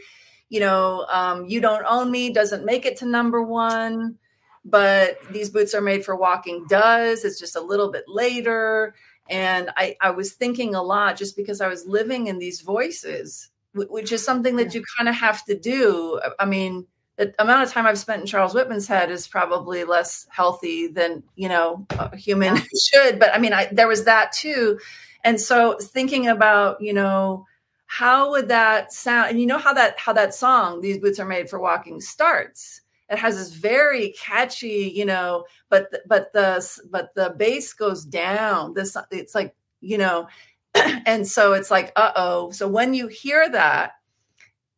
you 0.50 0.60
know, 0.60 1.06
um, 1.10 1.46
you 1.46 1.60
don't 1.60 1.84
own 1.88 2.10
me 2.10 2.30
doesn't 2.32 2.66
make 2.66 2.84
it 2.84 2.98
to 2.98 3.06
number 3.06 3.42
one. 3.42 4.18
but 4.64 5.18
these 5.32 5.50
boots 5.50 5.74
are 5.74 5.82
made 5.82 6.04
for 6.04 6.16
walking 6.16 6.66
does. 6.68 7.24
It's 7.24 7.40
just 7.40 7.56
a 7.56 7.62
little 7.62 7.92
bit 7.92 8.04
later. 8.08 8.94
And 9.30 9.70
I, 9.78 9.96
I 10.02 10.10
was 10.12 10.34
thinking 10.34 10.74
a 10.76 10.82
lot 10.82 11.16
just 11.18 11.36
because 11.36 11.62
I 11.62 11.68
was 11.68 11.86
living 11.86 12.28
in 12.28 12.38
these 12.40 12.62
voices, 12.62 13.50
which 13.74 14.12
is 14.12 14.24
something 14.24 14.56
that 14.58 14.74
you 14.74 14.82
kind 14.98 15.08
of 15.08 15.16
have 15.16 15.44
to 15.46 15.58
do. 15.58 16.20
I 16.40 16.46
mean, 16.46 16.86
the 17.16 17.34
amount 17.38 17.62
of 17.62 17.72
time 17.72 17.86
I've 17.86 17.98
spent 17.98 18.20
in 18.20 18.26
Charles 18.26 18.54
Whitman's 18.54 18.86
head 18.86 19.10
is 19.10 19.26
probably 19.26 19.84
less 19.84 20.26
healthy 20.30 20.86
than 20.86 21.22
you 21.34 21.48
know 21.48 21.86
a 21.90 22.16
human 22.16 22.56
yeah. 22.56 22.62
should. 22.90 23.18
But 23.18 23.34
I 23.34 23.38
mean, 23.38 23.52
I, 23.52 23.68
there 23.72 23.88
was 23.88 24.04
that 24.04 24.32
too, 24.32 24.78
and 25.24 25.40
so 25.40 25.76
thinking 25.80 26.28
about 26.28 26.80
you 26.80 26.92
know 26.92 27.46
how 27.86 28.30
would 28.30 28.48
that 28.48 28.92
sound, 28.92 29.30
and 29.30 29.40
you 29.40 29.46
know 29.46 29.58
how 29.58 29.72
that 29.72 29.98
how 29.98 30.12
that 30.12 30.34
song 30.34 30.80
"These 30.80 30.98
Boots 30.98 31.18
Are 31.18 31.26
Made 31.26 31.48
for 31.48 31.58
Walking" 31.58 32.00
starts. 32.00 32.82
It 33.08 33.18
has 33.18 33.36
this 33.36 33.52
very 33.52 34.10
catchy, 34.18 34.92
you 34.94 35.04
know, 35.04 35.44
but 35.70 35.90
but 36.06 36.32
the 36.32 36.80
but 36.90 37.14
the 37.14 37.34
bass 37.36 37.72
goes 37.72 38.04
down. 38.04 38.74
This 38.74 38.96
it's 39.10 39.34
like 39.34 39.54
you 39.80 39.96
know, 39.96 40.28
and 40.74 41.26
so 41.26 41.54
it's 41.54 41.70
like 41.70 41.92
uh 41.96 42.12
oh. 42.16 42.50
So 42.50 42.68
when 42.68 42.92
you 42.92 43.06
hear 43.06 43.48
that, 43.48 43.92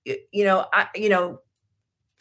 you 0.04 0.44
know, 0.44 0.66
I 0.72 0.88
you 0.94 1.08
know 1.08 1.40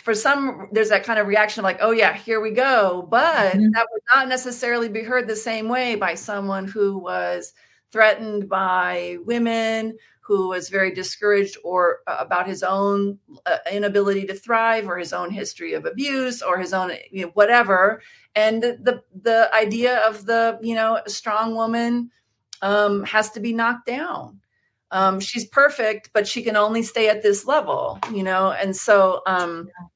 for 0.07 0.15
some 0.15 0.69
there's 0.71 0.87
that 0.87 1.03
kind 1.03 1.19
of 1.19 1.27
reaction 1.27 1.59
of 1.59 1.65
like 1.65 1.79
oh 1.81 1.91
yeah 1.91 2.13
here 2.13 2.39
we 2.39 2.49
go 2.49 3.05
but 3.11 3.51
mm-hmm. 3.51 3.71
that 3.73 3.85
would 3.91 4.01
not 4.15 4.29
necessarily 4.29 4.87
be 4.87 5.03
heard 5.03 5.27
the 5.27 5.35
same 5.35 5.67
way 5.67 5.95
by 5.95 6.15
someone 6.15 6.65
who 6.65 6.97
was 6.97 7.51
threatened 7.91 8.47
by 8.47 9.17
women 9.25 9.97
who 10.21 10.47
was 10.47 10.69
very 10.69 10.93
discouraged 10.93 11.57
or 11.61 11.97
uh, 12.07 12.15
about 12.21 12.47
his 12.47 12.63
own 12.63 13.19
uh, 13.45 13.57
inability 13.69 14.25
to 14.25 14.33
thrive 14.33 14.87
or 14.87 14.97
his 14.97 15.11
own 15.11 15.29
history 15.29 15.73
of 15.73 15.83
abuse 15.85 16.41
or 16.41 16.57
his 16.57 16.71
own 16.71 16.89
you 17.11 17.25
know, 17.25 17.31
whatever 17.33 18.01
and 18.33 18.63
the 18.63 19.03
the 19.23 19.49
idea 19.53 19.97
of 20.07 20.25
the 20.25 20.57
you 20.61 20.73
know 20.73 21.01
strong 21.05 21.53
woman 21.53 22.09
um, 22.61 23.03
has 23.03 23.29
to 23.29 23.41
be 23.41 23.51
knocked 23.51 23.85
down 23.85 24.39
um, 24.91 25.19
she's 25.19 25.45
perfect 25.49 26.11
but 26.13 26.25
she 26.25 26.41
can 26.41 26.55
only 26.55 26.81
stay 26.81 27.09
at 27.09 27.21
this 27.21 27.45
level 27.45 27.99
you 28.13 28.23
know 28.23 28.53
and 28.53 28.73
so 28.73 29.21
um, 29.27 29.67
yeah. 29.67 29.87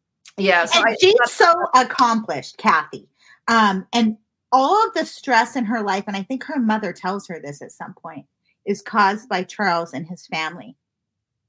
So 0.65 0.81
I, 0.85 0.95
she's 0.99 1.15
so 1.27 1.53
accomplished, 1.75 2.57
Kathy. 2.57 3.07
Um, 3.47 3.87
and 3.93 4.17
all 4.51 4.87
of 4.87 4.93
the 4.93 5.05
stress 5.05 5.55
in 5.55 5.65
her 5.65 5.81
life, 5.81 6.05
and 6.07 6.15
I 6.15 6.23
think 6.23 6.43
her 6.45 6.59
mother 6.59 6.93
tells 6.93 7.27
her 7.27 7.39
this 7.39 7.61
at 7.61 7.71
some 7.71 7.93
point, 7.93 8.25
is 8.65 8.81
caused 8.81 9.29
by 9.29 9.43
Charles 9.43 9.93
and 9.93 10.07
his 10.07 10.27
family. 10.27 10.75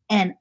And 0.09 0.35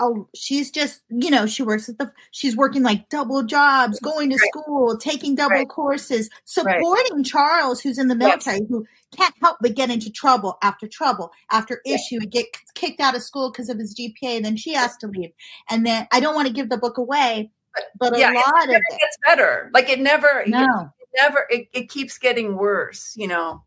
oh, 0.00 0.28
she's 0.34 0.70
just, 0.70 1.02
you 1.10 1.30
know, 1.30 1.46
she 1.46 1.62
works 1.62 1.88
at 1.88 1.98
the, 1.98 2.10
she's 2.30 2.56
working 2.56 2.82
like 2.82 3.08
double 3.10 3.42
jobs, 3.42 4.00
going 4.00 4.30
to 4.30 4.36
right. 4.36 4.48
school, 4.48 4.96
taking 4.96 5.34
double 5.34 5.56
right. 5.56 5.68
courses, 5.68 6.30
supporting 6.46 7.16
right. 7.16 7.24
Charles, 7.24 7.80
who's 7.80 7.98
in 7.98 8.08
the 8.08 8.14
military, 8.14 8.60
yes. 8.60 8.68
who 8.68 8.86
can't 9.14 9.34
help 9.40 9.58
but 9.60 9.74
get 9.74 9.90
into 9.90 10.10
trouble 10.10 10.56
after 10.62 10.88
trouble 10.88 11.30
after 11.50 11.82
issue 11.84 12.18
and 12.20 12.30
get 12.30 12.46
kicked 12.74 13.00
out 13.00 13.14
of 13.14 13.22
school 13.22 13.50
because 13.50 13.68
of 13.68 13.78
his 13.78 13.94
GPA. 13.94 14.42
Then 14.42 14.56
she 14.56 14.72
has 14.72 14.96
to 14.98 15.06
leave. 15.06 15.30
And 15.68 15.84
then 15.84 16.08
I 16.12 16.20
don't 16.20 16.34
want 16.34 16.48
to 16.48 16.54
give 16.54 16.70
the 16.70 16.78
book 16.78 16.96
away, 16.96 17.50
but 17.98 18.18
yeah, 18.18 18.32
a 18.32 18.34
lot 18.34 18.68
it, 18.68 18.76
of 18.76 18.82
it 18.88 19.00
gets 19.00 19.18
better. 19.24 19.70
Like 19.72 19.88
it 19.88 20.00
never, 20.00 20.44
no. 20.46 20.90
it 20.98 21.08
never, 21.20 21.46
it, 21.50 21.68
it 21.72 21.88
keeps 21.88 22.18
getting 22.18 22.56
worse, 22.56 23.14
you 23.16 23.28
know? 23.28 23.62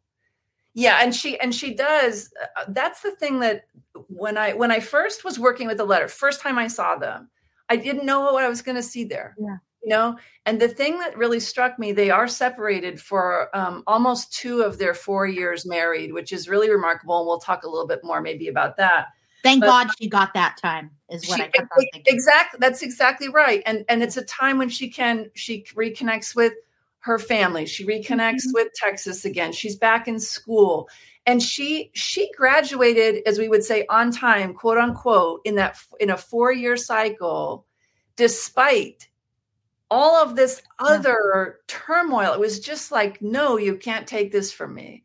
Yeah. 0.73 0.99
And 1.01 1.13
she, 1.13 1.39
and 1.39 1.53
she 1.53 1.73
does, 1.73 2.33
uh, 2.57 2.65
that's 2.69 3.01
the 3.01 3.11
thing 3.11 3.39
that 3.39 3.65
when 4.07 4.37
I, 4.37 4.53
when 4.53 4.71
I 4.71 4.79
first 4.79 5.23
was 5.23 5.39
working 5.39 5.67
with 5.67 5.77
the 5.77 5.85
letter, 5.85 6.07
first 6.07 6.41
time 6.41 6.57
I 6.57 6.67
saw 6.67 6.95
them, 6.95 7.29
I 7.69 7.75
didn't 7.75 8.05
know 8.05 8.31
what 8.31 8.43
I 8.43 8.49
was 8.49 8.61
going 8.61 8.75
to 8.75 8.83
see 8.83 9.03
there. 9.03 9.35
Yeah. 9.39 9.57
You 9.83 9.89
know, 9.89 10.17
and 10.45 10.61
the 10.61 10.69
thing 10.69 10.97
that 10.99 11.17
really 11.17 11.41
struck 11.41 11.77
me, 11.77 11.91
they 11.91 12.09
are 12.09 12.27
separated 12.27 13.01
for 13.01 13.53
um, 13.53 13.83
almost 13.85 14.31
two 14.31 14.61
of 14.61 14.77
their 14.77 14.93
four 14.93 15.27
years 15.27 15.65
married, 15.65 16.13
which 16.13 16.31
is 16.31 16.47
really 16.47 16.69
remarkable. 16.69 17.17
And 17.19 17.27
we'll 17.27 17.39
talk 17.39 17.63
a 17.63 17.69
little 17.69 17.85
bit 17.85 17.99
more 18.01 18.21
maybe 18.21 18.47
about 18.47 18.77
that 18.77 19.07
Thank 19.43 19.62
but 19.62 19.67
God 19.67 19.88
she 19.99 20.08
got 20.08 20.34
that 20.34 20.58
time 20.58 20.89
is 21.10 21.27
what 21.27 21.38
she, 21.38 21.43
I 21.43 21.47
kept 21.47 21.71
on 21.71 21.86
thinking. 21.91 22.13
Exactly. 22.13 22.58
That's 22.60 22.82
exactly 22.82 23.27
right. 23.29 23.62
And 23.65 23.86
and 23.89 24.01
it's 24.01 24.17
a 24.17 24.23
time 24.23 24.58
when 24.58 24.69
she 24.69 24.89
can 24.89 25.29
she 25.36 25.63
reconnects 25.75 26.36
with 26.36 26.53
her 26.99 27.19
family. 27.19 27.65
She 27.65 27.86
reconnects 27.86 28.45
mm-hmm. 28.45 28.53
with 28.53 28.69
Texas 28.73 29.25
again. 29.25 29.51
She's 29.51 29.75
back 29.75 30.08
in 30.08 30.19
school. 30.19 30.88
And 31.25 31.41
she 31.41 31.91
she 31.93 32.32
graduated, 32.38 33.23
as 33.25 33.38
we 33.38 33.49
would 33.49 33.63
say, 33.63 33.86
on 33.89 34.12
time, 34.12 34.53
quote 34.53 34.77
unquote, 34.77 35.41
in 35.45 35.56
that 35.56 35.77
in 35.99 36.10
a 36.10 36.17
four-year 36.17 36.77
cycle, 36.77 37.65
despite 38.15 39.10
all 39.91 40.15
of 40.15 40.36
this 40.36 40.62
other 40.79 41.60
yeah. 41.60 41.63
turmoil. 41.67 42.34
It 42.34 42.39
was 42.39 42.60
just 42.60 42.91
like, 42.91 43.21
no, 43.21 43.58
you 43.58 43.77
can't 43.77 44.08
take 44.08 44.32
this 44.32 44.51
from 44.51 44.73
me. 44.73 45.03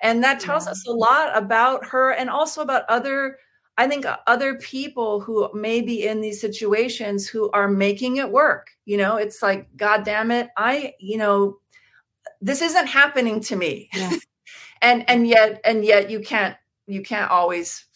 And 0.00 0.22
that 0.22 0.40
tells 0.40 0.66
yeah. 0.66 0.72
us 0.72 0.86
a 0.86 0.92
lot 0.92 1.36
about 1.36 1.84
her 1.86 2.12
and 2.12 2.30
also 2.30 2.62
about 2.62 2.84
other 2.88 3.38
I 3.78 3.86
think 3.86 4.04
other 4.26 4.56
people 4.56 5.20
who 5.20 5.48
may 5.54 5.80
be 5.80 6.04
in 6.04 6.20
these 6.20 6.40
situations 6.40 7.28
who 7.28 7.48
are 7.52 7.68
making 7.68 8.16
it 8.16 8.28
work, 8.28 8.70
you 8.86 8.96
know, 8.96 9.16
it's 9.16 9.40
like, 9.40 9.68
God 9.76 10.04
damn 10.04 10.32
it, 10.32 10.48
I, 10.56 10.94
you 10.98 11.16
know, 11.16 11.58
this 12.40 12.60
isn't 12.60 12.88
happening 12.88 13.40
to 13.42 13.54
me. 13.54 13.88
Yeah. 13.94 14.16
and 14.82 15.08
and 15.08 15.28
yet 15.28 15.60
and 15.64 15.84
yet 15.84 16.10
you 16.10 16.20
can't 16.20 16.56
you 16.88 17.02
can't 17.02 17.30
always, 17.30 17.86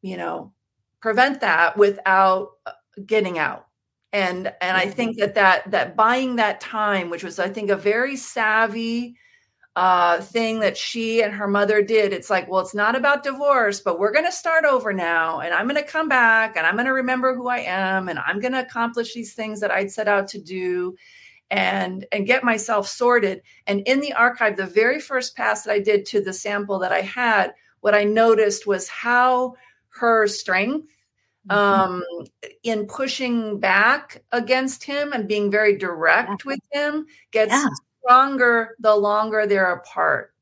you 0.00 0.16
know, 0.16 0.52
prevent 1.00 1.40
that 1.40 1.76
without 1.76 2.50
uh, 2.64 2.72
getting 3.04 3.36
out. 3.36 3.66
And 4.12 4.52
and 4.60 4.76
I 4.76 4.86
think 4.86 5.18
that 5.18 5.34
that 5.34 5.68
that 5.72 5.96
buying 5.96 6.36
that 6.36 6.60
time, 6.60 7.10
which 7.10 7.24
was 7.24 7.40
I 7.40 7.48
think 7.48 7.68
a 7.68 7.76
very 7.76 8.14
savvy 8.14 9.16
uh, 9.74 10.20
thing 10.20 10.60
that 10.60 10.76
she 10.76 11.22
and 11.22 11.32
her 11.32 11.48
mother 11.48 11.82
did. 11.82 12.12
It's 12.12 12.28
like, 12.28 12.48
well, 12.48 12.60
it's 12.60 12.74
not 12.74 12.94
about 12.94 13.22
divorce, 13.22 13.80
but 13.80 13.98
we're 13.98 14.12
going 14.12 14.26
to 14.26 14.32
start 14.32 14.64
over 14.64 14.92
now. 14.92 15.40
And 15.40 15.54
I'm 15.54 15.66
going 15.66 15.82
to 15.82 15.90
come 15.90 16.08
back 16.08 16.56
and 16.56 16.66
I'm 16.66 16.74
going 16.74 16.86
to 16.86 16.92
remember 16.92 17.34
who 17.34 17.48
I 17.48 17.60
am 17.60 18.08
and 18.08 18.18
I'm 18.18 18.38
going 18.38 18.52
to 18.52 18.60
accomplish 18.60 19.14
these 19.14 19.34
things 19.34 19.60
that 19.60 19.70
I'd 19.70 19.90
set 19.90 20.08
out 20.08 20.28
to 20.28 20.38
do 20.38 20.94
and 21.50 22.06
and 22.12 22.26
get 22.26 22.42
myself 22.42 22.88
sorted 22.88 23.42
and 23.66 23.82
in 23.82 24.00
the 24.00 24.14
archive 24.14 24.56
the 24.56 24.66
very 24.66 24.98
first 24.98 25.36
pass 25.36 25.64
that 25.64 25.72
i 25.72 25.78
did 25.78 26.06
to 26.06 26.22
the 26.22 26.32
sample 26.32 26.78
that 26.78 26.92
i 26.92 27.02
had 27.02 27.52
what 27.82 27.94
i 27.94 28.02
noticed 28.04 28.66
was 28.66 28.88
how 28.88 29.52
her 29.90 30.26
strength 30.26 30.88
mm-hmm. 31.46 31.58
um, 31.58 32.02
in 32.62 32.86
pushing 32.86 33.60
back 33.60 34.24
against 34.32 34.82
him 34.82 35.12
and 35.12 35.28
being 35.28 35.50
very 35.50 35.76
direct 35.76 36.46
with 36.46 36.60
him 36.72 37.04
gets 37.32 37.52
yeah 37.52 37.68
stronger 38.04 38.76
the 38.80 38.94
longer 38.94 39.46
they're 39.46 39.72
apart. 39.72 40.32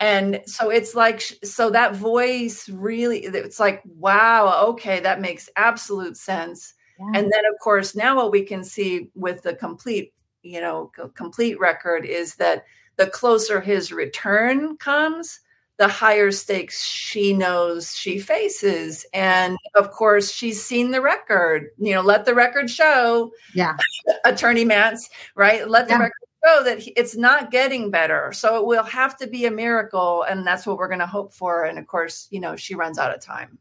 And 0.00 0.40
so 0.46 0.70
it's 0.70 0.94
like, 0.94 1.20
so 1.44 1.70
that 1.70 1.94
voice 1.94 2.68
really, 2.70 3.18
it's 3.20 3.60
like, 3.60 3.82
wow, 3.84 4.64
okay, 4.68 4.98
that 5.00 5.20
makes 5.20 5.50
absolute 5.56 6.16
sense. 6.16 6.72
Yeah. 6.98 7.06
And 7.20 7.24
then, 7.30 7.44
of 7.52 7.58
course, 7.62 7.94
now 7.94 8.16
what 8.16 8.32
we 8.32 8.42
can 8.42 8.64
see 8.64 9.10
with 9.14 9.42
the 9.42 9.54
complete, 9.54 10.14
you 10.42 10.60
know, 10.62 10.90
complete 11.14 11.60
record 11.60 12.06
is 12.06 12.34
that 12.36 12.64
the 12.96 13.08
closer 13.08 13.60
his 13.60 13.92
return 13.92 14.78
comes, 14.78 15.40
the 15.76 15.88
higher 15.88 16.30
stakes 16.30 16.82
she 16.82 17.32
knows 17.34 17.94
she 17.94 18.18
faces. 18.18 19.04
And 19.12 19.56
of 19.74 19.90
course, 19.90 20.30
she's 20.30 20.62
seen 20.62 20.90
the 20.90 21.00
record. 21.00 21.68
You 21.78 21.94
know, 21.94 22.02
let 22.02 22.24
the 22.24 22.34
record 22.34 22.70
show. 22.70 23.32
Yeah. 23.54 23.76
Attorney 24.24 24.64
Mance, 24.64 25.08
right? 25.34 25.68
Let 25.68 25.88
the 25.88 25.94
yeah. 25.94 26.00
record 26.00 26.29
show 26.44 26.62
that 26.64 26.82
it's 26.96 27.16
not 27.16 27.50
getting 27.50 27.90
better. 27.90 28.32
So 28.32 28.56
it 28.56 28.66
will 28.66 28.84
have 28.84 29.16
to 29.18 29.26
be 29.26 29.46
a 29.46 29.50
miracle, 29.50 30.22
and 30.22 30.46
that's 30.46 30.66
what 30.66 30.78
we're 30.78 30.88
going 30.88 31.00
to 31.00 31.06
hope 31.06 31.32
for. 31.32 31.64
And 31.64 31.78
of 31.78 31.86
course, 31.86 32.28
you 32.30 32.40
know, 32.40 32.56
she 32.56 32.74
runs 32.74 32.98
out 32.98 33.14
of 33.14 33.20
time. 33.20 33.58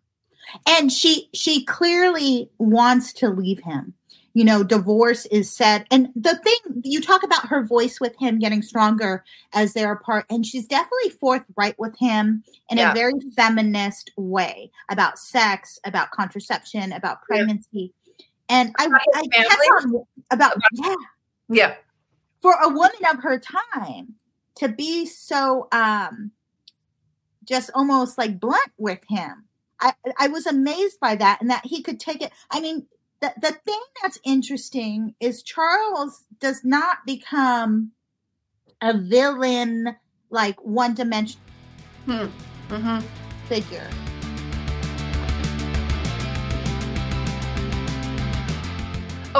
And 0.67 0.91
she 0.91 1.29
she 1.33 1.63
clearly 1.65 2.49
wants 2.57 3.13
to 3.13 3.29
leave 3.29 3.59
him. 3.59 3.93
You 4.33 4.45
know, 4.45 4.63
divorce 4.63 5.25
is 5.27 5.51
said, 5.51 5.85
and 5.91 6.09
the 6.15 6.35
thing 6.37 6.81
you 6.83 7.01
talk 7.01 7.23
about 7.23 7.47
her 7.47 7.65
voice 7.65 7.99
with 7.99 8.15
him 8.19 8.39
getting 8.39 8.61
stronger 8.61 9.23
as 9.53 9.73
they're 9.73 9.91
apart, 9.91 10.25
and 10.29 10.45
she's 10.45 10.67
definitely 10.67 11.09
forthright 11.19 11.77
with 11.77 11.97
him 11.99 12.43
in 12.69 12.77
yeah. 12.77 12.91
a 12.91 12.95
very 12.95 13.13
feminist 13.35 14.11
way 14.17 14.71
about 14.89 15.19
sex, 15.19 15.79
about 15.83 16.11
contraception, 16.11 16.93
about 16.93 17.21
pregnancy. 17.23 17.93
Yeah. 18.17 18.25
And 18.49 18.75
I, 18.79 18.87
I 19.15 19.27
kept 19.27 19.61
on 19.83 20.05
about, 20.31 20.55
about 20.55 20.63
yeah, 20.73 20.95
yeah 21.49 21.75
for 22.41 22.53
a 22.61 22.69
woman 22.69 23.05
of 23.11 23.23
her 23.23 23.39
time 23.39 24.15
to 24.55 24.67
be 24.67 25.05
so 25.05 25.67
um 25.71 26.31
just 27.43 27.71
almost 27.73 28.17
like 28.17 28.39
blunt 28.39 28.71
with 28.77 28.99
him 29.07 29.45
i 29.79 29.93
i 30.17 30.27
was 30.27 30.45
amazed 30.45 30.99
by 30.99 31.15
that 31.15 31.39
and 31.41 31.49
that 31.49 31.65
he 31.65 31.81
could 31.81 31.99
take 31.99 32.21
it 32.21 32.31
i 32.51 32.59
mean 32.59 32.85
the, 33.21 33.33
the 33.41 33.51
thing 33.65 33.81
that's 34.01 34.19
interesting 34.23 35.13
is 35.19 35.43
charles 35.43 36.25
does 36.39 36.63
not 36.63 36.97
become 37.05 37.91
a 38.81 38.97
villain 38.97 39.95
like 40.29 40.57
one 40.63 40.93
dimension 40.93 41.39
hmm. 42.05 42.25
mm-hmm. 42.69 42.99
figure 43.47 43.89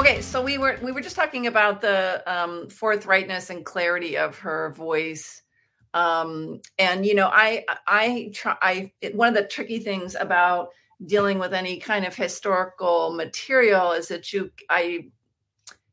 Okay, 0.00 0.22
so 0.22 0.40
we 0.40 0.56
were 0.56 0.78
we 0.80 0.92
were 0.92 1.02
just 1.02 1.14
talking 1.14 1.46
about 1.46 1.82
the 1.82 2.22
um, 2.26 2.68
forthrightness 2.68 3.50
and 3.50 3.66
clarity 3.66 4.16
of 4.16 4.38
her 4.38 4.70
voice, 4.70 5.42
um, 5.92 6.62
and 6.78 7.04
you 7.04 7.14
know, 7.14 7.28
I 7.30 7.66
I 7.86 8.30
try 8.32 8.56
I 8.62 8.92
one 9.12 9.28
of 9.28 9.34
the 9.34 9.46
tricky 9.46 9.78
things 9.78 10.16
about 10.18 10.70
dealing 11.04 11.38
with 11.38 11.52
any 11.52 11.76
kind 11.76 12.06
of 12.06 12.16
historical 12.16 13.12
material 13.12 13.92
is 13.92 14.08
that 14.08 14.32
you 14.32 14.50
I 14.70 15.10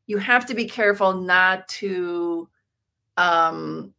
you 0.06 0.16
have 0.16 0.46
to 0.46 0.54
be 0.54 0.64
careful 0.64 1.12
not 1.12 1.68
to 1.68 2.48
um, 3.18 3.92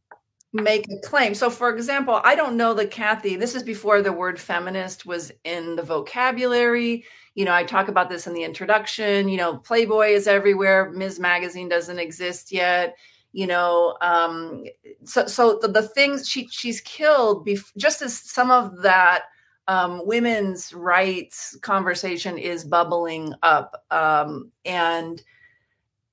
make 0.53 0.87
a 0.91 1.07
claim. 1.07 1.35
So, 1.35 1.51
for 1.51 1.69
example, 1.69 2.19
I 2.23 2.33
don't 2.33 2.57
know 2.57 2.73
that 2.73 2.89
Kathy. 2.89 3.35
This 3.35 3.53
is 3.53 3.61
before 3.61 4.01
the 4.01 4.11
word 4.11 4.39
feminist 4.39 5.05
was 5.05 5.31
in 5.43 5.75
the 5.75 5.83
vocabulary 5.83 7.05
you 7.35 7.45
know, 7.45 7.53
I 7.53 7.63
talk 7.63 7.87
about 7.87 8.09
this 8.09 8.27
in 8.27 8.33
the 8.33 8.43
introduction. 8.43 9.29
You 9.29 9.37
know, 9.37 9.57
Playboy 9.57 10.09
is 10.09 10.27
everywhere. 10.27 10.91
Ms. 10.91 11.19
Magazine 11.19 11.69
doesn't 11.69 11.99
exist 11.99 12.51
yet. 12.51 12.95
You 13.31 13.47
know, 13.47 13.95
um, 14.01 14.65
so 15.03 15.27
so 15.27 15.59
the, 15.61 15.67
the 15.67 15.87
things 15.87 16.27
she 16.27 16.47
she's 16.47 16.81
killed 16.81 17.45
bef- 17.45 17.75
just 17.77 18.01
as 18.01 18.17
some 18.17 18.49
of 18.49 18.81
that 18.81 19.25
um, 19.67 20.01
women's 20.05 20.73
rights 20.73 21.55
conversation 21.61 22.39
is 22.39 22.63
bubbling 22.63 23.33
up, 23.43 23.85
um, 23.91 24.51
and 24.65 25.21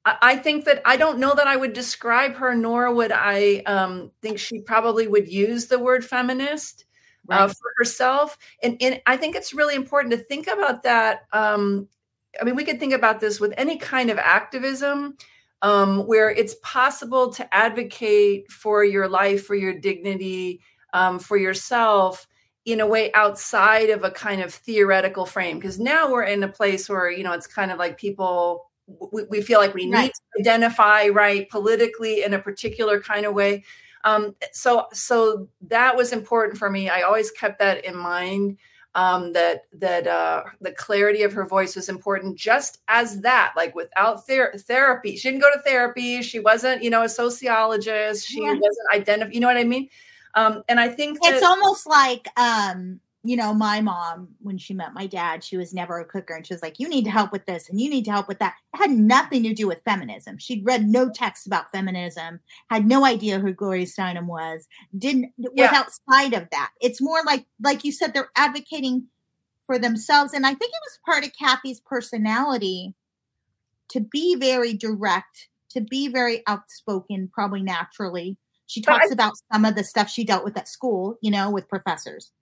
I, 0.04 0.16
I 0.22 0.36
think 0.36 0.64
that 0.66 0.82
I 0.84 0.96
don't 0.96 1.18
know 1.18 1.34
that 1.34 1.46
I 1.46 1.56
would 1.56 1.72
describe 1.72 2.34
her, 2.34 2.54
nor 2.54 2.94
would 2.94 3.12
I 3.12 3.62
um, 3.66 4.10
think 4.22 4.38
she 4.38 4.60
probably 4.60 5.08
would 5.08 5.28
use 5.28 5.66
the 5.66 5.78
word 5.78 6.04
feminist 6.04 6.85
right. 7.28 7.42
uh, 7.42 7.48
for 7.48 7.72
herself. 7.76 8.38
And, 8.62 8.76
and 8.80 9.00
I 9.06 9.16
think 9.16 9.36
it's 9.36 9.54
really 9.54 9.74
important 9.74 10.12
to 10.12 10.18
think 10.18 10.46
about 10.46 10.82
that. 10.82 11.26
Um, 11.32 11.88
I 12.40 12.44
mean, 12.44 12.56
we 12.56 12.64
could 12.64 12.78
think 12.78 12.92
about 12.92 13.20
this 13.20 13.40
with 13.40 13.54
any 13.56 13.76
kind 13.76 14.10
of 14.10 14.18
activism 14.18 15.16
um, 15.62 16.06
where 16.06 16.30
it's 16.30 16.56
possible 16.62 17.32
to 17.32 17.54
advocate 17.54 18.50
for 18.50 18.84
your 18.84 19.08
life, 19.08 19.46
for 19.46 19.54
your 19.54 19.78
dignity, 19.78 20.60
um, 20.92 21.18
for 21.18 21.36
yourself 21.36 22.26
in 22.66 22.80
a 22.80 22.86
way 22.86 23.12
outside 23.14 23.90
of 23.90 24.04
a 24.04 24.10
kind 24.10 24.42
of 24.42 24.52
theoretical 24.52 25.24
frame. 25.24 25.58
Because 25.58 25.78
now 25.78 26.10
we're 26.10 26.24
in 26.24 26.42
a 26.42 26.48
place 26.48 26.88
where, 26.88 27.10
you 27.10 27.24
know, 27.24 27.32
it's 27.32 27.46
kind 27.46 27.70
of 27.70 27.78
like 27.78 27.96
people, 27.96 28.70
we, 29.12 29.22
we 29.30 29.40
feel 29.40 29.60
like 29.60 29.72
we 29.72 29.86
need 29.86 30.12
to 30.12 30.40
identify 30.40 31.08
right 31.08 31.48
politically 31.48 32.22
in 32.22 32.34
a 32.34 32.38
particular 32.38 33.00
kind 33.00 33.24
of 33.24 33.34
way. 33.34 33.64
Um, 34.04 34.34
so 34.52 34.86
so 34.92 35.48
that 35.62 35.96
was 35.96 36.12
important 36.12 36.58
for 36.58 36.70
me. 36.70 36.88
I 36.88 37.02
always 37.02 37.30
kept 37.30 37.58
that 37.58 37.84
in 37.84 37.96
mind. 37.96 38.58
Um, 38.94 39.34
that 39.34 39.64
that 39.74 40.06
uh, 40.06 40.44
the 40.62 40.72
clarity 40.72 41.22
of 41.22 41.32
her 41.34 41.44
voice 41.44 41.76
was 41.76 41.90
important, 41.90 42.38
just 42.38 42.78
as 42.88 43.20
that. 43.20 43.52
Like 43.54 43.74
without 43.74 44.26
ther- 44.26 44.54
therapy, 44.56 45.16
she 45.16 45.28
didn't 45.28 45.42
go 45.42 45.52
to 45.52 45.60
therapy. 45.60 46.22
She 46.22 46.40
wasn't, 46.40 46.82
you 46.82 46.88
know, 46.88 47.02
a 47.02 47.08
sociologist. 47.08 48.26
She 48.26 48.40
yeah. 48.40 48.54
wasn't 48.54 48.88
identified. 48.94 49.34
You 49.34 49.40
know 49.40 49.48
what 49.48 49.58
I 49.58 49.64
mean? 49.64 49.90
Um, 50.34 50.62
and 50.70 50.80
I 50.80 50.88
think 50.88 51.20
that- 51.20 51.34
it's 51.34 51.44
almost 51.44 51.86
like 51.86 52.26
um, 52.38 53.00
you 53.28 53.36
know, 53.36 53.52
my 53.52 53.80
mom, 53.80 54.28
when 54.40 54.58
she 54.58 54.74
met 54.74 54.94
my 54.94 55.06
dad, 55.06 55.42
she 55.42 55.56
was 55.56 55.74
never 55.74 55.98
a 55.98 56.04
cooker. 56.04 56.34
And 56.34 56.46
she 56.46 56.54
was 56.54 56.62
like, 56.62 56.78
you 56.78 56.88
need 56.88 57.04
to 57.04 57.10
help 57.10 57.32
with 57.32 57.46
this 57.46 57.68
and 57.68 57.80
you 57.80 57.90
need 57.90 58.04
to 58.04 58.10
help 58.10 58.28
with 58.28 58.38
that. 58.38 58.54
It 58.74 58.78
had 58.78 58.90
nothing 58.90 59.42
to 59.44 59.54
do 59.54 59.66
with 59.66 59.82
feminism. 59.84 60.38
She'd 60.38 60.64
read 60.64 60.86
no 60.86 61.10
text 61.10 61.46
about 61.46 61.70
feminism, 61.72 62.40
had 62.70 62.86
no 62.86 63.04
idea 63.04 63.38
who 63.38 63.52
Gloria 63.52 63.86
Steinem 63.86 64.26
was, 64.26 64.66
didn't, 64.96 65.32
yeah. 65.36 65.70
was 65.70 65.78
outside 65.78 66.34
of 66.34 66.48
that. 66.50 66.70
It's 66.80 67.00
more 67.00 67.20
like, 67.24 67.46
like 67.62 67.84
you 67.84 67.92
said, 67.92 68.14
they're 68.14 68.30
advocating 68.36 69.06
for 69.66 69.78
themselves. 69.78 70.32
And 70.32 70.46
I 70.46 70.50
think 70.50 70.72
it 70.72 70.86
was 70.86 70.98
part 71.04 71.24
of 71.24 71.32
Kathy's 71.38 71.80
personality 71.80 72.94
to 73.88 74.00
be 74.00 74.36
very 74.36 74.72
direct, 74.72 75.48
to 75.70 75.80
be 75.80 76.08
very 76.08 76.42
outspoken, 76.46 77.30
probably 77.32 77.62
naturally. 77.62 78.36
She 78.66 78.80
talks 78.80 79.10
I, 79.10 79.12
about 79.12 79.34
some 79.52 79.64
of 79.64 79.76
the 79.76 79.84
stuff 79.84 80.10
she 80.10 80.24
dealt 80.24 80.44
with 80.44 80.56
at 80.56 80.68
school, 80.68 81.18
you 81.20 81.30
know, 81.30 81.50
with 81.50 81.68
professors. 81.68 82.32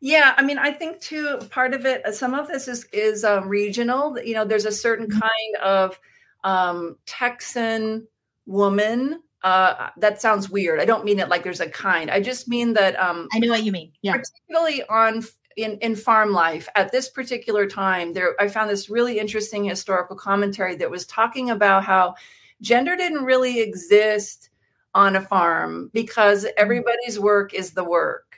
Yeah, 0.00 0.34
I 0.36 0.42
mean, 0.42 0.58
I 0.58 0.72
think 0.72 1.00
too. 1.00 1.38
Part 1.50 1.74
of 1.74 1.86
it, 1.86 2.02
some 2.14 2.34
of 2.34 2.48
this 2.48 2.68
is 2.68 2.86
is 2.92 3.24
um, 3.24 3.48
regional. 3.48 4.18
You 4.20 4.34
know, 4.34 4.44
there's 4.44 4.66
a 4.66 4.72
certain 4.72 5.06
mm-hmm. 5.06 5.20
kind 5.20 5.56
of 5.62 5.98
um, 6.44 6.96
Texan 7.06 8.06
woman. 8.46 9.22
Uh, 9.44 9.90
that 9.96 10.20
sounds 10.20 10.48
weird. 10.48 10.80
I 10.80 10.84
don't 10.84 11.04
mean 11.04 11.18
it 11.18 11.28
like 11.28 11.42
there's 11.42 11.60
a 11.60 11.68
kind. 11.68 12.10
I 12.10 12.20
just 12.20 12.48
mean 12.48 12.72
that. 12.74 12.98
Um, 13.00 13.28
I 13.32 13.38
know 13.38 13.50
what 13.50 13.64
you 13.64 13.72
mean. 13.72 13.92
Yeah. 14.02 14.14
Particularly 14.14 14.82
on 14.88 15.24
in 15.56 15.78
in 15.78 15.94
farm 15.94 16.32
life 16.32 16.68
at 16.74 16.90
this 16.92 17.08
particular 17.08 17.66
time, 17.66 18.12
there 18.12 18.34
I 18.40 18.48
found 18.48 18.70
this 18.70 18.90
really 18.90 19.18
interesting 19.18 19.64
historical 19.64 20.16
commentary 20.16 20.76
that 20.76 20.90
was 20.90 21.06
talking 21.06 21.50
about 21.50 21.84
how 21.84 22.14
gender 22.60 22.96
didn't 22.96 23.24
really 23.24 23.60
exist 23.60 24.50
on 24.94 25.16
a 25.16 25.20
farm 25.20 25.90
because 25.92 26.44
mm-hmm. 26.44 26.54
everybody's 26.56 27.18
work 27.18 27.54
is 27.54 27.72
the 27.72 27.84
work 27.84 28.31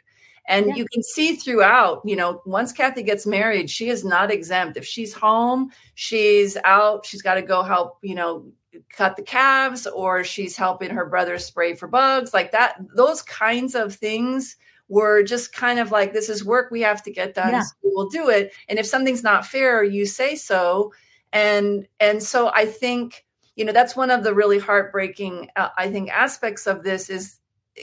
and 0.47 0.67
yeah. 0.67 0.75
you 0.75 0.87
can 0.93 1.03
see 1.03 1.37
throughout, 1.37 2.03
you 2.05 2.17
know, 2.17 2.43
once 2.45 2.73
Kathy 2.73 3.03
gets 3.03 3.27
married, 3.27 3.71
she 3.71 3.89
is 3.89 4.05
not 4.05 4.31
exempt. 4.31 4.77
If 4.77 4.85
she's 4.85 5.15
home, 5.15 5.71
she's 5.95 6.57
out, 6.65 7.07
she's 7.07 7.23
got 7.23 7.35
to 7.35 7.43
go 7.43 7.63
help, 7.63 7.99
you 8.03 8.15
know, 8.15 8.53
cut 8.91 9.17
the 9.17 9.23
calves 9.23 9.87
or 9.87 10.25
she's 10.25 10.57
helping 10.57 10.91
her 10.91 11.07
brother 11.07 11.39
spray 11.39 11.75
for 11.75 11.89
bugs 11.89 12.35
like 12.35 12.53
that. 12.53 12.77
Those 12.95 13.23
kinds 13.23 13.75
of 13.75 13.95
things 13.95 14.57
were 14.89 15.23
just 15.23 15.55
kind 15.55 15.79
of 15.79 15.91
like, 15.91 16.13
this 16.13 16.29
is 16.29 16.45
work 16.45 16.71
we 16.71 16.83
have 16.83 17.03
to 17.05 17.11
get 17.11 17.35
done. 17.35 17.53
Yeah. 17.53 17.63
So 17.63 17.75
we'll 17.83 18.09
do 18.11 18.29
it. 18.29 18.53
And 18.69 18.79
if 18.79 18.87
something's 18.87 19.23
not 19.23 19.47
fair, 19.47 19.83
you 19.83 20.05
say 20.05 20.35
so. 20.35 20.93
And, 21.33 21.89
and 22.01 22.23
so 22.23 22.51
I 22.55 22.67
think, 22.67 23.25
you 23.57 23.65
know, 23.65 23.73
that's 23.73 23.97
one 23.97 24.11
of 24.11 24.25
the 24.25 24.35
really 24.35 24.59
heartbreaking, 24.59 25.49
uh, 25.57 25.71
I 25.79 25.91
think, 25.91 26.11
aspects 26.11 26.67
of 26.67 26.83
this 26.83 27.09
is 27.09 27.39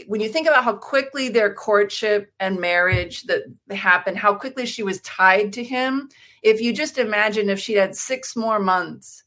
when 0.07 0.21
you 0.21 0.29
think 0.29 0.47
about 0.47 0.63
how 0.63 0.73
quickly 0.73 1.29
their 1.29 1.53
courtship 1.53 2.31
and 2.39 2.59
marriage 2.59 3.23
that 3.23 3.43
happened, 3.69 4.17
how 4.17 4.33
quickly 4.33 4.65
she 4.65 4.83
was 4.83 5.01
tied 5.01 5.51
to 5.53 5.63
him, 5.63 6.09
if 6.43 6.61
you 6.61 6.73
just 6.73 6.97
imagine 6.97 7.49
if 7.49 7.59
she 7.59 7.73
had 7.73 7.95
six 7.95 8.35
more 8.35 8.59
months, 8.59 9.23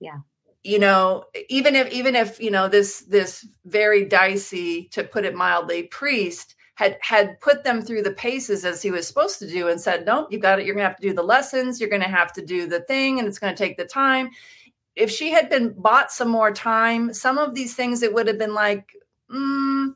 yeah, 0.00 0.18
you 0.62 0.78
know, 0.78 1.24
even 1.48 1.74
if 1.74 1.92
even 1.92 2.14
if 2.14 2.40
you 2.40 2.50
know 2.50 2.68
this 2.68 3.00
this 3.02 3.46
very 3.64 4.04
dicey, 4.04 4.84
to 4.92 5.04
put 5.04 5.24
it 5.24 5.34
mildly, 5.34 5.84
priest 5.84 6.54
had 6.76 6.96
had 7.00 7.38
put 7.40 7.64
them 7.64 7.82
through 7.82 8.02
the 8.02 8.12
paces 8.12 8.64
as 8.64 8.82
he 8.82 8.90
was 8.90 9.06
supposed 9.06 9.38
to 9.40 9.48
do, 9.48 9.68
and 9.68 9.80
said, 9.80 10.06
"Nope, 10.06 10.28
you 10.30 10.38
got 10.38 10.58
it. 10.58 10.66
You're 10.66 10.76
to 10.76 10.82
have 10.82 10.96
to 10.96 11.08
do 11.08 11.14
the 11.14 11.22
lessons. 11.22 11.80
You're 11.80 11.90
to 12.02 12.08
have 12.08 12.32
to 12.34 12.44
do 12.44 12.66
the 12.66 12.80
thing, 12.80 13.18
and 13.18 13.26
it's 13.28 13.38
to 13.54 13.64
take 13.64 13.76
the 13.76 13.84
time." 13.84 14.30
If 14.96 15.10
she 15.10 15.30
had 15.32 15.50
been 15.50 15.74
bought 15.76 16.12
some 16.12 16.28
more 16.28 16.52
time, 16.52 17.12
some 17.12 17.38
of 17.38 17.54
these 17.54 17.74
things 17.74 18.02
it 18.02 18.14
would 18.14 18.28
have 18.28 18.38
been 18.38 18.54
like, 18.54 18.94
mm, 19.30 19.94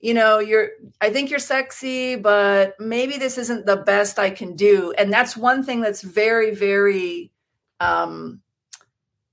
you 0.00 0.14
know, 0.14 0.38
you're, 0.38 0.70
I 1.00 1.10
think 1.10 1.30
you're 1.30 1.38
sexy, 1.38 2.16
but 2.16 2.78
maybe 2.80 3.18
this 3.18 3.36
isn't 3.36 3.66
the 3.66 3.76
best 3.76 4.18
I 4.18 4.30
can 4.30 4.56
do. 4.56 4.94
And 4.96 5.12
that's 5.12 5.36
one 5.36 5.62
thing 5.62 5.82
that's 5.82 6.00
very, 6.00 6.54
very, 6.54 7.30
um, 7.80 8.40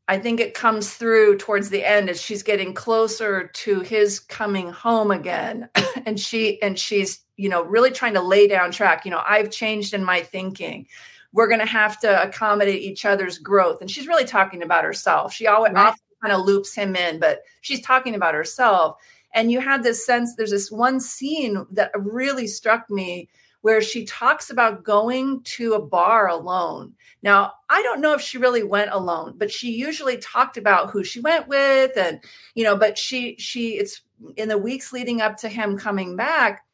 I 0.10 0.20
think 0.20 0.40
it 0.40 0.54
comes 0.54 0.94
through 0.94 1.38
towards 1.38 1.70
the 1.70 1.86
end 1.86 2.10
as 2.10 2.22
she's 2.22 2.44
getting 2.44 2.74
closer 2.74 3.48
to 3.48 3.80
his 3.82 4.20
coming 4.20 4.72
home 4.72 5.12
again. 5.12 5.70
and 6.06 6.20
she, 6.20 6.62
and 6.62 6.78
she's, 6.78 7.22
you 7.38 7.50
know, 7.50 7.64
really 7.64 7.92
trying 7.92 8.14
to 8.16 8.22
lay 8.22 8.48
down 8.48 8.72
track. 8.72 9.06
You 9.06 9.12
know, 9.12 9.24
I've 9.26 9.52
changed 9.52 9.94
in 9.94 10.04
my 10.04 10.22
thinking. 10.22 10.88
We're 11.32 11.48
going 11.48 11.60
to 11.60 11.66
have 11.66 12.00
to 12.02 12.24
accommodate 12.24 12.82
each 12.82 13.06
other's 13.06 13.38
growth. 13.38 13.80
And 13.80 13.92
she's 13.92 14.08
really 14.08 14.26
talking 14.26 14.64
about 14.64 14.84
herself. 14.84 15.34
She 15.34 15.48
always 15.48 15.74
right. 15.74 15.94
Kind 16.22 16.34
of 16.34 16.46
loops 16.46 16.74
him 16.74 16.96
in, 16.96 17.20
but 17.20 17.42
she's 17.62 17.82
talking 17.82 18.16
about 18.16 18.34
herself. 18.34 18.98
And 19.34 19.52
you 19.52 19.60
had 19.60 19.84
this 19.84 20.06
sense, 20.06 20.36
there's 20.36 20.52
this 20.52 20.72
one 20.72 21.00
scene 21.00 21.66
that 21.72 21.92
really 21.96 22.48
struck 22.48 22.90
me 22.90 23.30
where 23.62 23.82
she 23.82 24.06
talks 24.06 24.50
about 24.50 24.84
going 24.84 25.42
to 25.44 25.74
a 25.74 25.82
bar 25.82 26.30
alone. 26.30 26.94
Now, 27.22 27.54
I 27.70 27.82
don't 27.82 28.02
know 28.02 28.14
if 28.14 28.22
she 28.22 28.38
really 28.38 28.64
went 28.64 28.92
alone, 28.92 29.34
but 29.38 29.52
she 29.52 29.72
usually 29.72 30.18
talked 30.18 30.58
about 30.58 30.92
who 30.92 31.04
she 31.04 31.20
went 31.20 31.48
with 31.48 31.98
and 31.98 32.24
you 32.56 32.64
know, 32.64 32.76
but 32.76 32.98
she 32.98 33.36
she 33.38 33.72
it's 33.72 34.02
in 34.38 34.48
the 34.50 34.58
weeks 34.58 34.94
leading 34.94 35.22
up 35.22 35.38
to 35.38 35.50
him 35.50 35.78
coming 35.78 36.16
back 36.16 36.66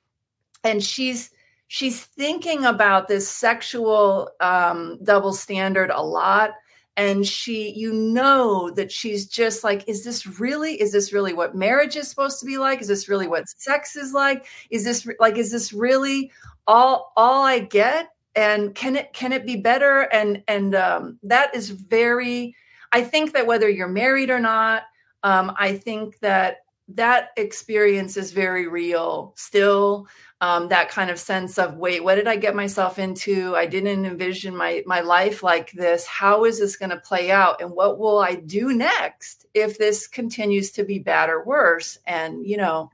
and 0.64 0.84
she's 0.84 1.32
she's 1.68 2.04
thinking 2.04 2.66
about 2.66 3.08
this 3.08 3.28
sexual 3.28 4.30
um 4.40 5.00
double 5.04 5.34
standard 5.34 5.90
a 5.90 6.02
lot 6.02 6.52
and 6.96 7.26
she 7.26 7.72
you 7.72 7.92
know 7.92 8.70
that 8.72 8.92
she's 8.92 9.26
just 9.26 9.64
like 9.64 9.88
is 9.88 10.04
this 10.04 10.40
really 10.40 10.80
is 10.80 10.92
this 10.92 11.12
really 11.12 11.34
what 11.34 11.56
marriage 11.56 11.96
is 11.96 12.08
supposed 12.08 12.40
to 12.40 12.46
be 12.46 12.58
like? 12.58 12.82
Is 12.82 12.88
this 12.88 13.10
really 13.10 13.28
what 13.28 13.50
sex 13.50 13.96
is 13.96 14.14
like? 14.14 14.46
Is 14.70 14.84
this 14.84 15.08
like 15.20 15.38
is 15.38 15.52
this 15.52 15.74
really 15.74 16.32
all 16.68 17.14
all 17.18 17.44
i 17.44 17.60
get? 17.60 18.10
And 18.36 18.74
can 18.74 18.96
it 18.96 19.14
can 19.14 19.32
it 19.34 19.46
be 19.46 19.56
better? 19.56 20.02
And 20.14 20.44
and 20.48 20.76
um, 20.76 21.20
that 21.24 21.56
is 21.56 21.70
very 21.70 22.56
i 22.92 23.02
think 23.02 23.34
that 23.34 23.48
whether 23.48 23.70
you're 23.70 23.88
married 23.88 24.30
or 24.30 24.40
not 24.40 24.84
um, 25.24 25.54
i 25.58 25.76
think 25.76 26.20
that 26.20 26.63
that 26.90 27.30
experience 27.38 28.18
is 28.18 28.32
very 28.32 28.68
real 28.68 29.34
still 29.38 30.08
um, 30.42 30.68
that 30.68 30.90
kind 30.90 31.10
of 31.10 31.18
sense 31.18 31.58
of 31.58 31.78
wait 31.78 32.04
what 32.04 32.16
did 32.16 32.28
i 32.28 32.36
get 32.36 32.54
myself 32.54 33.00
into? 33.00 33.56
I 33.56 33.66
didn't 33.66 34.06
envision 34.06 34.54
my 34.54 34.84
my 34.86 35.00
life 35.00 35.42
like 35.42 35.72
this. 35.72 36.06
How 36.06 36.44
is 36.44 36.60
this 36.60 36.76
going 36.76 36.90
to 36.90 36.98
play 36.98 37.32
out? 37.32 37.62
And 37.62 37.72
what 37.72 37.98
will 37.98 38.20
i 38.20 38.36
do 38.36 38.74
next 38.74 39.46
if 39.54 39.78
this 39.78 40.06
continues 40.06 40.72
to 40.72 40.84
be 40.84 41.00
bad 41.00 41.30
or 41.30 41.46
worse? 41.46 41.98
And 42.06 42.46
you 42.46 42.58
know 42.58 42.92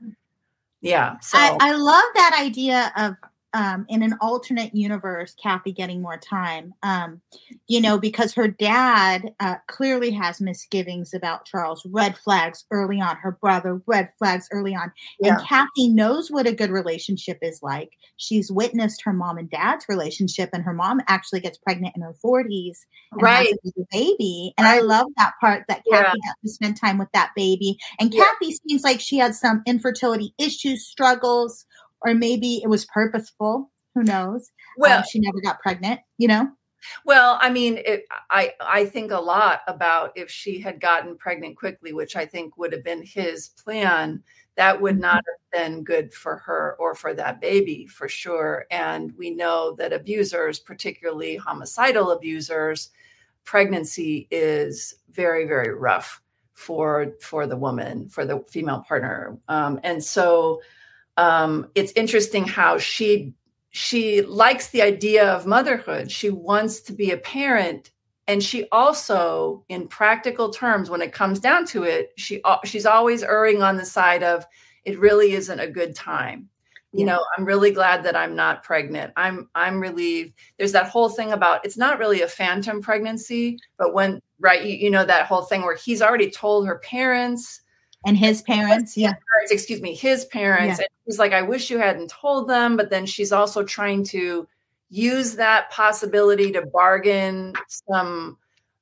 yeah 0.80 1.18
so 1.20 1.36
I, 1.36 1.56
I 1.60 1.72
love 1.72 2.04
that 2.14 2.38
idea 2.40 2.92
of 2.96 3.16
um, 3.52 3.86
in 3.88 4.02
an 4.02 4.14
alternate 4.20 4.74
universe, 4.74 5.34
Kathy 5.42 5.72
getting 5.72 6.00
more 6.00 6.16
time, 6.16 6.72
um, 6.82 7.20
you 7.66 7.80
know, 7.80 7.98
because 7.98 8.32
her 8.34 8.48
dad 8.48 9.34
uh, 9.40 9.56
clearly 9.66 10.10
has 10.12 10.40
misgivings 10.40 11.12
about 11.14 11.46
Charles, 11.46 11.84
red 11.86 12.16
flags 12.16 12.64
early 12.70 13.00
on, 13.00 13.16
her 13.16 13.32
brother, 13.32 13.80
red 13.86 14.10
flags 14.18 14.48
early 14.52 14.74
on. 14.74 14.92
Yeah. 15.18 15.36
And 15.38 15.46
Kathy 15.46 15.88
knows 15.88 16.30
what 16.30 16.46
a 16.46 16.54
good 16.54 16.70
relationship 16.70 17.38
is 17.42 17.60
like. 17.62 17.90
She's 18.16 18.52
witnessed 18.52 19.02
her 19.04 19.12
mom 19.12 19.38
and 19.38 19.50
dad's 19.50 19.86
relationship, 19.88 20.50
and 20.52 20.62
her 20.62 20.74
mom 20.74 21.00
actually 21.08 21.40
gets 21.40 21.58
pregnant 21.58 21.96
in 21.96 22.02
her 22.02 22.14
40s 22.24 22.78
and 23.12 23.22
right. 23.22 23.48
has 23.64 23.72
a 23.76 23.86
baby. 23.90 24.54
And 24.58 24.64
right. 24.64 24.78
I 24.78 24.80
love 24.80 25.06
that 25.16 25.32
part 25.40 25.64
that 25.68 25.82
Kathy 25.90 26.18
yeah. 26.22 26.30
got 26.30 26.36
to 26.42 26.48
spend 26.48 26.76
time 26.76 26.98
with 26.98 27.10
that 27.12 27.32
baby. 27.34 27.78
And 27.98 28.14
yeah. 28.14 28.22
Kathy 28.22 28.52
seems 28.52 28.84
like 28.84 29.00
she 29.00 29.18
had 29.18 29.34
some 29.34 29.62
infertility 29.66 30.34
issues, 30.38 30.86
struggles 30.86 31.66
or 32.02 32.14
maybe 32.14 32.60
it 32.62 32.68
was 32.68 32.86
purposeful. 32.86 33.70
Who 33.94 34.02
knows? 34.02 34.42
Um, 34.42 34.76
well, 34.78 34.98
um, 34.98 35.04
she 35.10 35.18
never 35.20 35.40
got 35.40 35.60
pregnant. 35.60 36.00
You 36.18 36.28
know. 36.28 36.48
Well, 37.04 37.38
I 37.40 37.50
mean, 37.50 37.78
it, 37.84 38.04
I 38.30 38.54
I 38.60 38.86
think 38.86 39.10
a 39.10 39.18
lot 39.18 39.60
about 39.66 40.12
if 40.16 40.30
she 40.30 40.58
had 40.60 40.80
gotten 40.80 41.16
pregnant 41.16 41.56
quickly, 41.56 41.92
which 41.92 42.16
I 42.16 42.26
think 42.26 42.56
would 42.56 42.72
have 42.72 42.84
been 42.84 43.02
his 43.02 43.48
plan. 43.48 44.22
That 44.56 44.80
would 44.80 44.94
mm-hmm. 44.94 45.02
not 45.02 45.14
have 45.26 45.62
been 45.62 45.84
good 45.84 46.12
for 46.12 46.36
her 46.38 46.76
or 46.78 46.94
for 46.94 47.14
that 47.14 47.40
baby 47.40 47.86
for 47.86 48.08
sure. 48.08 48.66
And 48.70 49.12
we 49.16 49.30
know 49.30 49.74
that 49.78 49.92
abusers, 49.92 50.58
particularly 50.58 51.36
homicidal 51.36 52.10
abusers, 52.10 52.90
pregnancy 53.44 54.28
is 54.30 54.94
very 55.10 55.46
very 55.46 55.74
rough 55.74 56.22
for 56.54 57.14
for 57.22 57.46
the 57.46 57.56
woman 57.56 58.08
for 58.08 58.24
the 58.24 58.44
female 58.48 58.84
partner. 58.86 59.38
Um, 59.48 59.80
and 59.82 60.02
so 60.02 60.60
um, 61.20 61.70
it's 61.74 61.92
interesting 61.96 62.46
how 62.46 62.78
she 62.78 63.34
she 63.72 64.22
likes 64.22 64.68
the 64.68 64.82
idea 64.82 65.30
of 65.30 65.46
motherhood. 65.46 66.10
She 66.10 66.30
wants 66.30 66.80
to 66.80 66.94
be 66.94 67.10
a 67.10 67.18
parent, 67.18 67.90
and 68.26 68.42
she 68.42 68.66
also, 68.72 69.62
in 69.68 69.86
practical 69.86 70.48
terms, 70.48 70.88
when 70.88 71.02
it 71.02 71.12
comes 71.12 71.38
down 71.38 71.66
to 71.66 71.82
it, 71.82 72.12
she 72.16 72.40
she's 72.64 72.86
always 72.86 73.22
erring 73.22 73.62
on 73.62 73.76
the 73.76 73.84
side 73.84 74.22
of 74.22 74.46
it 74.86 74.98
really 74.98 75.32
isn't 75.32 75.60
a 75.60 75.70
good 75.70 75.94
time. 75.94 76.48
You 76.92 77.04
know, 77.04 77.22
I'm 77.36 77.44
really 77.44 77.70
glad 77.70 78.02
that 78.04 78.16
I'm 78.16 78.34
not 78.34 78.64
pregnant. 78.64 79.12
I'm 79.14 79.50
I'm 79.54 79.78
relieved. 79.78 80.34
There's 80.56 80.72
that 80.72 80.88
whole 80.88 81.10
thing 81.10 81.32
about 81.32 81.66
it's 81.66 81.76
not 81.76 81.98
really 81.98 82.22
a 82.22 82.28
phantom 82.28 82.80
pregnancy, 82.80 83.58
but 83.76 83.92
when 83.92 84.20
right, 84.40 84.64
you, 84.64 84.74
you 84.74 84.90
know 84.90 85.04
that 85.04 85.26
whole 85.26 85.42
thing 85.42 85.60
where 85.62 85.76
he's 85.76 86.00
already 86.00 86.30
told 86.30 86.66
her 86.66 86.78
parents 86.78 87.60
and 88.06 88.16
his 88.16 88.42
parents 88.42 88.96
yeah. 88.96 89.12
parents, 89.12 89.52
excuse 89.52 89.80
me 89.80 89.94
his 89.94 90.24
parents 90.26 90.78
yeah. 90.78 90.84
and 90.84 90.88
he's 91.06 91.18
like 91.18 91.32
i 91.32 91.42
wish 91.42 91.70
you 91.70 91.78
hadn't 91.78 92.10
told 92.10 92.48
them 92.48 92.76
but 92.76 92.90
then 92.90 93.06
she's 93.06 93.32
also 93.32 93.62
trying 93.62 94.04
to 94.04 94.46
use 94.88 95.34
that 95.36 95.70
possibility 95.70 96.50
to 96.52 96.64
bargain 96.66 97.52
some 97.68 98.36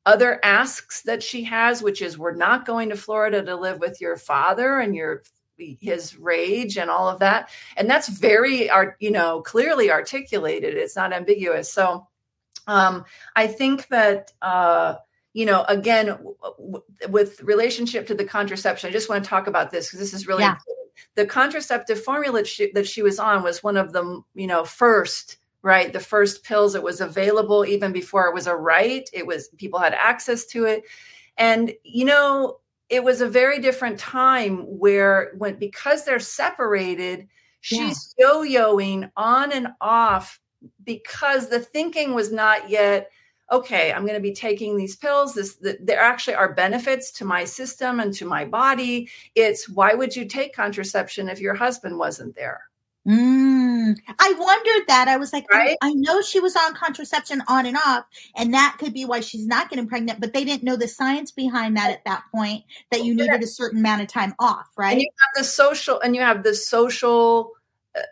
other 0.07 0.40
asks 0.42 1.02
that 1.02 1.22
she 1.22 1.42
has 1.44 1.83
which 1.83 2.00
is 2.00 2.16
we're 2.18 2.35
not 2.35 2.64
going 2.64 2.88
to 2.88 2.96
florida 2.96 3.42
to 3.42 3.57
live 3.57 3.78
with 3.81 4.00
your 4.00 4.16
father 4.16 4.78
and 4.78 4.94
your 4.94 5.22
his 5.81 6.16
rage 6.16 6.78
and 6.78 6.90
all 6.90 7.09
of 7.09 7.18
that. 7.18 7.50
And 7.76 7.88
that's 7.90 8.09
very 8.09 8.70
art 8.70 8.96
you 9.00 9.11
know 9.11 9.42
clearly 9.42 9.90
articulated. 9.90 10.74
It's 10.74 10.96
not 10.96 11.12
ambiguous. 11.12 11.72
So 11.72 12.07
um 12.66 13.04
i 13.35 13.46
think 13.46 13.88
that 13.88 14.33
uh 14.42 14.96
you 15.32 15.46
know, 15.46 15.64
again, 15.68 16.06
w- 16.06 16.36
w- 16.40 16.84
with 17.08 17.40
relationship 17.42 18.06
to 18.06 18.14
the 18.14 18.24
contraception, 18.24 18.88
I 18.88 18.92
just 18.92 19.08
want 19.08 19.22
to 19.22 19.28
talk 19.28 19.46
about 19.46 19.70
this 19.70 19.86
because 19.86 20.00
this 20.00 20.14
is 20.14 20.26
really 20.26 20.42
yeah. 20.42 20.56
the 21.14 21.26
contraceptive 21.26 22.02
formula 22.02 22.40
that 22.40 22.46
she, 22.46 22.72
that 22.72 22.86
she 22.86 23.02
was 23.02 23.18
on 23.18 23.42
was 23.42 23.62
one 23.62 23.76
of 23.76 23.92
the, 23.92 24.22
you 24.34 24.46
know, 24.46 24.64
first, 24.64 25.38
right? 25.62 25.92
The 25.92 26.00
first 26.00 26.44
pills 26.44 26.72
that 26.72 26.82
was 26.82 27.00
available 27.00 27.64
even 27.64 27.92
before 27.92 28.26
it 28.26 28.34
was 28.34 28.46
a 28.46 28.56
right. 28.56 29.08
It 29.12 29.26
was 29.26 29.48
people 29.58 29.78
had 29.78 29.94
access 29.94 30.46
to 30.46 30.64
it. 30.64 30.84
And, 31.36 31.72
you 31.84 32.04
know, 32.04 32.58
it 32.88 33.04
was 33.04 33.20
a 33.20 33.28
very 33.28 33.60
different 33.60 33.98
time 33.98 34.60
where 34.78 35.32
when 35.36 35.56
because 35.56 36.04
they're 36.04 36.20
separated, 36.20 37.28
she's 37.60 38.14
yeah. 38.18 38.26
yo-yoing 38.26 39.10
on 39.16 39.52
and 39.52 39.68
off 39.80 40.40
because 40.84 41.48
the 41.48 41.60
thinking 41.60 42.14
was 42.14 42.32
not 42.32 42.70
yet 42.70 43.10
okay, 43.50 43.92
I'm 43.92 44.02
going 44.02 44.14
to 44.14 44.20
be 44.20 44.32
taking 44.32 44.76
these 44.76 44.96
pills. 44.96 45.34
This 45.34 45.56
the, 45.56 45.78
there 45.80 46.00
actually 46.00 46.34
are 46.34 46.52
benefits 46.52 47.11
to 47.12 47.24
my 47.24 47.44
system 47.44 48.00
and 48.00 48.12
to 48.14 48.26
my 48.26 48.44
body. 48.44 49.08
It's 49.34 49.68
why 49.68 49.94
would 49.94 50.14
you 50.14 50.26
take 50.26 50.54
contraception 50.54 51.28
if 51.28 51.40
your 51.40 51.54
husband 51.54 51.98
wasn't 51.98 52.34
there? 52.34 52.62
Mm, 53.06 53.96
I 54.18 54.34
wondered 54.38 54.87
that. 54.88 55.08
I 55.08 55.16
was 55.16 55.32
like, 55.32 55.50
right? 55.50 55.78
I, 55.80 55.88
I, 55.88 55.92
know 55.94 56.20
she 56.20 56.40
was 56.40 56.54
on 56.56 56.74
contraception 56.74 57.42
on 57.48 57.64
and 57.64 57.76
off, 57.87 58.04
and 58.37 58.52
that 58.52 58.76
could 58.78 58.92
be 58.92 59.06
why 59.06 59.20
she's 59.20 59.46
not 59.46 59.70
getting 59.70 59.87
pregnant, 59.87 60.20
but 60.20 60.34
they 60.34 60.44
didn't 60.44 60.64
know 60.64 60.76
the 60.76 60.88
science 60.88 61.30
behind 61.30 61.74
that 61.78 61.90
at 61.90 62.04
that 62.04 62.24
point 62.34 62.64
that 62.90 63.04
you 63.04 63.14
needed 63.14 63.42
a 63.42 63.46
certain 63.46 63.78
amount 63.78 64.02
of 64.02 64.08
time 64.08 64.34
off, 64.38 64.66
right? 64.76 64.92
And 64.92 65.00
you 65.00 65.08
have 65.20 65.42
the 65.42 65.48
social, 65.48 65.98
and 66.00 66.14
you 66.14 66.20
have 66.20 66.42
the 66.42 66.54
social. 66.54 67.52
Uh, 67.96 68.02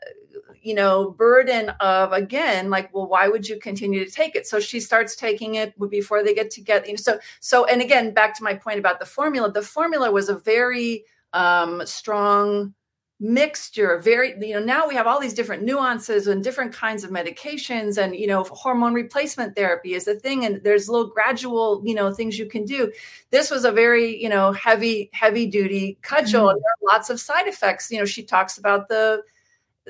you 0.67 0.75
know 0.75 1.11
burden 1.11 1.71
of 1.81 2.13
again 2.13 2.71
like 2.71 2.93
well 2.93 3.07
why 3.07 3.29
would 3.29 3.49
you 3.49 3.59
continue 3.59 4.05
to 4.05 4.11
take 4.11 4.35
it? 4.35 4.47
So 4.47 4.59
she 4.59 4.81
starts 4.81 5.15
taking 5.15 5.55
it 5.55 5.75
before 5.91 6.23
they 6.23 6.35
get 6.35 6.51
together 6.51 6.87
you 6.87 6.93
know 6.93 6.97
so 6.97 7.19
so 7.41 7.65
and 7.67 7.81
again 7.81 8.13
back 8.13 8.37
to 8.39 8.45
my 8.45 8.55
point 8.55 8.79
about 8.79 8.99
the 8.99 9.07
formula 9.07 9.53
the 9.53 9.63
formula 9.63 10.11
was 10.11 10.29
a 10.29 10.37
very 10.39 11.05
um 11.33 11.85
strong 11.87 12.75
mixture 13.19 13.99
very 13.99 14.35
you 14.47 14.53
know 14.53 14.61
now 14.63 14.87
we 14.87 14.95
have 14.95 15.07
all 15.07 15.19
these 15.19 15.33
different 15.33 15.63
nuances 15.63 16.27
and 16.27 16.45
different 16.45 16.71
kinds 16.71 17.03
of 17.03 17.11
medications 17.11 17.97
and 17.97 18.15
you 18.15 18.27
know 18.27 18.45
hormone 18.45 18.93
replacement 18.93 19.57
therapy 19.57 19.95
is 19.95 20.07
a 20.07 20.15
thing 20.15 20.45
and 20.45 20.63
there's 20.63 20.87
little 20.87 21.07
gradual 21.07 21.81
you 21.83 21.95
know 21.95 22.13
things 22.13 22.39
you 22.39 22.45
can 22.45 22.67
do. 22.67 22.93
This 23.31 23.51
was 23.51 23.65
a 23.65 23.73
very 23.73 24.23
you 24.23 24.29
know 24.29 24.53
heavy 24.53 25.09
heavy 25.15 25.47
duty 25.47 25.97
cudgel. 26.03 26.43
Mm-hmm. 26.43 26.51
and 26.51 26.59
there 26.59 26.91
are 26.91 26.95
lots 26.95 27.09
of 27.09 27.19
side 27.19 27.49
effects. 27.49 27.91
You 27.91 28.01
know 28.01 28.05
she 28.05 28.23
talks 28.23 28.59
about 28.59 28.89
the 28.89 29.23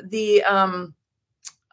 the 0.03 0.43
um 0.45 0.95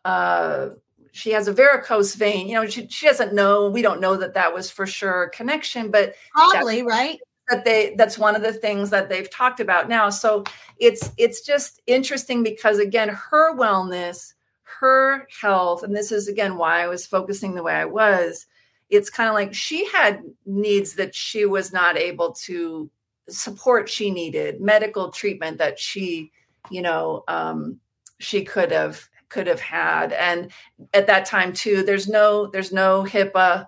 uh 0.06 0.70
she 1.12 1.30
has 1.32 1.48
a 1.48 1.54
varicose 1.54 2.16
vein. 2.16 2.48
You 2.48 2.56
know 2.56 2.66
she, 2.66 2.88
she 2.88 3.08
doesn't 3.08 3.34
know 3.34 3.70
we 3.70 3.82
don't 3.82 4.02
know 4.02 4.18
that 4.18 4.34
that 4.34 4.54
was 4.54 4.70
for 4.72 4.86
sure 4.88 5.24
a 5.24 5.30
connection 5.30 5.92
but 5.92 6.16
probably 6.32 6.84
right? 6.84 7.20
that 7.50 7.66
they 7.66 7.94
that's 7.98 8.18
one 8.18 8.36
of 8.36 8.42
the 8.42 8.54
things 8.54 8.90
that 8.90 9.10
they've 9.10 9.30
talked 9.30 9.60
about 9.60 9.90
now. 9.90 10.10
So 10.10 10.44
it's 10.80 11.12
it's 11.18 11.42
just 11.42 11.82
interesting 11.88 12.44
because 12.44 12.80
again 12.80 13.10
her 13.10 13.56
wellness 13.56 14.34
her 14.64 15.28
health 15.42 15.84
and 15.84 15.96
this 15.96 16.12
is 16.12 16.28
again 16.28 16.58
why 16.58 16.84
i 16.84 16.88
was 16.88 17.06
focusing 17.06 17.54
the 17.56 17.64
way 17.64 17.74
i 17.74 17.86
was. 17.86 18.46
It's 18.90 19.10
kind 19.10 19.28
of 19.28 19.34
like 19.34 19.54
she 19.54 19.88
had 19.90 20.22
needs 20.46 20.96
that 20.96 21.16
she 21.16 21.46
was 21.46 21.74
not 21.74 21.98
able 21.98 22.34
to 22.46 22.90
support 23.30 23.90
she 23.90 24.12
needed 24.12 24.62
medical 24.62 25.10
treatment 25.10 25.58
that 25.58 25.80
she 25.80 26.32
you 26.70 26.82
know 26.82 27.24
um, 27.28 27.80
she 28.24 28.44
could 28.44 28.72
have 28.72 29.10
could 29.30 29.48
have 29.48 29.60
had. 29.60 30.14
And 30.14 30.52
at 30.94 31.08
that 31.08 31.26
time 31.26 31.54
too 31.54 31.84
there's 31.84 32.08
no 32.08 32.48
there's 32.48 32.72
no 32.72 33.04
hipaa 33.04 33.68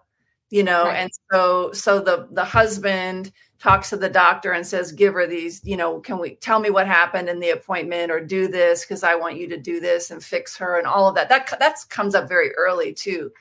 you 0.50 0.64
know 0.64 0.86
right. 0.86 0.98
and 0.98 1.12
so 1.32 1.72
so 1.72 2.00
the 2.00 2.28
the 2.32 2.44
husband 2.44 3.32
talks 3.58 3.90
to 3.90 3.98
the 3.98 4.10
doctor 4.10 4.52
and 4.52 4.66
says 4.66 4.92
give 4.92 5.14
her 5.14 5.26
these 5.26 5.60
you 5.64 5.76
know 5.76 6.00
can 6.00 6.20
we 6.20 6.36
tell 6.36 6.60
me 6.60 6.70
what 6.70 6.86
happened 6.86 7.28
in 7.28 7.40
the 7.40 7.50
appointment 7.50 8.12
or 8.12 8.24
do 8.24 8.48
this 8.48 8.84
because 8.86 9.04
i 9.04 9.16
want 9.16 9.38
you 9.38 9.48
to 9.48 9.58
do 9.58 9.80
this 9.80 10.12
and 10.12 10.24
fix 10.24 10.56
her 10.56 10.78
and 10.78 10.86
all 10.86 11.08
of 11.10 11.16
that. 11.16 11.30
That 11.30 11.58
that 11.60 11.78
comes 11.90 12.14
up 12.16 12.30
very 12.30 12.54
early 12.56 12.94
too. 12.94 13.32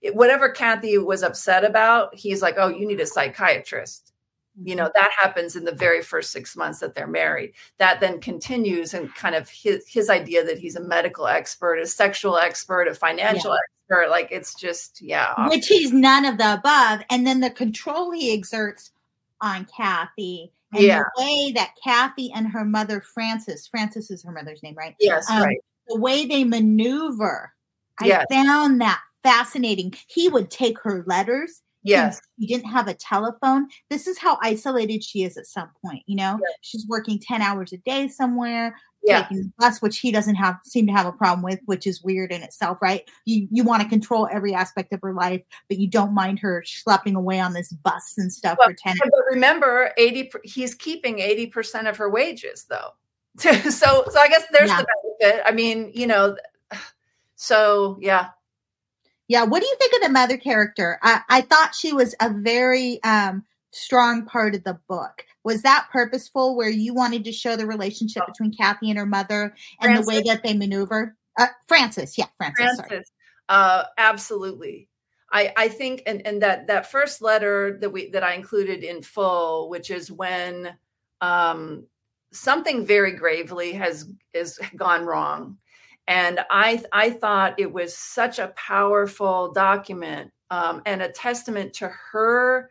It, 0.00 0.14
whatever 0.14 0.48
kathy 0.48 0.96
was 0.98 1.22
upset 1.22 1.64
about 1.64 2.14
he's 2.14 2.42
like 2.42 2.54
oh 2.58 2.68
you 2.68 2.86
need 2.86 3.00
a 3.00 3.06
psychiatrist 3.06 4.13
you 4.62 4.76
know 4.76 4.90
that 4.94 5.10
happens 5.18 5.56
in 5.56 5.64
the 5.64 5.74
very 5.74 6.02
first 6.02 6.30
six 6.30 6.56
months 6.56 6.78
that 6.78 6.94
they're 6.94 7.06
married 7.06 7.52
that 7.78 8.00
then 8.00 8.20
continues 8.20 8.94
and 8.94 9.12
kind 9.14 9.34
of 9.34 9.48
his 9.48 9.86
his 9.88 10.08
idea 10.08 10.44
that 10.44 10.58
he's 10.58 10.76
a 10.76 10.80
medical 10.80 11.26
expert 11.26 11.76
a 11.76 11.86
sexual 11.86 12.38
expert 12.38 12.86
a 12.86 12.94
financial 12.94 13.50
yeah. 13.50 13.58
expert 13.90 14.10
like 14.10 14.28
it's 14.30 14.54
just 14.54 15.02
yeah 15.02 15.48
which 15.48 15.66
he's 15.66 15.92
none 15.92 16.24
of 16.24 16.38
the 16.38 16.54
above 16.54 17.00
and 17.10 17.26
then 17.26 17.40
the 17.40 17.50
control 17.50 18.12
he 18.12 18.32
exerts 18.32 18.92
on 19.40 19.66
kathy 19.76 20.52
and 20.72 20.82
yeah. 20.82 20.98
the 20.98 21.22
way 21.22 21.52
that 21.52 21.72
kathy 21.82 22.30
and 22.32 22.46
her 22.46 22.64
mother 22.64 23.00
frances 23.00 23.66
frances 23.66 24.10
is 24.10 24.22
her 24.22 24.32
mother's 24.32 24.62
name 24.62 24.74
right 24.76 24.94
yes 25.00 25.28
um, 25.30 25.42
right 25.42 25.58
the 25.88 25.98
way 25.98 26.26
they 26.26 26.44
maneuver 26.44 27.52
i 28.00 28.06
yes. 28.06 28.24
found 28.30 28.80
that 28.80 29.00
fascinating 29.24 29.92
he 30.06 30.28
would 30.28 30.50
take 30.50 30.78
her 30.78 31.02
letters 31.06 31.62
Yes. 31.84 32.20
She 32.40 32.46
didn't 32.46 32.70
have 32.70 32.88
a 32.88 32.94
telephone. 32.94 33.68
This 33.90 34.06
is 34.06 34.18
how 34.18 34.38
isolated 34.42 35.04
she 35.04 35.22
is 35.22 35.36
at 35.36 35.46
some 35.46 35.68
point. 35.84 36.02
You 36.06 36.16
know, 36.16 36.38
yeah. 36.40 36.56
she's 36.62 36.86
working 36.88 37.18
10 37.18 37.42
hours 37.42 37.72
a 37.72 37.76
day 37.78 38.08
somewhere, 38.08 38.74
yeah. 39.02 39.22
taking 39.22 39.42
the 39.42 39.52
bus, 39.58 39.82
which 39.82 39.98
he 39.98 40.10
doesn't 40.10 40.34
have 40.36 40.56
seem 40.64 40.86
to 40.86 40.92
have 40.92 41.06
a 41.06 41.12
problem 41.12 41.42
with, 41.42 41.60
which 41.66 41.86
is 41.86 42.02
weird 42.02 42.32
in 42.32 42.42
itself, 42.42 42.78
right? 42.80 43.08
You 43.26 43.46
you 43.52 43.64
want 43.64 43.82
to 43.82 43.88
control 43.88 44.28
every 44.32 44.54
aspect 44.54 44.92
of 44.92 45.00
her 45.02 45.12
life, 45.12 45.42
but 45.68 45.78
you 45.78 45.88
don't 45.88 46.14
mind 46.14 46.38
her 46.40 46.64
schlepping 46.66 47.14
away 47.14 47.38
on 47.38 47.52
this 47.52 47.70
bus 47.70 48.14
and 48.16 48.32
stuff 48.32 48.56
well, 48.58 48.68
for 48.68 48.74
10 48.74 48.96
But 49.04 49.12
remember, 49.30 49.92
80 49.98 50.32
he's 50.42 50.74
keeping 50.74 51.18
80% 51.18 51.88
of 51.88 51.98
her 51.98 52.10
wages 52.10 52.64
though. 52.68 52.90
so 53.38 54.04
so 54.10 54.18
I 54.18 54.28
guess 54.28 54.44
there's 54.52 54.70
yeah. 54.70 54.78
the 54.78 54.86
benefit. 55.20 55.42
I 55.46 55.52
mean, 55.52 55.90
you 55.94 56.06
know, 56.06 56.36
so 57.36 57.98
yeah, 58.00 58.28
yeah. 59.34 59.42
What 59.42 59.60
do 59.60 59.66
you 59.66 59.76
think 59.80 59.92
of 59.94 60.02
the 60.02 60.12
mother 60.12 60.36
character? 60.36 61.00
I, 61.02 61.20
I 61.28 61.40
thought 61.40 61.74
she 61.74 61.92
was 61.92 62.14
a 62.20 62.30
very 62.32 63.02
um, 63.02 63.44
strong 63.72 64.24
part 64.26 64.54
of 64.54 64.62
the 64.62 64.78
book. 64.88 65.26
Was 65.42 65.62
that 65.62 65.88
purposeful 65.92 66.56
where 66.56 66.68
you 66.68 66.94
wanted 66.94 67.24
to 67.24 67.32
show 67.32 67.56
the 67.56 67.66
relationship 67.66 68.22
oh. 68.22 68.30
between 68.30 68.52
Kathy 68.52 68.90
and 68.90 68.98
her 68.98 69.06
mother 69.06 69.52
and 69.80 69.88
Frances. 69.88 70.06
the 70.06 70.08
way 70.08 70.22
that 70.22 70.44
they 70.44 70.54
maneuver? 70.54 71.16
Uh, 71.36 71.48
Frances, 71.66 72.16
yeah, 72.16 72.26
Francis. 72.36 72.76
Frances. 72.76 73.10
Uh, 73.48 73.82
absolutely. 73.98 74.88
I, 75.32 75.52
I 75.56 75.66
think 75.66 76.04
and, 76.06 76.24
and 76.24 76.40
that 76.42 76.68
that 76.68 76.88
first 76.88 77.20
letter 77.20 77.76
that 77.80 77.90
we 77.90 78.10
that 78.10 78.22
I 78.22 78.34
included 78.34 78.84
in 78.84 79.02
full, 79.02 79.68
which 79.68 79.90
is 79.90 80.12
when 80.12 80.76
um, 81.20 81.88
something 82.32 82.86
very 82.86 83.10
gravely 83.10 83.72
has 83.72 84.08
is 84.32 84.60
gone 84.76 85.04
wrong 85.04 85.58
and 86.06 86.40
I 86.50 86.82
I 86.92 87.10
thought 87.10 87.58
it 87.58 87.72
was 87.72 87.96
such 87.96 88.38
a 88.38 88.52
powerful 88.56 89.52
document 89.52 90.32
um, 90.50 90.82
and 90.86 91.02
a 91.02 91.08
testament 91.08 91.74
to 91.74 91.88
her 92.12 92.70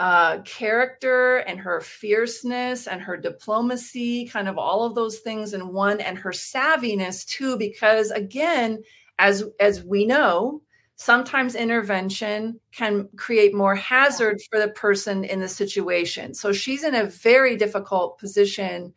uh, 0.00 0.40
character 0.42 1.38
and 1.38 1.58
her 1.60 1.80
fierceness 1.80 2.86
and 2.86 3.00
her 3.00 3.16
diplomacy, 3.16 4.26
kind 4.26 4.48
of 4.48 4.58
all 4.58 4.84
of 4.84 4.94
those 4.94 5.20
things 5.20 5.54
in 5.54 5.72
one, 5.72 6.00
and 6.00 6.18
her 6.18 6.30
savviness 6.30 7.24
too. 7.26 7.56
Because 7.56 8.10
again, 8.10 8.82
as 9.18 9.44
as 9.60 9.84
we 9.84 10.04
know, 10.04 10.62
sometimes 10.96 11.54
intervention 11.54 12.60
can 12.72 13.08
create 13.16 13.54
more 13.54 13.74
hazard 13.74 14.40
for 14.50 14.60
the 14.60 14.68
person 14.68 15.24
in 15.24 15.40
the 15.40 15.48
situation. 15.48 16.34
So 16.34 16.52
she's 16.52 16.84
in 16.84 16.94
a 16.94 17.06
very 17.06 17.56
difficult 17.56 18.18
position 18.18 18.94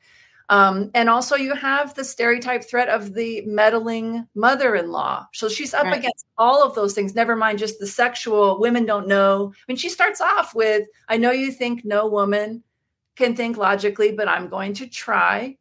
um, 0.50 0.92
and 0.94 1.10
also, 1.10 1.36
you 1.36 1.56
have 1.56 1.94
the 1.94 2.06
stereotype 2.06 2.64
threat 2.64 2.88
of 2.88 3.14
the 3.14 3.42
meddling 3.46 4.28
mother 4.34 4.76
in 4.76 4.92
law. 4.92 5.28
So 5.34 5.50
she's 5.50 5.74
up 5.74 5.84
right. 5.86 5.98
against 5.98 6.26
all 6.38 6.64
of 6.64 6.74
those 6.74 6.94
things, 6.94 7.16
never 7.16 7.36
mind 7.36 7.60
just 7.60 7.80
the 7.80 7.88
sexual. 7.88 8.60
Women 8.60 8.86
don't 8.86 9.08
know. 9.08 9.52
I 9.54 9.64
mean, 9.68 9.78
she 9.78 9.90
starts 9.90 10.22
off 10.22 10.56
with 10.56 10.88
I 11.10 11.18
know 11.18 11.32
you 11.32 11.52
think 11.52 11.84
no 11.84 12.08
woman 12.08 12.64
can 13.18 13.36
think 13.36 13.58
logically, 13.58 14.14
but 14.14 14.30
I'm 14.30 14.48
going 14.48 14.74
to 14.76 14.88
try. 14.88 15.58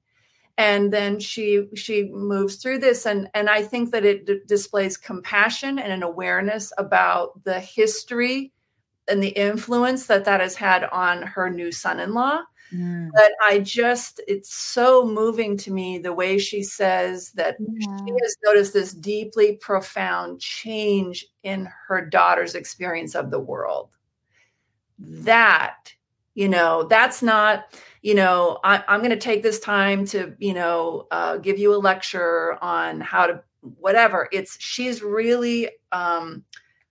And 0.59 0.93
then 0.93 1.19
she 1.19 1.67
she 1.75 2.05
moves 2.05 2.57
through 2.57 2.79
this, 2.79 3.07
and 3.07 3.29
and 3.35 3.51
I 3.51 3.63
think 3.63 3.91
that 3.91 4.05
it 4.05 4.25
d- 4.25 4.41
displays 4.47 4.97
compassion 4.97 5.79
and 5.79 5.93
an 5.93 6.03
awareness 6.03 6.73
about 6.79 7.43
the 7.45 7.61
history 7.61 8.53
and 9.09 9.23
the 9.23 9.29
influence 9.29 10.07
that 10.07 10.25
that 10.25 10.41
has 10.41 10.55
had 10.55 10.85
on 10.85 11.23
her 11.23 11.51
new 11.51 11.71
son-in-law 11.73 12.41
Mm. 12.73 13.11
But 13.13 13.33
I 13.45 13.61
just, 13.61 14.21
it's 14.27 14.55
so 14.55 15.07
moving 15.07 15.57
to 15.59 15.73
me 15.73 15.99
the 15.99 16.13
way 16.13 16.39
she 16.39 16.63
says 16.63 17.33
that 17.33 17.57
yeah. 17.61 17.97
she 17.99 18.13
has 18.23 18.37
noticed 18.45 18.73
this 18.73 18.93
deeply 18.93 19.57
profound 19.57 20.41
change 20.41 21.27
in 21.43 21.69
her 21.87 22.05
daughter's 22.05 22.55
experience 22.55 23.15
of 23.15 23.31
the 23.31 23.39
world. 23.39 23.91
That, 24.99 25.93
you 26.35 26.49
know, 26.49 26.85
that's 26.85 27.23
not, 27.23 27.75
you 28.03 28.15
know, 28.15 28.59
I, 28.65 28.83
am 28.89 29.01
going 29.01 29.11
to 29.11 29.17
take 29.17 29.43
this 29.43 29.61
time 29.61 30.05
to, 30.07 30.35
you 30.39 30.55
know, 30.55 31.07
uh, 31.11 31.37
give 31.37 31.59
you 31.59 31.75
a 31.75 31.79
lecture 31.79 32.63
on 32.63 33.01
how 33.01 33.27
to, 33.27 33.43
whatever. 33.61 34.29
It's, 34.33 34.61
she's 34.61 35.03
really 35.03 35.71
um, 35.93 36.45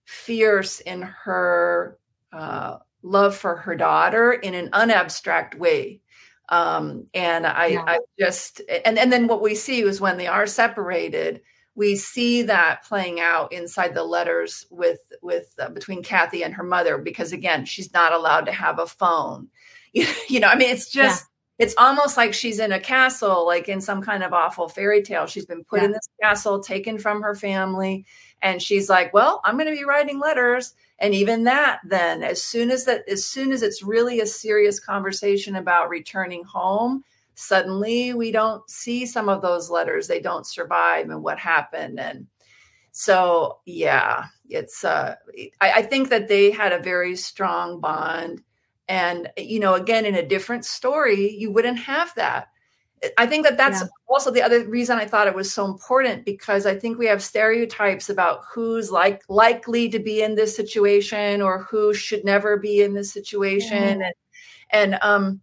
fierce 0.04 0.80
in 0.80 1.02
her. 1.02 1.98
Uh, 2.32 2.78
love 3.06 3.36
for 3.36 3.56
her 3.56 3.76
daughter 3.76 4.32
in 4.32 4.54
an 4.54 4.68
unabstract 4.70 5.56
way. 5.56 6.00
Um, 6.48 7.06
and 7.14 7.46
I, 7.46 7.66
yeah. 7.66 7.84
I 7.86 7.98
just, 8.18 8.60
and, 8.84 8.98
and 8.98 9.12
then 9.12 9.28
what 9.28 9.42
we 9.42 9.54
see 9.54 9.82
is 9.82 10.00
when 10.00 10.18
they 10.18 10.26
are 10.26 10.46
separated, 10.46 11.40
we 11.76 11.94
see 11.94 12.42
that 12.42 12.84
playing 12.84 13.20
out 13.20 13.52
inside 13.52 13.94
the 13.94 14.04
letters 14.04 14.66
with, 14.70 14.98
with, 15.22 15.54
uh, 15.60 15.68
between 15.70 16.02
Kathy 16.02 16.42
and 16.42 16.54
her 16.54 16.62
mother, 16.62 16.98
because 16.98 17.32
again, 17.32 17.64
she's 17.64 17.92
not 17.92 18.12
allowed 18.12 18.46
to 18.46 18.52
have 18.52 18.78
a 18.78 18.86
phone. 18.86 19.48
You, 19.92 20.06
you 20.28 20.40
know, 20.40 20.48
I 20.48 20.56
mean, 20.56 20.68
it's 20.68 20.90
just, 20.90 21.24
yeah. 21.58 21.64
it's 21.64 21.74
almost 21.78 22.18
like 22.18 22.34
she's 22.34 22.58
in 22.58 22.70
a 22.70 22.78
castle, 22.78 23.46
like 23.46 23.66
in 23.66 23.80
some 23.80 24.02
kind 24.02 24.22
of 24.22 24.34
awful 24.34 24.68
fairy 24.68 25.00
tale. 25.00 25.26
She's 25.26 25.46
been 25.46 25.64
put 25.64 25.78
yeah. 25.78 25.86
in 25.86 25.92
this 25.92 26.06
castle, 26.20 26.60
taken 26.60 26.98
from 26.98 27.22
her 27.22 27.34
family. 27.34 28.04
And 28.42 28.60
she's 28.60 28.90
like, 28.90 29.14
well, 29.14 29.40
I'm 29.42 29.56
going 29.56 29.70
to 29.70 29.74
be 29.74 29.84
writing 29.84 30.20
letters 30.20 30.74
and 30.98 31.14
even 31.14 31.44
that 31.44 31.80
then 31.84 32.22
as 32.22 32.42
soon 32.42 32.70
as 32.70 32.84
that 32.86 33.08
as 33.08 33.26
soon 33.26 33.52
as 33.52 33.62
it's 33.62 33.82
really 33.82 34.20
a 34.20 34.26
serious 34.26 34.80
conversation 34.80 35.56
about 35.56 35.88
returning 35.88 36.44
home 36.44 37.04
suddenly 37.36 38.14
we 38.14 38.32
don't 38.32 38.68
see 38.68 39.04
some 39.06 39.28
of 39.28 39.42
those 39.42 39.70
letters. 39.70 40.08
They 40.08 40.20
don't 40.20 40.46
survive 40.46 41.10
and 41.10 41.22
what 41.22 41.38
happened. 41.38 42.00
And 42.00 42.26
so 42.92 43.58
yeah 43.66 44.24
it's 44.48 44.84
uh 44.84 45.14
I, 45.60 45.72
I 45.72 45.82
think 45.82 46.08
that 46.08 46.28
they 46.28 46.50
had 46.50 46.72
a 46.72 46.82
very 46.82 47.14
strong 47.14 47.78
bond. 47.80 48.42
And 48.88 49.30
you 49.36 49.60
know 49.60 49.74
again 49.74 50.06
in 50.06 50.14
a 50.14 50.26
different 50.26 50.64
story 50.64 51.30
you 51.36 51.52
wouldn't 51.52 51.78
have 51.78 52.12
that 52.16 52.48
I 53.18 53.26
think 53.26 53.44
that 53.44 53.56
that's 53.56 53.82
yeah. 53.82 53.88
also 54.08 54.30
the 54.30 54.42
other 54.42 54.66
reason 54.66 54.98
I 54.98 55.06
thought 55.06 55.26
it 55.26 55.34
was 55.34 55.52
so 55.52 55.66
important 55.66 56.24
because 56.24 56.64
I 56.64 56.74
think 56.74 56.98
we 56.98 57.06
have 57.06 57.22
stereotypes 57.22 58.08
about 58.08 58.44
who's 58.50 58.90
like 58.90 59.22
likely 59.28 59.88
to 59.90 59.98
be 59.98 60.22
in 60.22 60.34
this 60.34 60.56
situation 60.56 61.42
or 61.42 61.62
who 61.62 61.92
should 61.92 62.24
never 62.24 62.56
be 62.56 62.82
in 62.82 62.94
this 62.94 63.12
situation, 63.12 64.00
yeah. 64.00 64.06
and 64.06 64.14
and 64.70 64.98
um 65.02 65.40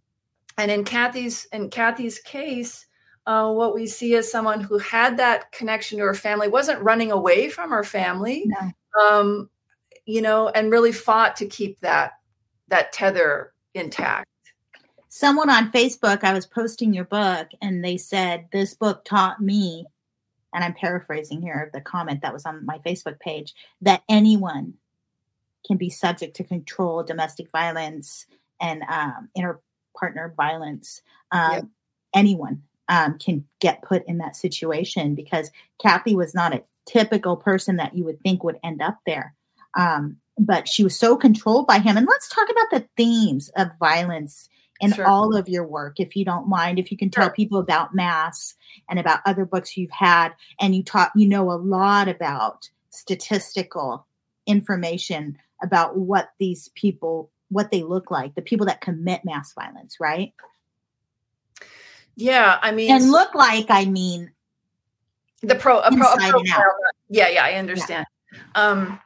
and 0.58 0.70
in 0.70 0.84
Kathy's 0.84 1.46
in 1.52 1.70
Kathy's 1.70 2.18
case, 2.18 2.86
uh, 3.26 3.52
what 3.52 3.74
we 3.74 3.86
see 3.86 4.14
is 4.14 4.30
someone 4.30 4.60
who 4.60 4.78
had 4.78 5.16
that 5.18 5.52
connection 5.52 5.98
to 5.98 6.04
her 6.04 6.14
family, 6.14 6.48
wasn't 6.48 6.82
running 6.82 7.12
away 7.12 7.48
from 7.48 7.70
her 7.70 7.84
family, 7.84 8.46
no. 8.46 9.02
um, 9.02 9.50
you 10.06 10.20
know, 10.20 10.48
and 10.48 10.72
really 10.72 10.92
fought 10.92 11.36
to 11.36 11.46
keep 11.46 11.80
that 11.80 12.14
that 12.68 12.92
tether 12.92 13.52
intact 13.74 14.28
someone 15.14 15.48
on 15.48 15.70
Facebook, 15.70 16.24
I 16.24 16.32
was 16.32 16.44
posting 16.44 16.92
your 16.92 17.04
book, 17.04 17.46
and 17.62 17.84
they 17.84 17.96
said, 17.96 18.48
This 18.50 18.74
book 18.74 19.04
taught 19.04 19.40
me, 19.40 19.86
and 20.52 20.64
I'm 20.64 20.74
paraphrasing 20.74 21.40
here 21.40 21.70
the 21.72 21.80
comment 21.80 22.22
that 22.22 22.32
was 22.32 22.44
on 22.44 22.66
my 22.66 22.78
Facebook 22.78 23.20
page, 23.20 23.54
that 23.80 24.02
anyone 24.08 24.74
can 25.64 25.76
be 25.76 25.88
subject 25.88 26.34
to 26.36 26.44
control, 26.44 27.04
domestic 27.04 27.48
violence, 27.52 28.26
and 28.60 28.82
um, 28.90 29.28
interpartner 29.38 30.34
violence. 30.34 31.00
Um, 31.30 31.52
yep. 31.52 31.64
Anyone 32.12 32.62
um, 32.88 33.16
can 33.18 33.44
get 33.60 33.82
put 33.82 34.04
in 34.08 34.18
that 34.18 34.34
situation 34.34 35.14
because 35.14 35.52
Kathy 35.80 36.16
was 36.16 36.34
not 36.34 36.54
a 36.54 36.64
typical 36.86 37.36
person 37.36 37.76
that 37.76 37.96
you 37.96 38.04
would 38.04 38.20
think 38.22 38.42
would 38.42 38.58
end 38.64 38.82
up 38.82 38.98
there. 39.06 39.34
Um, 39.78 40.16
but 40.38 40.68
she 40.68 40.82
was 40.82 40.98
so 40.98 41.16
controlled 41.16 41.68
by 41.68 41.78
him. 41.78 41.96
And 41.96 42.06
let's 42.08 42.28
talk 42.28 42.48
about 42.50 42.70
the 42.72 42.88
themes 42.96 43.48
of 43.56 43.70
violence 43.78 44.48
in 44.84 44.92
sure. 44.92 45.06
all 45.06 45.36
of 45.36 45.48
your 45.48 45.66
work, 45.66 45.98
if 45.98 46.14
you 46.14 46.24
don't 46.24 46.48
mind, 46.48 46.78
if 46.78 46.90
you 46.90 46.98
can 46.98 47.10
tell 47.10 47.26
sure. 47.26 47.34
people 47.34 47.58
about 47.58 47.94
Mass 47.94 48.54
and 48.88 48.98
about 48.98 49.20
other 49.26 49.44
books 49.44 49.76
you've 49.76 49.90
had, 49.90 50.30
and 50.60 50.74
you 50.74 50.82
taught, 50.82 51.12
you 51.14 51.28
know, 51.28 51.50
a 51.50 51.54
lot 51.56 52.08
about 52.08 52.68
statistical 52.90 54.06
information 54.46 55.38
about 55.62 55.96
what 55.96 56.30
these 56.38 56.68
people, 56.74 57.30
what 57.48 57.70
they 57.70 57.82
look 57.82 58.10
like, 58.10 58.34
the 58.34 58.42
people 58.42 58.66
that 58.66 58.80
commit 58.80 59.24
mass 59.24 59.52
violence, 59.54 59.96
right? 60.00 60.32
Yeah, 62.16 62.58
I 62.62 62.70
mean, 62.70 62.90
and 62.90 63.10
look 63.10 63.34
like, 63.34 63.66
I 63.70 63.86
mean, 63.86 64.30
the 65.42 65.54
pro, 65.54 65.80
a 65.80 65.90
pro, 65.90 66.12
a 66.12 66.16
profile. 66.16 66.76
Yeah, 67.08 67.28
yeah, 67.28 67.44
I 67.44 67.54
understand. 67.54 68.06
Yeah. 68.32 68.38
Um, 68.54 69.00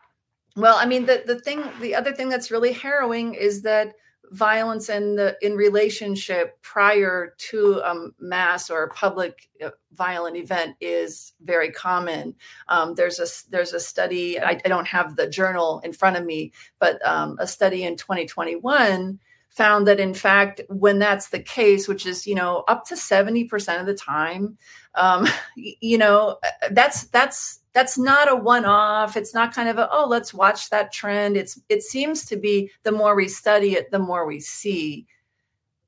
well, 0.57 0.77
I 0.77 0.87
mean, 0.87 1.07
the 1.07 1.23
the 1.25 1.41
thing, 1.41 1.65
the 1.81 1.95
other 1.95 2.13
thing 2.13 2.29
that's 2.29 2.51
really 2.51 2.73
harrowing 2.73 3.35
is 3.35 3.63
that 3.63 3.95
violence 4.31 4.89
in 4.89 5.17
the 5.17 5.37
in 5.43 5.55
relationship 5.55 6.61
prior 6.63 7.35
to 7.39 7.81
a 7.85 8.09
mass 8.19 8.71
or 8.71 8.85
a 8.85 8.91
public 8.91 9.49
uh, 9.65 9.71
violent 9.93 10.37
event 10.37 10.77
is 10.81 11.33
very 11.43 11.71
common. 11.71 12.35
Um, 12.69 12.95
there's 12.95 13.19
a 13.19 13.27
there's 13.51 13.73
a 13.73 13.81
study. 13.81 14.41
I, 14.41 14.61
I, 14.65 14.69
don't 14.69 14.87
have 14.87 15.17
the 15.17 15.29
journal 15.29 15.81
in 15.85 15.93
front 15.93 16.17
of 16.17 16.25
me, 16.25 16.53
but 16.79 17.05
um, 17.07 17.37
a 17.41 17.47
study 17.47 17.85
in 17.85 17.97
2021 17.97 19.19
found 19.51 19.89
that 19.89 19.99
in 19.99 20.15
fact 20.15 20.61
when 20.69 20.99
that's 20.99 21.31
the 21.31 21.43
case 21.43 21.89
which 21.89 22.07
is 22.07 22.27
you 22.27 22.35
know 22.35 22.65
up 22.69 22.85
to 22.87 22.95
70% 22.95 23.81
of 23.81 23.87
the 23.87 23.95
time 23.95 24.57
um, 24.95 25.27
you 25.57 25.99
know 25.99 26.39
uh, 26.45 26.69
that's 26.71 27.05
that's 27.09 27.61
that's 27.79 27.97
not 27.97 28.29
a 28.29 28.35
one-off. 28.35 29.17
It's 29.17 29.33
not 29.33 29.55
kind 29.55 29.69
of 29.69 29.79
a 29.79 29.89
oh 29.93 30.05
let's 30.09 30.35
watch 30.35 30.69
that 30.71 30.93
trend. 30.93 31.37
It's 31.37 31.61
it 31.69 31.85
seems 31.85 32.25
to 32.25 32.37
be 32.37 32.73
the 32.83 32.91
more 32.91 33.15
we 33.15 33.29
study 33.29 33.75
it 33.75 33.93
the 33.93 34.01
more 34.01 34.27
we 34.27 34.41
see 34.41 35.07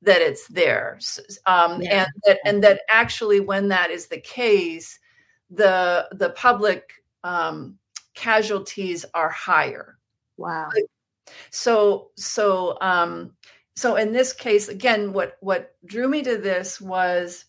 that 0.01 0.23
it's 0.23 0.47
there. 0.47 1.01
Um, 1.47 1.83
yeah. 1.83 2.03
and 2.03 2.09
that 2.25 2.39
and 2.45 2.63
that 2.63 2.83
actually 2.89 3.41
when 3.41 3.67
that 3.71 3.91
is 3.91 4.07
the 4.07 4.21
case 4.21 5.01
the 5.51 6.09
the 6.13 6.31
public 6.31 6.93
um, 7.25 7.77
casualties 8.15 9.05
are 9.13 9.31
higher. 9.31 9.99
Wow. 10.37 10.69
So 11.51 12.13
so 12.15 12.79
um 12.81 13.33
so 13.75 13.97
in 13.97 14.13
this 14.13 14.33
case 14.33 14.69
again 14.69 15.13
what 15.13 15.39
what 15.41 15.75
drew 15.87 16.07
me 16.07 16.23
to 16.23 16.39
this 16.39 16.81
was 16.81 17.47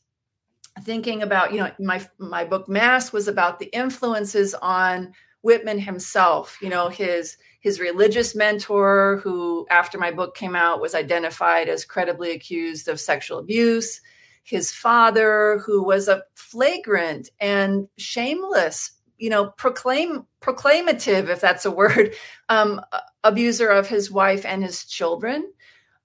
thinking 0.84 1.22
about 1.22 1.52
you 1.52 1.60
know 1.60 1.72
my 1.80 2.06
my 2.18 2.44
book 2.44 2.68
mass 2.68 3.12
was 3.12 3.28
about 3.28 3.60
the 3.60 3.68
influences 3.68 4.54
on 4.56 5.14
whitman 5.42 5.80
himself 5.80 6.58
you 6.62 6.70
know 6.70 6.90
his 6.90 7.38
his 7.60 7.80
religious 7.80 8.36
mentor 8.36 9.20
who 9.24 9.66
after 9.70 9.98
my 9.98 10.12
book 10.12 10.36
came 10.36 10.56
out 10.56 10.82
was 10.82 10.96
identified 10.96 11.70
as 11.70 11.86
credibly 11.86 12.32
accused 12.32 12.88
of 12.88 13.00
sexual 13.00 13.40
abuse 13.40 14.02
his 14.44 14.72
father 14.72 15.62
who 15.66 15.84
was 15.84 16.08
a 16.08 16.24
flagrant 16.36 17.30
and 17.40 17.88
shameless 17.98 18.92
you 19.18 19.30
know 19.30 19.52
proclaim 19.58 20.26
proclamative 20.42 21.30
if 21.30 21.40
that's 21.40 21.66
a 21.66 21.72
word 21.72 22.14
um, 22.50 22.82
abuser 23.24 23.70
of 23.70 23.88
his 23.88 24.12
wife 24.12 24.46
and 24.46 24.64
his 24.64 24.86
children 24.86 25.52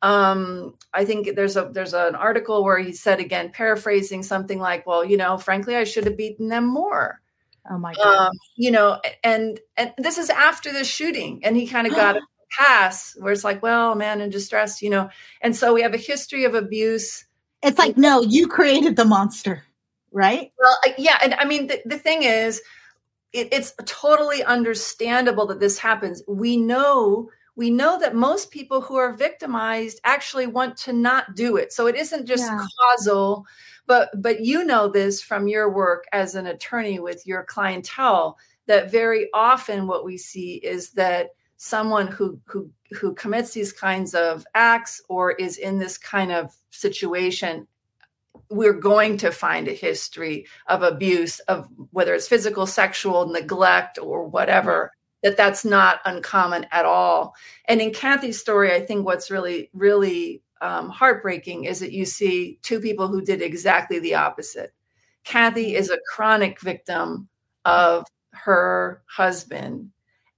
um, 0.03 0.75
I 0.93 1.05
think 1.05 1.35
there's 1.35 1.57
a 1.57 1.71
there's 1.73 1.95
an 1.95 2.15
article 2.15 2.63
where 2.63 2.79
he 2.79 2.93
said 2.93 3.19
again, 3.19 3.51
paraphrasing 3.53 4.23
something 4.23 4.59
like, 4.59 4.87
"Well, 4.87 5.05
you 5.05 5.17
know, 5.17 5.39
frankly, 5.39 5.77
I 5.77 5.85
should 5.85 6.05
have 6.05 6.17
beaten 6.17 6.49
them 6.49 6.67
more." 6.67 7.21
Oh 7.71 7.79
my 7.79 7.95
god! 7.95 8.29
Um, 8.29 8.33
you 8.57 8.71
know, 8.71 9.01
and 9.25 9.59
and 9.77 9.93
this 9.99 10.19
is 10.19 10.31
after 10.31 10.73
the 10.73 10.85
shooting, 10.85 11.41
and 11.45 11.57
he 11.57 11.67
kind 11.67 11.87
of 11.87 11.95
got 11.95 12.17
a 12.17 12.21
pass 12.59 13.17
where 13.19 13.33
it's 13.33 13.45
like, 13.45 13.63
"Well, 13.63 13.95
man 13.95 14.21
in 14.21 14.31
distress," 14.31 14.83
you 14.83 14.91
know, 14.91 15.09
and 15.41 15.57
so 15.57 15.73
we 15.73 15.83
have 15.83 15.95
a 15.95 15.99
history 15.99 16.45
of 16.45 16.55
abuse. 16.55 17.25
It's 17.63 17.79
like, 17.79 17.97
no, 17.97 18.23
you 18.23 18.49
created 18.49 18.97
the 18.97 19.07
monster, 19.07 19.65
right? 20.13 20.53
Well, 20.59 20.77
yeah, 20.99 21.19
and 21.23 21.35
I 21.35 21.47
mean, 21.47 21.69
the, 21.69 21.81
the 21.87 21.99
thing 21.99 22.23
is, 22.23 22.61
it, 23.33 23.49
it's 23.51 23.73
totally 23.87 24.45
understandable 24.45 25.47
that 25.47 25.59
this 25.59 25.79
happens. 25.79 26.23
We 26.29 26.59
know 26.59 27.31
we 27.57 27.71
know 27.71 27.99
that 27.99 28.15
most 28.15 28.51
people 28.51 28.83
who 28.83 28.97
are 28.97 29.17
victimized 29.17 29.99
actually 30.05 30.47
want 30.47 30.77
to 30.77 30.93
not 30.93 31.35
do 31.35 31.57
it 31.57 31.73
so 31.73 31.87
it 31.87 31.97
isn't 31.97 32.27
just 32.27 32.45
yeah. 32.45 32.65
causal 32.81 33.45
but 33.87 34.11
but 34.21 34.41
you 34.45 34.65
know 34.65 34.89
this 34.89 35.21
from 35.21 35.49
your 35.49 35.71
work 35.71 36.05
as 36.13 36.35
an 36.35 36.47
attorney 36.47 37.01
with 37.01 37.27
your 37.27 37.43
clientele 37.45 38.39
that 38.67 38.91
very 38.91 39.29
often 39.33 39.87
what 39.87 40.05
we 40.05 40.19
see 40.19 40.55
is 40.57 40.91
that 40.91 41.31
someone 41.57 42.07
who 42.07 42.39
who 42.45 42.71
who 42.93 43.15
commits 43.15 43.53
these 43.53 43.73
kinds 43.73 44.15
of 44.15 44.47
acts 44.55 45.01
or 45.09 45.33
is 45.33 45.57
in 45.57 45.79
this 45.79 45.99
kind 45.99 46.31
of 46.31 46.55
situation 46.71 47.67
we're 48.49 48.73
going 48.73 49.17
to 49.17 49.33
find 49.33 49.67
a 49.67 49.73
history 49.73 50.47
of 50.69 50.83
abuse 50.83 51.41
of 51.41 51.67
whether 51.91 52.15
it's 52.15 52.29
physical 52.29 52.67
sexual 52.67 53.27
neglect 53.27 53.99
or 53.99 54.27
whatever 54.29 54.93
that 55.27 55.37
that's 55.37 55.65
not 55.65 55.99
uncommon 56.05 56.67
at 56.71 56.85
all. 56.85 57.35
And 57.65 57.81
in 57.81 57.93
Kathy's 57.93 58.39
story, 58.39 58.73
I 58.73 58.81
think 58.81 59.05
what's 59.05 59.29
really, 59.29 59.71
really 59.73 60.41
um, 60.61 60.89
heartbreaking 60.89 61.65
is 61.65 61.81
that 61.81 61.91
you 61.91 62.05
see 62.05 62.61
two 62.63 62.79
people 62.79 63.09
who 63.09 63.21
did 63.21 63.43
exactly 63.43 63.99
the 63.99 64.15
opposite. 64.15 64.73
Kathy 65.25 65.75
is 65.75 65.91
a 65.91 65.99
chronic 66.15 66.61
victim 66.61 67.29
of 67.65 68.07
her 68.35 69.03
husband, 69.09 69.91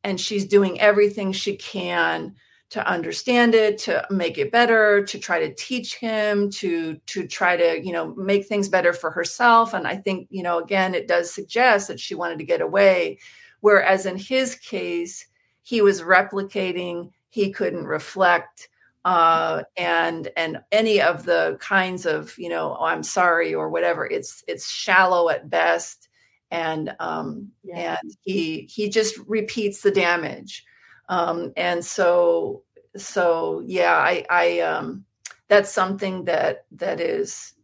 and 0.05 0.18
she's 0.18 0.47
doing 0.47 0.80
everything 0.80 1.32
she 1.32 1.55
can 1.57 2.34
to 2.70 2.86
understand 2.89 3.55
it 3.55 3.76
to 3.80 4.07
make 4.09 4.39
it 4.39 4.51
better 4.51 5.05
to 5.05 5.18
try 5.18 5.39
to 5.39 5.55
teach 5.55 5.97
him 5.97 6.49
to 6.51 6.95
to 7.07 7.26
try 7.26 7.59
to 7.59 7.84
you 7.84 7.93
know 7.93 8.14
make 8.14 8.47
things 8.47 8.68
better 8.68 8.93
for 8.93 9.11
herself 9.11 9.72
and 9.72 9.86
i 9.86 9.97
think 9.97 10.28
you 10.30 10.43
know 10.43 10.59
again 10.59 10.95
it 10.95 11.09
does 11.09 11.32
suggest 11.32 11.89
that 11.89 11.99
she 11.99 12.14
wanted 12.14 12.39
to 12.39 12.45
get 12.45 12.61
away 12.61 13.18
Whereas 13.61 14.06
in 14.06 14.16
his 14.16 14.54
case, 14.54 15.26
he 15.62 15.82
was 15.82 16.02
replicating, 16.02 17.11
he 17.28 17.50
couldn't 17.50 17.86
reflect. 17.86 18.68
Uh, 19.04 19.62
and 19.76 20.28
and 20.36 20.61
any 20.72 21.00
of 21.00 21.24
the 21.24 21.56
kinds 21.61 22.04
of 22.04 22.36
you 22.36 22.48
know 22.48 22.76
oh, 22.78 22.84
I'm 22.84 23.02
sorry 23.02 23.54
or 23.54 23.70
whatever 23.70 24.04
it's 24.04 24.42
it's 24.48 24.68
shallow 24.68 25.30
at 25.30 25.48
best 25.48 26.09
and 26.50 26.94
um, 26.98 27.50
yeah. 27.62 27.96
and 28.02 28.12
he 28.22 28.68
he 28.70 28.90
just 28.90 29.16
repeats 29.26 29.82
the 29.82 29.92
damage 29.92 30.64
um, 31.09 31.52
and 31.56 31.82
so 31.82 32.64
so 32.96 33.62
yeah 33.64 33.94
I 33.94 34.26
I 34.28 34.61
um, 34.61 35.04
that's 35.46 35.72
something 35.72 36.24
that 36.24 36.64
that 36.72 37.00
is 37.00 37.54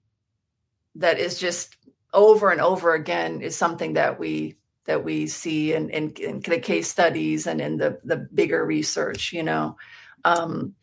that 0.94 1.18
is 1.18 1.38
just 1.38 1.76
over 2.12 2.50
and 2.50 2.60
over 2.60 2.94
again 2.94 3.40
is 3.40 3.56
something 3.56 3.94
that 3.94 4.18
we 4.18 4.56
that 4.86 5.04
we 5.04 5.26
see 5.26 5.72
in, 5.72 5.90
in, 5.90 6.10
in 6.12 6.40
the 6.40 6.58
case 6.58 6.88
studies 6.88 7.46
and 7.46 7.60
in 7.60 7.78
the, 7.78 7.98
the 8.04 8.16
bigger 8.16 8.64
research, 8.64 9.32
you 9.32 9.42
know. 9.42 9.76
Um, 10.24 10.74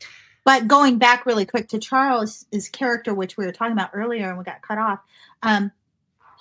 but 0.44 0.68
going 0.68 0.98
back 0.98 1.26
really 1.26 1.46
quick 1.46 1.68
to 1.70 1.80
Charles' 1.80 2.46
character, 2.72 3.14
which 3.14 3.38
we 3.38 3.46
were 3.46 3.52
talking 3.52 3.74
about 3.74 3.92
earlier 3.94 4.30
and 4.30 4.38
we 4.38 4.44
got 4.44 4.62
cut 4.62 4.80
off, 4.80 5.00
um, 5.44 5.72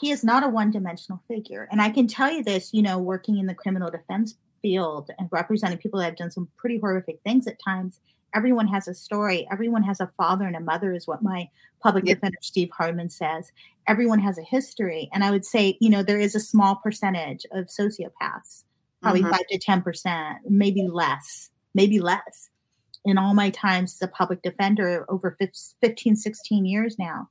he 0.01 0.11
is 0.11 0.25
not 0.25 0.43
a 0.43 0.49
one 0.49 0.71
dimensional 0.71 1.21
figure. 1.29 1.69
And 1.71 1.83
I 1.83 1.91
can 1.91 2.07
tell 2.07 2.31
you 2.31 2.43
this, 2.43 2.73
you 2.73 2.81
know, 2.83 2.99
working 2.99 3.37
in 3.37 3.47
the 3.47 3.55
criminal 3.55 3.91
defense 3.91 4.37
field 4.63 5.11
and 5.19 5.29
representing 5.31 5.79
people 5.79 6.01
that 6.01 6.07
have 6.07 6.17
done 6.17 6.31
some 6.31 6.49
pretty 6.57 6.79
horrific 6.79 7.21
things 7.23 7.47
at 7.47 7.63
times, 7.63 8.01
everyone 8.35 8.69
has 8.69 8.89
a 8.89 8.95
story. 8.95 9.47
Everyone 9.51 9.83
has 9.83 10.01
a 10.01 10.11
father 10.17 10.47
and 10.47 10.57
a 10.57 10.61
mother, 10.61 10.93
is 10.93 11.07
what 11.07 11.23
my 11.23 11.49
public 11.83 12.05
yeah. 12.07 12.15
defender 12.15 12.39
Steve 12.41 12.71
Hardman 12.71 13.11
says. 13.11 13.53
Everyone 13.87 14.19
has 14.21 14.39
a 14.39 14.43
history. 14.43 15.09
And 15.13 15.25
I 15.25 15.31
would 15.31 15.45
say, 15.45 15.77
you 15.81 15.91
know, 15.91 16.03
there 16.03 16.21
is 16.21 16.35
a 16.35 16.41
small 16.41 16.77
percentage 16.77 17.47
of 17.53 17.67
sociopaths, 17.67 18.65
probably 19.03 19.23
mm-hmm. 19.23 19.31
five 19.31 19.47
to 19.51 19.59
10%, 19.59 20.37
maybe 20.49 20.87
less, 20.87 21.51
maybe 21.75 22.01
less. 22.01 22.51
In 23.07 23.17
all 23.17 23.33
my 23.33 23.51
times 23.51 23.95
as 23.95 24.03
a 24.03 24.13
public 24.13 24.43
defender, 24.43 25.07
over 25.09 25.37
15, 25.81 26.17
16 26.17 26.67
years 26.67 26.99
now, 26.99 27.29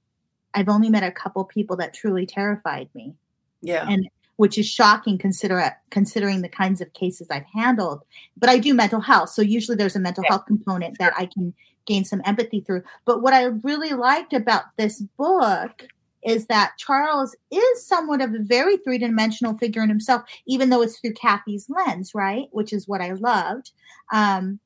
I've 0.56 0.70
only 0.70 0.90
met 0.90 1.04
a 1.04 1.12
couple 1.12 1.44
people 1.46 1.76
that 1.78 1.94
truly 1.94 2.26
terrified 2.26 2.90
me. 2.96 3.14
Yeah. 3.62 3.86
And 3.88 4.10
which 4.40 4.58
is 4.58 4.66
shocking 4.66 5.18
consider 5.18 5.76
considering 5.90 6.42
the 6.42 6.48
kinds 6.48 6.80
of 6.80 6.94
cases 6.94 7.28
I've 7.30 7.44
handled. 7.54 8.04
But 8.38 8.50
I 8.50 8.58
do 8.58 8.74
mental 8.74 9.02
health, 9.02 9.32
so 9.32 9.42
usually 9.42 9.76
there's 9.76 9.98
a 9.98 10.00
mental 10.00 10.24
health 10.30 10.46
component 10.46 10.98
that 10.98 11.12
I 11.18 11.26
can 11.26 11.54
gain 11.86 12.06
some 12.06 12.22
empathy 12.24 12.62
through. 12.62 12.84
But 13.04 13.22
what 13.22 13.34
I 13.34 13.44
really 13.44 13.92
liked 13.92 14.32
about 14.32 14.64
this 14.78 15.02
book 15.18 15.88
is 16.24 16.46
that 16.46 16.72
Charles 16.78 17.36
is 17.52 17.86
somewhat 17.86 18.22
of 18.22 18.34
a 18.34 18.40
very 18.40 18.78
three 18.78 18.98
dimensional 18.98 19.58
figure 19.58 19.84
in 19.84 19.90
himself, 19.90 20.22
even 20.46 20.70
though 20.70 20.84
it's 20.84 21.02
through 21.02 21.16
Kathy's 21.16 21.70
lens, 21.70 22.16
right? 22.16 22.48
Which 22.52 22.72
is 22.72 22.88
what 22.88 23.02
I 23.02 23.12
loved. 23.12 23.72
Um, 24.14 24.62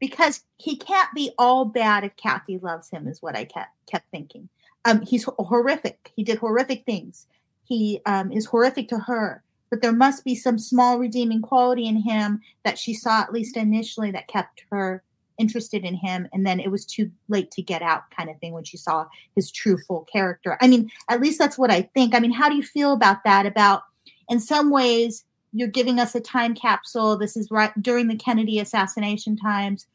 because 0.00 0.42
he 0.56 0.76
can't 0.76 1.14
be 1.14 1.30
all 1.38 1.66
bad 1.66 2.02
if 2.02 2.16
Kathy 2.16 2.58
loves 2.58 2.90
him, 2.90 3.06
is 3.06 3.22
what 3.22 3.36
I 3.36 3.44
kept 3.44 3.70
kept 3.86 4.10
thinking. 4.10 4.48
Um, 4.84 5.02
he's 5.02 5.22
horrific. 5.38 6.10
He 6.16 6.24
did 6.24 6.38
horrific 6.38 6.84
things 6.84 7.28
he 7.68 8.00
um, 8.06 8.32
is 8.32 8.46
horrific 8.46 8.88
to 8.88 8.98
her 8.98 9.42
but 9.70 9.82
there 9.82 9.92
must 9.92 10.24
be 10.24 10.34
some 10.34 10.58
small 10.58 10.98
redeeming 10.98 11.42
quality 11.42 11.86
in 11.86 11.96
him 11.96 12.40
that 12.64 12.78
she 12.78 12.94
saw 12.94 13.20
at 13.20 13.32
least 13.32 13.56
initially 13.56 14.10
that 14.10 14.28
kept 14.28 14.64
her 14.70 15.02
interested 15.38 15.84
in 15.84 15.94
him 15.94 16.26
and 16.32 16.44
then 16.46 16.58
it 16.58 16.70
was 16.70 16.84
too 16.84 17.10
late 17.28 17.50
to 17.52 17.62
get 17.62 17.80
out 17.80 18.10
kind 18.10 18.28
of 18.28 18.38
thing 18.40 18.52
when 18.52 18.64
she 18.64 18.76
saw 18.76 19.06
his 19.36 19.52
true 19.52 19.78
full 19.86 20.04
character. 20.12 20.58
I 20.60 20.66
mean 20.66 20.90
at 21.08 21.20
least 21.20 21.38
that's 21.38 21.58
what 21.58 21.70
i 21.70 21.82
think. 21.82 22.14
I 22.14 22.20
mean 22.20 22.32
how 22.32 22.48
do 22.48 22.56
you 22.56 22.62
feel 22.62 22.92
about 22.92 23.22
that 23.24 23.46
about 23.46 23.82
in 24.28 24.40
some 24.40 24.70
ways 24.70 25.24
you're 25.52 25.68
giving 25.68 26.00
us 26.00 26.14
a 26.14 26.20
time 26.20 26.54
capsule 26.54 27.16
this 27.16 27.36
is 27.36 27.50
right 27.50 27.72
during 27.80 28.08
the 28.08 28.16
kennedy 28.16 28.58
assassination 28.58 29.36
times 29.36 29.86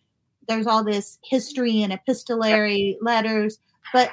there's 0.47 0.65
all 0.65 0.83
this 0.83 1.19
history 1.23 1.83
and 1.83 1.93
epistolary 1.93 2.97
letters 3.01 3.59
but 3.91 4.11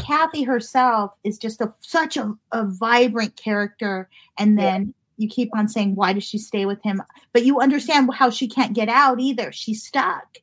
Kathy 0.00 0.42
herself 0.42 1.12
is 1.24 1.38
just 1.38 1.60
a, 1.60 1.72
such 1.80 2.16
a, 2.16 2.34
a 2.52 2.64
vibrant 2.64 3.36
character. 3.36 4.08
And 4.38 4.58
then 4.58 4.94
yeah. 5.16 5.24
you 5.24 5.28
keep 5.28 5.50
on 5.56 5.68
saying, 5.68 5.94
why 5.94 6.12
does 6.12 6.24
she 6.24 6.38
stay 6.38 6.66
with 6.66 6.82
him? 6.82 7.02
But 7.32 7.44
you 7.44 7.60
understand 7.60 8.10
how 8.14 8.30
she 8.30 8.48
can't 8.48 8.74
get 8.74 8.88
out 8.88 9.20
either. 9.20 9.52
She's 9.52 9.82
stuck. 9.82 10.38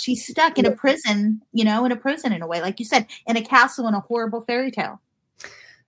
She's 0.00 0.26
stuck 0.26 0.58
in 0.58 0.66
a 0.66 0.72
prison, 0.72 1.42
you 1.52 1.64
know, 1.64 1.84
in 1.84 1.92
a 1.92 1.96
prison 1.96 2.32
in 2.32 2.42
a 2.42 2.46
way, 2.46 2.62
like 2.62 2.78
you 2.78 2.86
said, 2.86 3.06
in 3.26 3.36
a 3.36 3.42
castle 3.42 3.86
in 3.86 3.94
a 3.94 4.00
horrible 4.00 4.40
fairy 4.40 4.70
tale. 4.70 5.00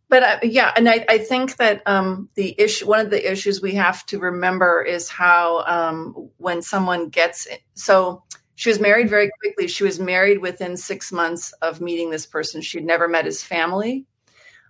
But 0.08 0.22
uh, 0.22 0.38
yeah, 0.42 0.72
and 0.76 0.88
I, 0.88 1.04
I 1.08 1.18
think 1.18 1.56
that 1.56 1.82
um, 1.86 2.28
the 2.34 2.54
issue, 2.58 2.86
one 2.86 3.00
of 3.00 3.10
the 3.10 3.30
issues 3.30 3.60
we 3.60 3.74
have 3.74 4.06
to 4.06 4.18
remember 4.18 4.82
is 4.82 5.08
how 5.08 5.64
um, 5.64 6.30
when 6.36 6.62
someone 6.62 7.08
gets 7.08 7.48
so 7.74 8.22
she 8.56 8.68
was 8.68 8.80
married 8.80 9.08
very 9.08 9.30
quickly. 9.40 9.68
She 9.68 9.84
was 9.84 10.00
married 10.00 10.38
within 10.40 10.76
six 10.76 11.12
months 11.12 11.52
of 11.62 11.80
meeting 11.80 12.10
this 12.10 12.26
person. 12.26 12.60
She'd 12.60 12.84
never 12.84 13.06
met 13.06 13.24
his 13.24 13.42
family. 13.42 14.04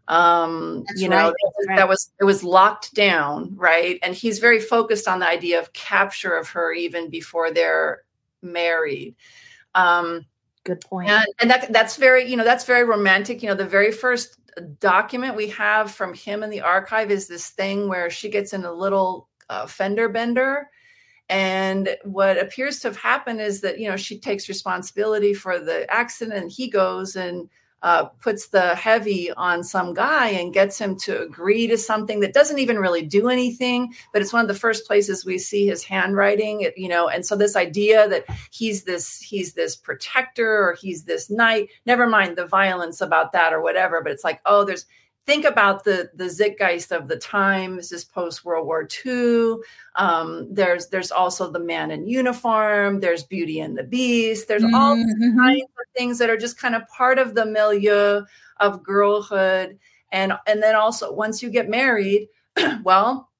um 0.08 0.84
That's 0.86 1.00
you 1.00 1.08
know 1.08 1.16
right. 1.16 1.68
Right. 1.68 1.76
that 1.76 1.88
was 1.88 2.12
it 2.20 2.24
was 2.24 2.44
locked 2.44 2.94
down 2.94 3.56
right 3.56 3.98
and 4.02 4.14
he's 4.14 4.38
very 4.38 4.60
focused 4.60 5.08
on 5.08 5.18
the 5.18 5.26
idea 5.26 5.58
of 5.58 5.72
capture 5.72 6.36
of 6.36 6.48
her 6.50 6.72
even 6.72 7.10
before 7.10 7.50
they're 7.50 8.02
married 8.40 9.16
um 9.74 10.24
good 10.62 10.80
point 10.80 11.08
and, 11.10 11.26
and 11.40 11.50
that 11.50 11.72
that's 11.72 11.96
very 11.96 12.30
you 12.30 12.36
know 12.36 12.44
that's 12.44 12.64
very 12.64 12.84
romantic 12.84 13.42
you 13.42 13.48
know 13.48 13.56
the 13.56 13.66
very 13.66 13.90
first 13.90 14.38
document 14.78 15.34
we 15.34 15.48
have 15.48 15.90
from 15.90 16.14
him 16.14 16.44
in 16.44 16.50
the 16.50 16.60
archive 16.60 17.10
is 17.10 17.26
this 17.26 17.50
thing 17.50 17.88
where 17.88 18.08
she 18.08 18.28
gets 18.28 18.52
in 18.52 18.64
a 18.64 18.72
little 18.72 19.28
uh, 19.50 19.66
fender 19.66 20.08
bender 20.08 20.70
and 21.28 21.96
what 22.04 22.38
appears 22.38 22.78
to 22.80 22.88
have 22.88 22.96
happened 22.96 23.40
is 23.40 23.60
that 23.60 23.78
you 23.78 23.88
know 23.88 23.96
she 23.96 24.18
takes 24.18 24.48
responsibility 24.48 25.34
for 25.34 25.58
the 25.58 25.90
accident 25.92 26.52
he 26.52 26.68
goes 26.68 27.16
and 27.16 27.48
uh, 27.82 28.04
puts 28.04 28.48
the 28.48 28.74
heavy 28.74 29.30
on 29.32 29.62
some 29.62 29.92
guy 29.92 30.28
and 30.28 30.54
gets 30.54 30.78
him 30.78 30.96
to 30.96 31.20
agree 31.20 31.66
to 31.66 31.76
something 31.76 32.20
that 32.20 32.32
doesn't 32.32 32.58
even 32.58 32.78
really 32.78 33.02
do 33.02 33.28
anything 33.28 33.92
but 34.12 34.22
it's 34.22 34.32
one 34.32 34.42
of 34.42 34.48
the 34.48 34.54
first 34.54 34.86
places 34.86 35.26
we 35.26 35.38
see 35.38 35.66
his 35.66 35.84
handwriting 35.84 36.68
you 36.76 36.88
know 36.88 37.08
and 37.08 37.26
so 37.26 37.36
this 37.36 37.54
idea 37.54 38.08
that 38.08 38.24
he's 38.50 38.84
this 38.84 39.20
he's 39.20 39.52
this 39.52 39.76
protector 39.76 40.68
or 40.68 40.72
he's 40.80 41.04
this 41.04 41.28
knight 41.28 41.68
never 41.84 42.06
mind 42.06 42.36
the 42.36 42.46
violence 42.46 43.00
about 43.00 43.32
that 43.32 43.52
or 43.52 43.60
whatever 43.60 44.00
but 44.02 44.10
it's 44.10 44.24
like 44.24 44.40
oh 44.46 44.64
there's 44.64 44.86
think 45.26 45.44
about 45.44 45.84
the 45.84 46.10
the 46.14 46.28
Zeitgeist 46.28 46.92
of 46.96 47.08
the 47.08 47.16
time. 47.16 47.76
This 47.76 47.92
is 47.92 48.04
post 48.04 48.44
World 48.44 48.66
War 48.66 48.88
II. 49.04 49.56
Um, 49.96 50.46
there's 50.50 50.86
there's 50.88 51.10
also 51.10 51.50
the 51.50 51.58
man 51.58 51.90
in 51.90 52.06
uniform. 52.06 53.00
There's 53.00 53.24
Beauty 53.24 53.60
and 53.60 53.76
the 53.76 53.82
Beast. 53.82 54.48
There's 54.48 54.62
mm-hmm. 54.62 54.74
all 54.74 54.94
kinds 54.94 55.62
of 55.62 55.94
things 55.96 56.18
that 56.18 56.30
are 56.30 56.36
just 56.36 56.58
kind 56.58 56.74
of 56.74 56.86
part 56.88 57.18
of 57.18 57.34
the 57.34 57.44
milieu 57.44 58.22
of 58.58 58.82
girlhood. 58.82 59.78
And 60.12 60.32
and 60.46 60.62
then 60.62 60.76
also 60.76 61.12
once 61.12 61.42
you 61.42 61.50
get 61.50 61.68
married, 61.68 62.28
well, 62.84 63.30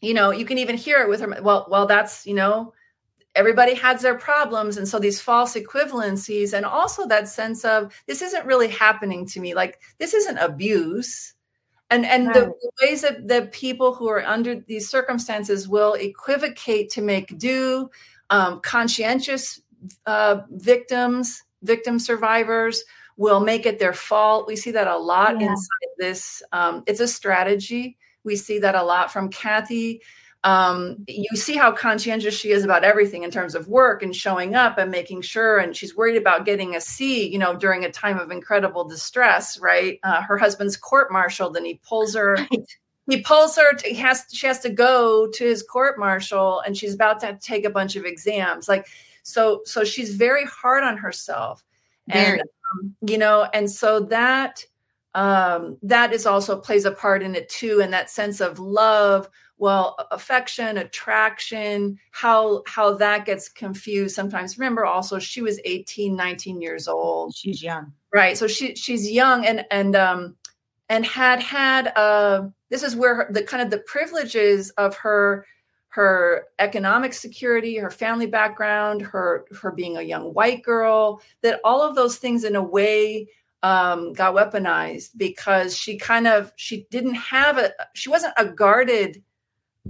you 0.00 0.14
know 0.14 0.30
you 0.30 0.46
can 0.46 0.58
even 0.58 0.76
hear 0.76 1.00
it 1.02 1.08
with 1.08 1.20
her. 1.20 1.42
Well, 1.42 1.66
well, 1.70 1.86
that's 1.86 2.26
you 2.26 2.34
know 2.34 2.72
everybody 3.38 3.74
has 3.74 4.02
their 4.02 4.16
problems. 4.16 4.76
And 4.76 4.88
so 4.88 4.98
these 4.98 5.20
false 5.20 5.54
equivalencies 5.54 6.52
and 6.52 6.66
also 6.66 7.06
that 7.06 7.28
sense 7.28 7.64
of 7.64 7.94
this 8.08 8.20
isn't 8.20 8.44
really 8.44 8.66
happening 8.66 9.24
to 9.26 9.40
me. 9.40 9.54
Like 9.54 9.80
this 9.98 10.12
isn't 10.12 10.38
abuse. 10.38 11.34
And 11.88 12.04
and 12.04 12.26
right. 12.26 12.34
the, 12.34 12.40
the, 12.40 12.70
ways 12.82 13.02
that, 13.02 13.28
the 13.28 13.48
people 13.52 13.94
who 13.94 14.08
are 14.08 14.26
under 14.26 14.56
these 14.56 14.90
circumstances 14.90 15.68
will 15.68 15.94
equivocate 15.94 16.90
to 16.90 17.00
make 17.00 17.38
do 17.38 17.88
um, 18.28 18.60
conscientious 18.60 19.62
uh, 20.04 20.40
victims 20.50 21.42
victim 21.62 21.98
survivors 21.98 22.84
will 23.16 23.40
make 23.40 23.66
it 23.66 23.78
their 23.78 23.94
fault. 23.94 24.46
We 24.46 24.54
see 24.56 24.72
that 24.72 24.86
a 24.86 24.98
lot 24.98 25.40
yeah. 25.40 25.48
inside 25.48 25.92
this 25.96 26.42
um, 26.52 26.82
it's 26.86 27.00
a 27.00 27.08
strategy. 27.08 27.96
We 28.24 28.34
see 28.34 28.58
that 28.58 28.74
a 28.74 28.82
lot 28.82 29.12
from 29.12 29.30
kathy 29.30 30.02
um, 30.44 31.04
you 31.08 31.36
see 31.36 31.56
how 31.56 31.72
conscientious 31.72 32.34
she 32.34 32.50
is 32.50 32.64
about 32.64 32.84
everything 32.84 33.24
in 33.24 33.30
terms 33.30 33.54
of 33.54 33.66
work 33.66 34.02
and 34.02 34.14
showing 34.14 34.54
up 34.54 34.78
and 34.78 34.90
making 34.90 35.22
sure 35.22 35.58
and 35.58 35.76
she's 35.76 35.96
worried 35.96 36.16
about 36.16 36.44
getting 36.44 36.76
a 36.76 36.80
c 36.80 37.28
you 37.28 37.38
know 37.38 37.56
during 37.56 37.84
a 37.84 37.90
time 37.90 38.18
of 38.18 38.30
incredible 38.30 38.84
distress 38.84 39.58
right 39.58 39.98
uh, 40.04 40.22
her 40.22 40.38
husband's 40.38 40.76
court-martialed 40.76 41.56
and 41.56 41.66
he 41.66 41.80
pulls 41.82 42.14
her 42.14 42.34
right. 42.52 42.76
he 43.08 43.20
pulls 43.20 43.56
her 43.56 43.74
to, 43.74 43.88
he 43.88 43.94
has 43.94 44.24
she 44.32 44.46
has 44.46 44.60
to 44.60 44.70
go 44.70 45.28
to 45.32 45.44
his 45.44 45.62
court 45.62 45.98
martial 45.98 46.60
and 46.60 46.76
she's 46.76 46.94
about 46.94 47.18
to, 47.20 47.32
to 47.32 47.38
take 47.40 47.64
a 47.64 47.70
bunch 47.70 47.96
of 47.96 48.04
exams 48.04 48.68
like 48.68 48.86
so 49.24 49.60
so 49.64 49.82
she's 49.82 50.14
very 50.14 50.44
hard 50.44 50.84
on 50.84 50.96
herself 50.96 51.64
very. 52.06 52.38
and 52.38 52.40
um, 52.40 52.94
you 53.06 53.18
know 53.18 53.48
and 53.52 53.68
so 53.68 53.98
that 53.98 54.64
um 55.18 55.76
that 55.82 56.12
is 56.12 56.26
also 56.26 56.56
plays 56.56 56.84
a 56.84 56.92
part 56.92 57.24
in 57.24 57.34
it 57.34 57.48
too 57.48 57.80
and 57.82 57.92
that 57.92 58.08
sense 58.08 58.40
of 58.40 58.60
love 58.60 59.28
well 59.56 59.96
affection 60.12 60.78
attraction 60.78 61.98
how 62.12 62.62
how 62.68 62.94
that 62.94 63.26
gets 63.26 63.48
confused 63.48 64.14
sometimes. 64.14 64.56
Remember 64.58 64.86
also 64.86 65.18
she 65.18 65.42
was 65.42 65.58
18 65.64 66.14
19 66.14 66.62
years 66.62 66.86
old. 66.86 67.34
She's 67.34 67.60
young. 67.62 67.92
Right 68.14 68.38
so 68.38 68.46
she 68.46 68.76
she's 68.76 69.10
young 69.10 69.44
and 69.44 69.66
and 69.72 69.96
um 69.96 70.36
and 70.88 71.04
had 71.04 71.40
had 71.40 71.88
uh 71.96 72.46
this 72.70 72.84
is 72.84 72.94
where 72.94 73.14
her, 73.16 73.28
the 73.32 73.42
kind 73.42 73.60
of 73.60 73.70
the 73.70 73.78
privileges 73.78 74.70
of 74.70 74.94
her 74.94 75.44
her 75.88 76.44
economic 76.60 77.12
security 77.12 77.76
her 77.76 77.90
family 77.90 78.26
background 78.26 79.02
her 79.02 79.46
her 79.60 79.72
being 79.72 79.96
a 79.96 80.02
young 80.02 80.32
white 80.32 80.62
girl 80.62 81.20
that 81.40 81.60
all 81.64 81.82
of 81.82 81.96
those 81.96 82.18
things 82.18 82.44
in 82.44 82.54
a 82.54 82.62
way 82.62 83.26
um, 83.62 84.12
got 84.12 84.34
weaponized 84.34 85.10
because 85.16 85.76
she 85.76 85.98
kind 85.98 86.26
of 86.26 86.52
she 86.56 86.86
didn't 86.90 87.14
have 87.14 87.58
a 87.58 87.72
she 87.94 88.08
wasn't 88.08 88.34
a 88.36 88.46
guarded 88.46 89.22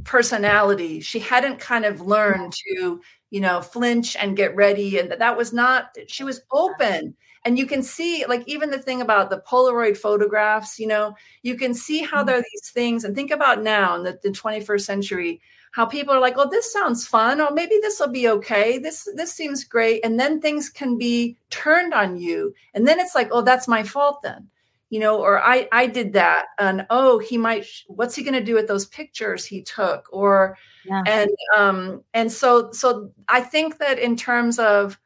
personality. 0.04 1.00
She 1.00 1.18
hadn't 1.18 1.58
kind 1.58 1.84
of 1.84 2.00
learned 2.00 2.52
to, 2.52 3.00
you 3.30 3.40
know, 3.40 3.60
flinch 3.60 4.16
and 4.16 4.36
get 4.36 4.54
ready. 4.54 4.98
And 4.98 5.10
that 5.10 5.36
was 5.36 5.52
not, 5.52 5.96
she 6.06 6.24
was 6.24 6.40
open. 6.50 7.16
And 7.44 7.58
you 7.58 7.66
can 7.66 7.82
see, 7.82 8.24
like, 8.26 8.42
even 8.46 8.70
the 8.70 8.78
thing 8.78 9.00
about 9.00 9.30
the 9.30 9.42
Polaroid 9.48 9.96
photographs, 9.96 10.78
you 10.78 10.86
know, 10.86 11.14
you 11.42 11.56
can 11.56 11.72
see 11.72 12.02
how 12.02 12.18
mm-hmm. 12.18 12.26
there 12.26 12.38
are 12.38 12.42
these 12.42 12.70
things. 12.70 13.04
And 13.04 13.14
think 13.14 13.30
about 13.30 13.62
now 13.62 13.96
in 13.96 14.02
the, 14.02 14.18
the 14.22 14.30
21st 14.30 14.80
century, 14.82 15.40
how 15.72 15.86
people 15.86 16.14
are 16.14 16.20
like, 16.20 16.34
oh, 16.36 16.48
this 16.48 16.72
sounds 16.72 17.06
fun, 17.06 17.40
or 17.40 17.50
maybe 17.52 17.78
this 17.82 18.00
will 18.00 18.10
be 18.10 18.28
okay. 18.28 18.78
This 18.78 19.08
this 19.14 19.32
seems 19.32 19.64
great. 19.64 20.04
And 20.04 20.18
then 20.18 20.40
things 20.40 20.68
can 20.68 20.98
be 20.98 21.36
turned 21.50 21.94
on 21.94 22.16
you. 22.16 22.54
And 22.74 22.86
then 22.86 23.00
it's 23.00 23.14
like, 23.14 23.28
oh, 23.32 23.42
that's 23.42 23.68
my 23.68 23.82
fault 23.82 24.22
then 24.22 24.48
you 24.90 25.00
know 25.00 25.20
or 25.20 25.40
i 25.42 25.68
i 25.72 25.86
did 25.86 26.12
that 26.12 26.46
and 26.58 26.86
oh 26.90 27.18
he 27.18 27.36
might 27.36 27.66
what's 27.88 28.14
he 28.14 28.22
going 28.22 28.34
to 28.34 28.44
do 28.44 28.54
with 28.54 28.66
those 28.66 28.86
pictures 28.86 29.44
he 29.44 29.62
took 29.62 30.08
or 30.12 30.56
yeah. 30.84 31.02
and 31.06 31.30
um 31.56 32.02
and 32.14 32.32
so 32.32 32.70
so 32.72 33.10
i 33.28 33.40
think 33.40 33.78
that 33.78 33.98
in 33.98 34.16
terms 34.16 34.58
of 34.58 34.98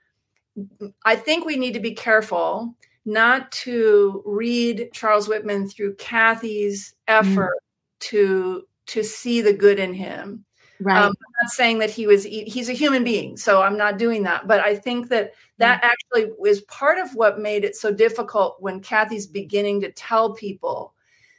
i 1.05 1.17
think 1.17 1.45
we 1.45 1.57
need 1.57 1.75
to 1.75 1.81
be 1.81 1.95
careful 1.95 2.75
not 3.05 3.51
to 3.51 4.23
read 4.25 4.89
charles 4.93 5.29
whitman 5.29 5.69
through 5.69 5.95
kathy's 5.97 6.95
mm-hmm. 7.09 7.27
effort 7.27 7.57
mm. 7.57 8.01
to 8.01 8.63
to 8.87 9.03
see 9.03 9.41
the 9.41 9.53
good 9.53 9.79
in 9.79 9.95
him 9.95 10.45
Right. 10.83 11.03
Um, 11.03 11.11
I'm 11.11 11.45
not 11.45 11.51
saying 11.51 11.79
that 11.79 11.91
he 11.91 12.07
was, 12.07 12.25
he's 12.25 12.69
a 12.69 12.75
human 12.75 13.05
being. 13.05 13.37
So 13.37 13.63
I'm 13.63 13.77
not 13.77 13.99
doing 13.99 14.23
that. 14.25 14.47
But 14.47 14.61
I 14.61 14.77
think 14.77 15.09
that 15.09 15.33
that 15.59 15.83
mm-hmm. 15.83 15.91
actually 15.91 16.51
is 16.51 16.63
part 16.63 16.99
of 16.99 17.15
what 17.15 17.41
made 17.41 17.65
it 17.65 17.77
so 17.77 17.93
difficult 17.93 18.57
when 18.61 18.81
Kathy's 18.81 19.27
beginning 19.27 19.81
to 19.83 19.93
tell 19.93 20.35
people 20.35 20.95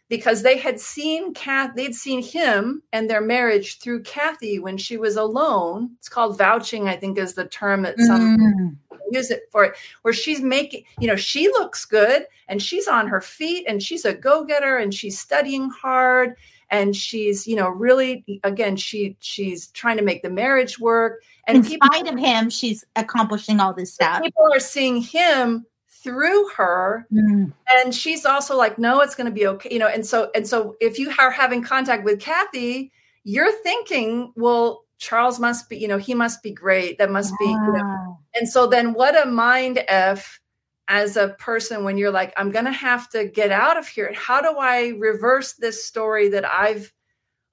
because 0.10 0.44
they 0.44 0.58
had 0.58 0.80
seen 0.80 1.34
Kath, 1.34 1.72
they'd 1.76 1.96
seen 1.96 2.22
him 2.22 2.84
and 2.92 3.10
their 3.10 3.20
marriage 3.20 3.80
through 3.80 4.04
Kathy 4.04 4.60
when 4.60 4.78
she 4.78 4.96
was 4.96 5.16
alone. 5.16 5.90
It's 5.98 6.08
called 6.08 6.38
vouching, 6.38 6.88
I 6.88 6.96
think, 6.96 7.18
is 7.18 7.34
the 7.34 7.48
term 7.48 7.82
that 7.82 8.00
some 8.00 8.38
mm. 8.38 8.98
use 9.10 9.32
it 9.32 9.44
for 9.52 9.64
it, 9.64 9.76
where 10.04 10.14
she's 10.14 10.42
making, 10.42 10.84
you 11.00 11.08
know, 11.08 11.16
she 11.16 11.48
looks 11.48 11.86
good 11.86 12.28
and 12.48 12.62
she's 12.62 12.88
on 12.88 13.08
her 13.08 13.22
feet 13.22 13.66
and 13.68 13.82
she's 13.82 14.06
a 14.06 14.14
go-getter 14.14 14.78
and 14.78 14.94
she's 14.94 15.20
studying 15.20 15.70
hard 15.70 16.36
and 16.74 16.96
she's 16.96 17.48
you 17.48 17.56
know 17.56 17.70
really 17.70 18.26
again 18.44 18.76
she 18.76 19.16
she's 19.20 19.68
trying 19.68 19.96
to 19.96 20.04
make 20.04 20.24
the 20.24 20.30
marriage 20.30 20.80
work 20.80 21.22
and 21.48 21.58
in 21.58 21.64
people, 21.64 21.88
spite 21.94 22.12
of 22.12 22.20
him 22.20 22.50
she's 22.50 22.84
accomplishing 22.98 23.60
all 23.60 23.74
this 23.74 23.94
stuff. 23.94 24.22
People 24.22 24.52
are 24.52 24.60
seeing 24.60 25.00
him 25.02 25.66
through 25.88 26.50
her 26.50 27.08
mm. 27.14 27.54
and 27.76 27.96
she's 27.96 28.26
also 28.26 28.58
like 28.58 28.78
no 28.78 29.00
it's 29.00 29.16
going 29.16 29.26
to 29.26 29.32
be 29.32 29.48
okay 29.48 29.70
you 29.72 29.80
know 29.80 29.88
and 29.88 30.06
so 30.06 30.30
and 30.36 30.46
so 30.46 30.76
if 30.82 31.00
you 31.00 31.14
are 31.18 31.32
having 31.32 31.64
contact 31.64 32.04
with 32.04 32.20
kathy 32.20 32.92
you're 33.24 33.54
thinking 33.62 34.34
well 34.36 34.84
charles 34.98 35.40
must 35.40 35.70
be 35.70 35.78
you 35.78 35.88
know 35.88 35.98
he 35.98 36.14
must 36.14 36.44
be 36.44 36.52
great. 36.52 36.98
That 36.98 37.12
must 37.12 37.34
be 37.40 37.46
you 37.46 37.74
know 37.74 38.18
and 38.36 38.50
so 38.50 38.68
then 38.68 38.94
what 38.94 39.16
a 39.22 39.30
mind 39.30 39.84
f 39.88 40.42
as 40.88 41.16
a 41.18 41.30
person 41.40 41.84
when 41.84 41.98
you're 41.98 42.12
like 42.12 42.34
i'm 42.38 42.52
going 42.52 42.66
to 42.66 42.72
have 42.72 43.10
to 43.10 43.26
get 43.26 43.52
out 43.52 43.78
of 43.78 43.88
here 43.88 44.12
how 44.16 44.42
do 44.42 44.58
i 44.60 44.90
reverse 44.98 45.54
this 45.54 45.84
story 45.84 46.30
that 46.30 46.46
i've 46.46 46.92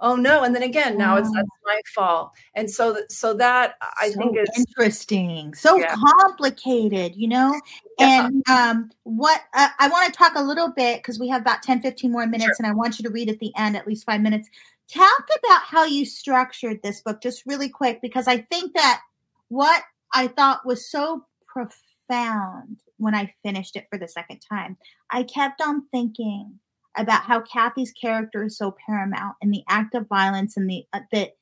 oh 0.00 0.16
no 0.16 0.42
and 0.42 0.54
then 0.54 0.62
again 0.62 0.96
now 0.96 1.16
it's 1.16 1.30
that's 1.30 1.48
my 1.64 1.80
fault 1.94 2.32
and 2.54 2.70
so 2.70 2.96
so 3.08 3.34
that 3.34 3.74
i 3.98 4.10
so 4.10 4.18
think 4.18 4.36
is 4.36 4.48
interesting 4.56 5.54
so 5.54 5.76
yeah. 5.76 5.94
complicated 5.94 7.14
you 7.14 7.28
know 7.28 7.58
yeah. 7.98 8.26
and 8.26 8.42
um 8.48 8.90
what 9.04 9.42
uh, 9.54 9.68
i 9.78 9.88
want 9.88 10.12
to 10.12 10.16
talk 10.16 10.32
a 10.34 10.42
little 10.42 10.72
bit 10.72 10.98
because 10.98 11.18
we 11.18 11.28
have 11.28 11.42
about 11.42 11.62
10 11.62 11.80
15 11.80 12.10
more 12.10 12.26
minutes 12.26 12.46
sure. 12.46 12.56
and 12.58 12.66
i 12.66 12.72
want 12.72 12.98
you 12.98 13.02
to 13.02 13.10
read 13.10 13.28
at 13.28 13.38
the 13.38 13.52
end 13.56 13.76
at 13.76 13.86
least 13.86 14.04
five 14.04 14.20
minutes 14.20 14.48
talk 14.92 15.28
about 15.44 15.62
how 15.62 15.84
you 15.84 16.04
structured 16.04 16.82
this 16.82 17.00
book 17.00 17.20
just 17.22 17.44
really 17.46 17.68
quick 17.68 18.00
because 18.00 18.26
i 18.26 18.38
think 18.38 18.74
that 18.74 19.00
what 19.48 19.82
i 20.12 20.26
thought 20.26 20.66
was 20.66 20.90
so 20.90 21.24
profound 21.46 22.78
when 23.00 23.14
I 23.14 23.34
finished 23.42 23.76
it 23.76 23.86
for 23.90 23.98
the 23.98 24.08
second 24.08 24.40
time. 24.48 24.76
I 25.10 25.22
kept 25.24 25.60
on 25.60 25.86
thinking 25.90 26.60
about 26.96 27.22
how 27.22 27.40
Kathy's 27.40 27.92
character 27.92 28.44
is 28.44 28.58
so 28.58 28.74
paramount 28.86 29.36
in 29.40 29.50
the 29.50 29.62
act 29.68 29.94
of 29.94 30.08
violence 30.08 30.56
and 30.56 30.68
the 30.68 30.84
uh, 30.92 31.00
the 31.12 31.32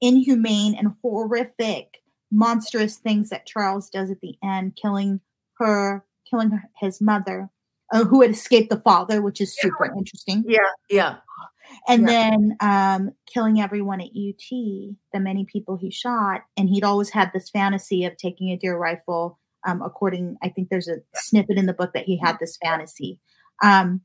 inhumane 0.00 0.74
and 0.74 0.94
horrific, 1.02 2.02
monstrous 2.30 2.96
things 2.96 3.30
that 3.30 3.46
Charles 3.46 3.90
does 3.90 4.10
at 4.10 4.20
the 4.20 4.36
end, 4.42 4.76
killing 4.80 5.20
her, 5.58 6.04
killing 6.30 6.50
her, 6.50 6.64
his 6.80 7.00
mother. 7.00 7.50
uh, 7.92 8.04
who 8.04 8.22
had 8.22 8.30
escaped 8.30 8.70
the 8.70 8.80
father, 8.80 9.22
which 9.22 9.40
is 9.40 9.56
super 9.56 9.86
yeah. 9.86 9.98
interesting. 9.98 10.44
Yeah, 10.46 10.58
yeah. 10.90 11.16
And 11.88 12.02
yeah. 12.02 12.30
then 12.30 12.56
um, 12.60 13.10
killing 13.32 13.60
everyone 13.60 14.00
at 14.00 14.08
UT, 14.08 14.48
the 14.50 15.20
many 15.20 15.44
people 15.44 15.76
he 15.76 15.90
shot, 15.90 16.42
and 16.56 16.68
he'd 16.68 16.84
always 16.84 17.10
had 17.10 17.30
this 17.32 17.50
fantasy 17.50 18.04
of 18.04 18.16
taking 18.16 18.50
a 18.50 18.56
deer 18.56 18.76
rifle. 18.76 19.38
Um, 19.66 19.82
according, 19.82 20.36
I 20.42 20.48
think 20.48 20.68
there's 20.68 20.88
a 20.88 20.98
snippet 21.14 21.56
in 21.56 21.66
the 21.66 21.72
book 21.72 21.92
that 21.94 22.04
he 22.04 22.18
had 22.18 22.38
this 22.38 22.56
fantasy. 22.56 23.18
Um, 23.62 24.02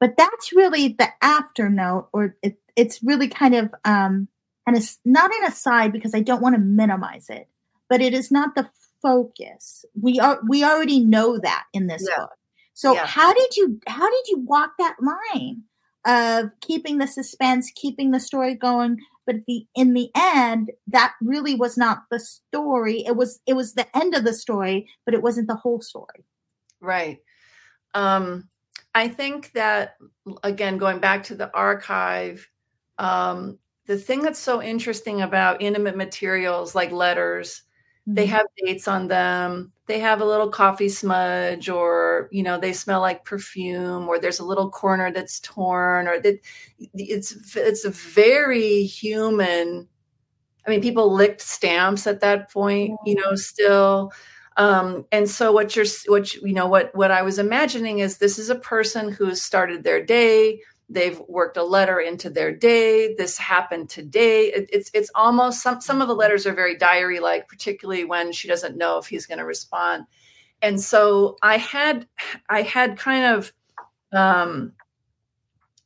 but 0.00 0.16
that's 0.16 0.52
really 0.52 0.88
the 0.98 1.08
after 1.22 1.70
note, 1.70 2.08
or 2.12 2.36
it, 2.42 2.58
it's 2.76 3.02
really 3.02 3.28
kind 3.28 3.54
of 3.54 3.72
um, 3.84 4.28
and 4.66 4.76
it's 4.76 4.98
not 5.04 5.30
an 5.32 5.44
aside 5.46 5.92
because 5.92 6.14
I 6.14 6.20
don't 6.20 6.42
want 6.42 6.54
to 6.54 6.60
minimize 6.60 7.28
it, 7.28 7.48
but 7.88 8.00
it 8.00 8.14
is 8.14 8.30
not 8.30 8.54
the 8.54 8.68
focus. 9.00 9.84
We 10.00 10.18
are 10.18 10.40
we 10.48 10.64
already 10.64 11.00
know 11.00 11.38
that 11.38 11.64
in 11.72 11.86
this 11.86 12.06
yeah. 12.08 12.16
book. 12.16 12.30
So 12.74 12.94
yeah. 12.94 13.06
how 13.06 13.32
did 13.32 13.56
you 13.56 13.80
how 13.86 14.10
did 14.10 14.28
you 14.28 14.40
walk 14.40 14.72
that 14.78 14.96
line 15.00 15.62
of 16.04 16.50
keeping 16.60 16.98
the 16.98 17.06
suspense, 17.06 17.70
keeping 17.74 18.10
the 18.10 18.20
story 18.20 18.54
going, 18.54 18.98
but 19.26 19.36
the 19.46 19.66
in 19.74 19.94
the 19.94 20.10
end 20.16 20.70
that 20.88 21.14
really 21.20 21.54
was 21.54 21.76
not 21.76 22.04
the 22.10 22.20
story. 22.20 23.04
It 23.06 23.16
was 23.16 23.40
it 23.46 23.54
was 23.54 23.74
the 23.74 23.86
end 23.96 24.14
of 24.14 24.24
the 24.24 24.34
story, 24.34 24.88
but 25.04 25.14
it 25.14 25.22
wasn't 25.22 25.48
the 25.48 25.56
whole 25.56 25.80
story. 25.80 26.24
Right. 26.80 27.18
Um 27.94 28.48
I 28.94 29.08
think 29.08 29.52
that 29.52 29.96
again 30.42 30.78
going 30.78 30.98
back 30.98 31.24
to 31.24 31.34
the 31.34 31.54
archive 31.54 32.48
um 32.98 33.58
the 33.86 33.98
thing 33.98 34.22
that's 34.22 34.38
so 34.38 34.62
interesting 34.62 35.22
about 35.22 35.62
intimate 35.62 35.96
materials 35.96 36.74
like 36.74 36.92
letters 36.92 37.62
they 38.06 38.24
mm-hmm. 38.24 38.32
have 38.32 38.46
dates 38.56 38.88
on 38.88 39.08
them. 39.08 39.72
They 39.86 40.00
have 40.00 40.20
a 40.20 40.24
little 40.24 40.48
coffee 40.48 40.88
smudge 40.88 41.68
or 41.68 42.28
you 42.32 42.42
know 42.42 42.58
they 42.58 42.72
smell 42.72 43.00
like 43.00 43.24
perfume 43.24 44.08
or 44.08 44.18
there's 44.18 44.40
a 44.40 44.44
little 44.44 44.70
corner 44.70 45.12
that's 45.12 45.40
torn 45.40 46.08
or 46.08 46.20
that 46.20 46.40
it's 46.94 47.56
it's 47.56 47.84
a 47.84 47.90
very 47.90 48.84
human. 48.84 49.88
I 50.66 50.70
mean 50.70 50.80
people 50.80 51.12
licked 51.12 51.40
stamps 51.40 52.06
at 52.06 52.20
that 52.20 52.50
point 52.50 52.98
you 53.06 53.14
know 53.14 53.34
still. 53.34 54.12
Um, 54.58 55.06
and 55.10 55.30
so 55.30 55.50
what 55.50 55.74
you're 55.74 55.86
what 56.08 56.34
you 56.34 56.52
know 56.52 56.66
what 56.66 56.94
what 56.94 57.10
i 57.10 57.22
was 57.22 57.38
imagining 57.38 58.00
is 58.00 58.18
this 58.18 58.38
is 58.38 58.50
a 58.50 58.54
person 58.54 59.10
who's 59.10 59.40
started 59.40 59.82
their 59.82 60.04
day 60.04 60.60
they've 60.92 61.20
worked 61.28 61.56
a 61.56 61.62
letter 61.62 62.00
into 62.00 62.30
their 62.30 62.54
day 62.54 63.14
this 63.14 63.38
happened 63.38 63.88
today. 63.88 64.52
It, 64.52 64.70
it's 64.72 64.90
it's 64.94 65.10
almost 65.14 65.62
some 65.62 65.80
some 65.80 66.00
of 66.00 66.08
the 66.08 66.14
letters 66.14 66.46
are 66.46 66.54
very 66.54 66.76
diary 66.76 67.20
like 67.20 67.48
particularly 67.48 68.04
when 68.04 68.32
she 68.32 68.48
doesn't 68.48 68.76
know 68.76 68.98
if 68.98 69.06
he's 69.06 69.26
going 69.26 69.38
to 69.38 69.44
respond. 69.44 70.04
And 70.60 70.80
so 70.80 71.36
i 71.42 71.56
had 71.56 72.06
i 72.48 72.62
had 72.62 72.96
kind 72.96 73.34
of 73.34 73.52
um 74.12 74.72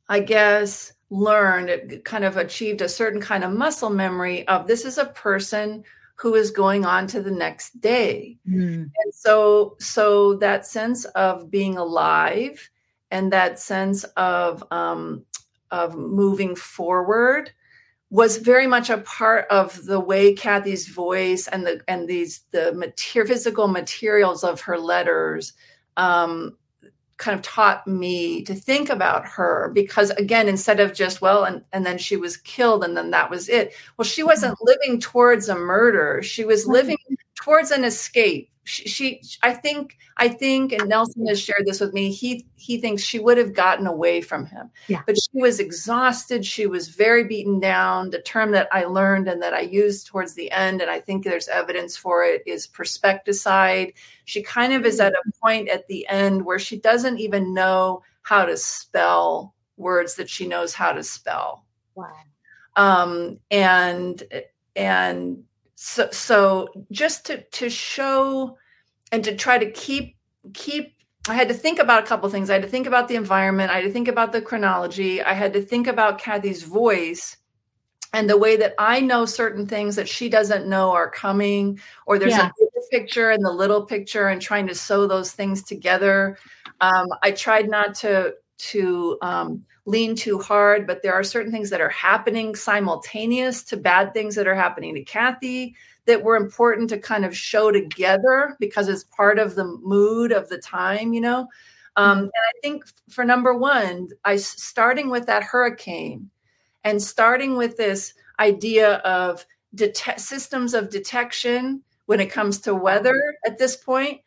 i 0.08 0.20
guess 0.20 0.92
learned 1.08 2.02
kind 2.04 2.24
of 2.24 2.36
achieved 2.36 2.80
a 2.80 2.88
certain 2.88 3.20
kind 3.20 3.44
of 3.44 3.52
muscle 3.52 3.90
memory 3.90 4.46
of 4.48 4.66
this 4.66 4.84
is 4.84 4.98
a 4.98 5.06
person 5.06 5.84
who 6.16 6.34
is 6.34 6.50
going 6.50 6.84
on 6.84 7.06
to 7.06 7.22
the 7.22 7.30
next 7.30 7.80
day. 7.80 8.38
Mm. 8.48 8.90
and 9.02 9.14
so 9.14 9.76
so 9.78 10.34
that 10.36 10.66
sense 10.66 11.04
of 11.06 11.50
being 11.50 11.76
alive 11.76 12.70
and 13.10 13.32
that 13.32 13.58
sense 13.58 14.04
of 14.16 14.64
um, 14.70 15.24
of 15.70 15.96
moving 15.96 16.54
forward 16.54 17.50
was 18.10 18.36
very 18.36 18.66
much 18.66 18.88
a 18.88 18.98
part 18.98 19.46
of 19.50 19.84
the 19.84 19.98
way 19.98 20.32
Kathy's 20.32 20.88
voice 20.88 21.48
and 21.48 21.66
the 21.66 21.80
and 21.88 22.08
these 22.08 22.42
the 22.52 22.72
material 22.72 23.28
physical 23.28 23.68
materials 23.68 24.44
of 24.44 24.60
her 24.60 24.78
letters 24.78 25.52
um, 25.96 26.56
kind 27.16 27.34
of 27.34 27.42
taught 27.42 27.86
me 27.86 28.42
to 28.42 28.54
think 28.54 28.90
about 28.90 29.26
her 29.26 29.70
because 29.74 30.10
again 30.10 30.48
instead 30.48 30.78
of 30.80 30.94
just 30.94 31.20
well 31.20 31.44
and, 31.44 31.64
and 31.72 31.84
then 31.84 31.98
she 31.98 32.16
was 32.16 32.36
killed 32.36 32.84
and 32.84 32.96
then 32.96 33.10
that 33.10 33.30
was 33.30 33.48
it. 33.48 33.74
Well 33.96 34.04
she 34.04 34.22
wasn't 34.22 34.54
mm-hmm. 34.54 34.66
living 34.66 35.00
towards 35.00 35.48
a 35.48 35.56
murder. 35.56 36.22
She 36.22 36.44
was 36.44 36.66
living 36.66 36.98
towards 37.34 37.70
an 37.70 37.84
escape 37.84 38.50
she, 38.66 38.88
she, 38.88 39.38
i 39.42 39.52
think 39.52 39.96
i 40.16 40.28
think 40.28 40.72
and 40.72 40.88
nelson 40.88 41.26
has 41.26 41.40
shared 41.40 41.62
this 41.66 41.80
with 41.80 41.94
me 41.94 42.10
he 42.10 42.46
he 42.56 42.80
thinks 42.80 43.02
she 43.02 43.18
would 43.18 43.38
have 43.38 43.54
gotten 43.54 43.86
away 43.86 44.20
from 44.20 44.46
him. 44.46 44.70
Yeah. 44.88 45.02
but 45.06 45.16
she 45.16 45.40
was 45.40 45.60
exhausted. 45.60 46.44
She 46.44 46.66
was 46.66 46.88
very 46.88 47.24
beaten 47.24 47.60
down. 47.60 48.10
The 48.10 48.20
term 48.20 48.50
that 48.52 48.68
i 48.72 48.84
learned 48.84 49.28
and 49.28 49.40
that 49.42 49.54
i 49.54 49.60
used 49.60 50.06
towards 50.06 50.34
the 50.34 50.50
end 50.50 50.82
and 50.82 50.90
i 50.90 51.00
think 51.00 51.24
there's 51.24 51.48
evidence 51.48 51.96
for 51.96 52.24
it 52.24 52.42
is 52.46 52.66
perspecticide 52.66 53.94
she 54.24 54.42
kind 54.42 54.72
of 54.72 54.84
is 54.84 54.98
at 55.00 55.12
a 55.12 55.32
point 55.40 55.68
at 55.68 55.86
the 55.86 56.06
end 56.08 56.44
where 56.44 56.58
she 56.58 56.78
doesn't 56.78 57.18
even 57.18 57.54
know 57.54 58.02
how 58.22 58.44
to 58.44 58.56
spell 58.56 59.54
words 59.76 60.16
that 60.16 60.28
she 60.28 60.48
knows 60.48 60.74
how 60.74 60.92
to 60.92 61.04
spell. 61.04 61.64
Wow. 61.94 62.12
Um 62.74 63.38
and 63.50 64.22
and 64.74 65.44
so 65.76 66.08
so 66.10 66.68
just 66.90 67.26
to 67.26 67.42
to 67.42 67.70
show 67.70 68.56
and 69.12 69.22
to 69.22 69.36
try 69.36 69.58
to 69.58 69.70
keep 69.70 70.16
keep 70.52 70.94
I 71.28 71.34
had 71.34 71.48
to 71.48 71.54
think 71.54 71.78
about 71.78 72.04
a 72.04 72.06
couple 72.06 72.28
things. 72.28 72.50
I 72.50 72.54
had 72.54 72.62
to 72.62 72.68
think 72.68 72.86
about 72.86 73.08
the 73.08 73.16
environment. 73.16 73.70
I 73.70 73.76
had 73.76 73.84
to 73.84 73.90
think 73.90 74.08
about 74.08 74.32
the 74.32 74.40
chronology. 74.40 75.22
I 75.22 75.32
had 75.32 75.52
to 75.54 75.62
think 75.62 75.86
about 75.86 76.18
Kathy's 76.18 76.62
voice 76.62 77.36
and 78.12 78.30
the 78.30 78.38
way 78.38 78.56
that 78.56 78.74
I 78.78 79.00
know 79.00 79.26
certain 79.26 79.66
things 79.66 79.96
that 79.96 80.08
she 80.08 80.28
doesn't 80.28 80.68
know 80.68 80.92
are 80.92 81.10
coming, 81.10 81.80
or 82.06 82.18
there's 82.18 82.32
yeah. 82.32 82.48
a 82.48 82.52
big 82.58 82.68
picture 82.90 83.30
and 83.30 83.44
the 83.44 83.50
little 83.50 83.84
picture, 83.84 84.28
and 84.28 84.40
trying 84.40 84.66
to 84.68 84.74
sew 84.74 85.06
those 85.06 85.32
things 85.32 85.62
together. 85.62 86.38
Um, 86.80 87.08
I 87.22 87.32
tried 87.32 87.68
not 87.68 87.94
to 87.96 88.34
to 88.58 89.18
um, 89.20 89.64
lean 89.86 90.16
too 90.16 90.38
hard, 90.38 90.86
but 90.86 91.02
there 91.02 91.14
are 91.14 91.22
certain 91.22 91.52
things 91.52 91.70
that 91.70 91.80
are 91.80 91.88
happening 91.88 92.54
simultaneous 92.54 93.62
to 93.62 93.76
bad 93.76 94.12
things 94.12 94.34
that 94.34 94.48
are 94.48 94.54
happening 94.54 94.94
to 94.96 95.04
Kathy 95.04 95.74
that 96.06 96.22
were 96.22 96.36
important 96.36 96.90
to 96.90 96.98
kind 96.98 97.24
of 97.24 97.36
show 97.36 97.70
together 97.70 98.56
because 98.60 98.88
it's 98.88 99.04
part 99.04 99.38
of 99.38 99.54
the 99.54 99.64
mood 99.64 100.32
of 100.32 100.48
the 100.48 100.58
time, 100.58 101.12
you 101.12 101.20
know. 101.20 101.48
Um, 101.96 102.18
mm-hmm. 102.18 102.24
and 102.24 102.32
I 102.34 102.52
think 102.62 102.84
for 103.08 103.24
number 103.24 103.54
one, 103.54 104.08
I 104.24 104.36
starting 104.36 105.08
with 105.08 105.26
that 105.26 105.44
hurricane 105.44 106.30
and 106.84 107.00
starting 107.00 107.56
with 107.56 107.76
this 107.76 108.12
idea 108.38 108.96
of 108.96 109.46
det- 109.74 110.20
systems 110.20 110.74
of 110.74 110.90
detection 110.90 111.82
when 112.06 112.20
it 112.20 112.30
comes 112.30 112.60
to 112.60 112.74
weather 112.74 113.20
at 113.44 113.58
this 113.58 113.76
point, 113.76 114.20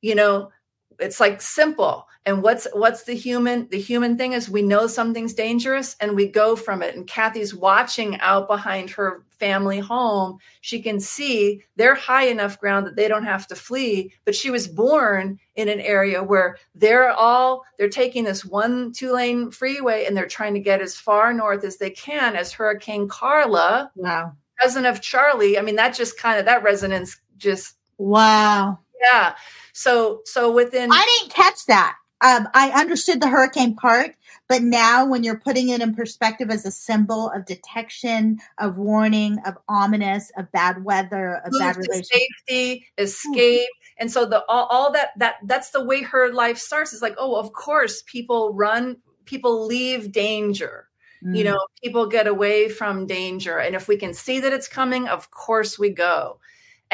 you 0.00 0.14
know, 0.14 0.50
it's 0.98 1.20
like 1.20 1.40
simple. 1.40 2.08
And 2.26 2.42
what's 2.42 2.66
what's 2.72 3.04
the 3.04 3.14
human 3.14 3.68
the 3.68 3.80
human 3.80 4.16
thing 4.16 4.32
is 4.32 4.48
we 4.48 4.62
know 4.62 4.86
something's 4.86 5.34
dangerous 5.34 5.94
and 6.00 6.16
we 6.16 6.26
go 6.26 6.56
from 6.56 6.82
it. 6.82 6.94
And 6.94 7.06
kathy's 7.06 7.54
watching 7.54 8.18
out 8.20 8.48
behind 8.48 8.90
her 8.90 9.24
family 9.38 9.78
home. 9.78 10.38
She 10.62 10.80
can 10.80 11.00
see 11.00 11.62
they're 11.76 11.94
high 11.94 12.26
enough 12.26 12.58
ground 12.58 12.86
that 12.86 12.96
they 12.96 13.08
don't 13.08 13.24
have 13.24 13.46
to 13.48 13.54
flee. 13.54 14.12
But 14.24 14.34
she 14.34 14.50
was 14.50 14.66
born 14.66 15.38
in 15.54 15.68
an 15.68 15.80
area 15.80 16.22
where 16.22 16.56
they're 16.74 17.10
all 17.10 17.64
they're 17.78 17.90
taking 17.90 18.24
this 18.24 18.44
one 18.44 18.92
two 18.92 19.12
lane 19.12 19.50
freeway 19.50 20.06
and 20.06 20.16
they're 20.16 20.26
trying 20.26 20.54
to 20.54 20.60
get 20.60 20.80
as 20.80 20.96
far 20.96 21.34
north 21.34 21.62
as 21.64 21.76
they 21.76 21.90
can 21.90 22.36
as 22.36 22.52
hurricane 22.52 23.06
carla. 23.06 23.90
Wow. 23.96 24.32
Cousin 24.58 24.86
of 24.86 25.02
charlie. 25.02 25.58
I 25.58 25.62
mean 25.62 25.76
that 25.76 25.94
just 25.94 26.18
kind 26.18 26.38
of 26.38 26.46
that 26.46 26.62
resonance 26.62 27.20
just 27.36 27.76
wow 27.98 28.78
yeah 29.04 29.34
so 29.74 30.22
so 30.24 30.52
within 30.52 30.90
I 30.90 31.18
didn't 31.18 31.34
catch 31.34 31.66
that. 31.66 31.96
Um, 32.24 32.48
I 32.54 32.70
understood 32.70 33.20
the 33.20 33.28
hurricane 33.28 33.74
part, 33.74 34.14
but 34.48 34.62
now 34.62 35.04
when 35.04 35.24
you're 35.24 35.38
putting 35.38 35.68
it 35.68 35.82
in 35.82 35.94
perspective 35.94 36.48
as 36.48 36.64
a 36.64 36.70
symbol 36.70 37.28
of 37.30 37.44
detection, 37.44 38.38
of 38.58 38.78
warning, 38.78 39.38
of 39.44 39.58
ominous, 39.68 40.30
of 40.38 40.50
bad 40.52 40.84
weather, 40.84 41.42
of 41.44 41.52
bad 41.58 41.76
relationship, 41.76 42.28
safety, 42.46 42.86
escape, 42.96 43.68
and 43.98 44.10
so 44.10 44.24
the 44.24 44.44
all, 44.48 44.66
all 44.70 44.92
that 44.92 45.10
that 45.18 45.34
that's 45.44 45.70
the 45.70 45.84
way 45.84 46.02
her 46.02 46.32
life 46.32 46.56
starts. 46.56 46.92
It's 46.92 47.02
like, 47.02 47.16
oh, 47.18 47.34
of 47.34 47.52
course, 47.52 48.02
people 48.06 48.54
run, 48.54 48.98
people 49.24 49.66
leave 49.66 50.12
danger. 50.12 50.88
You 51.26 51.42
know, 51.42 51.58
people 51.82 52.06
get 52.06 52.26
away 52.26 52.68
from 52.68 53.06
danger, 53.06 53.58
and 53.58 53.74
if 53.74 53.88
we 53.88 53.96
can 53.96 54.12
see 54.12 54.40
that 54.40 54.52
it's 54.52 54.68
coming, 54.68 55.08
of 55.08 55.30
course 55.30 55.78
we 55.78 55.88
go 55.88 56.38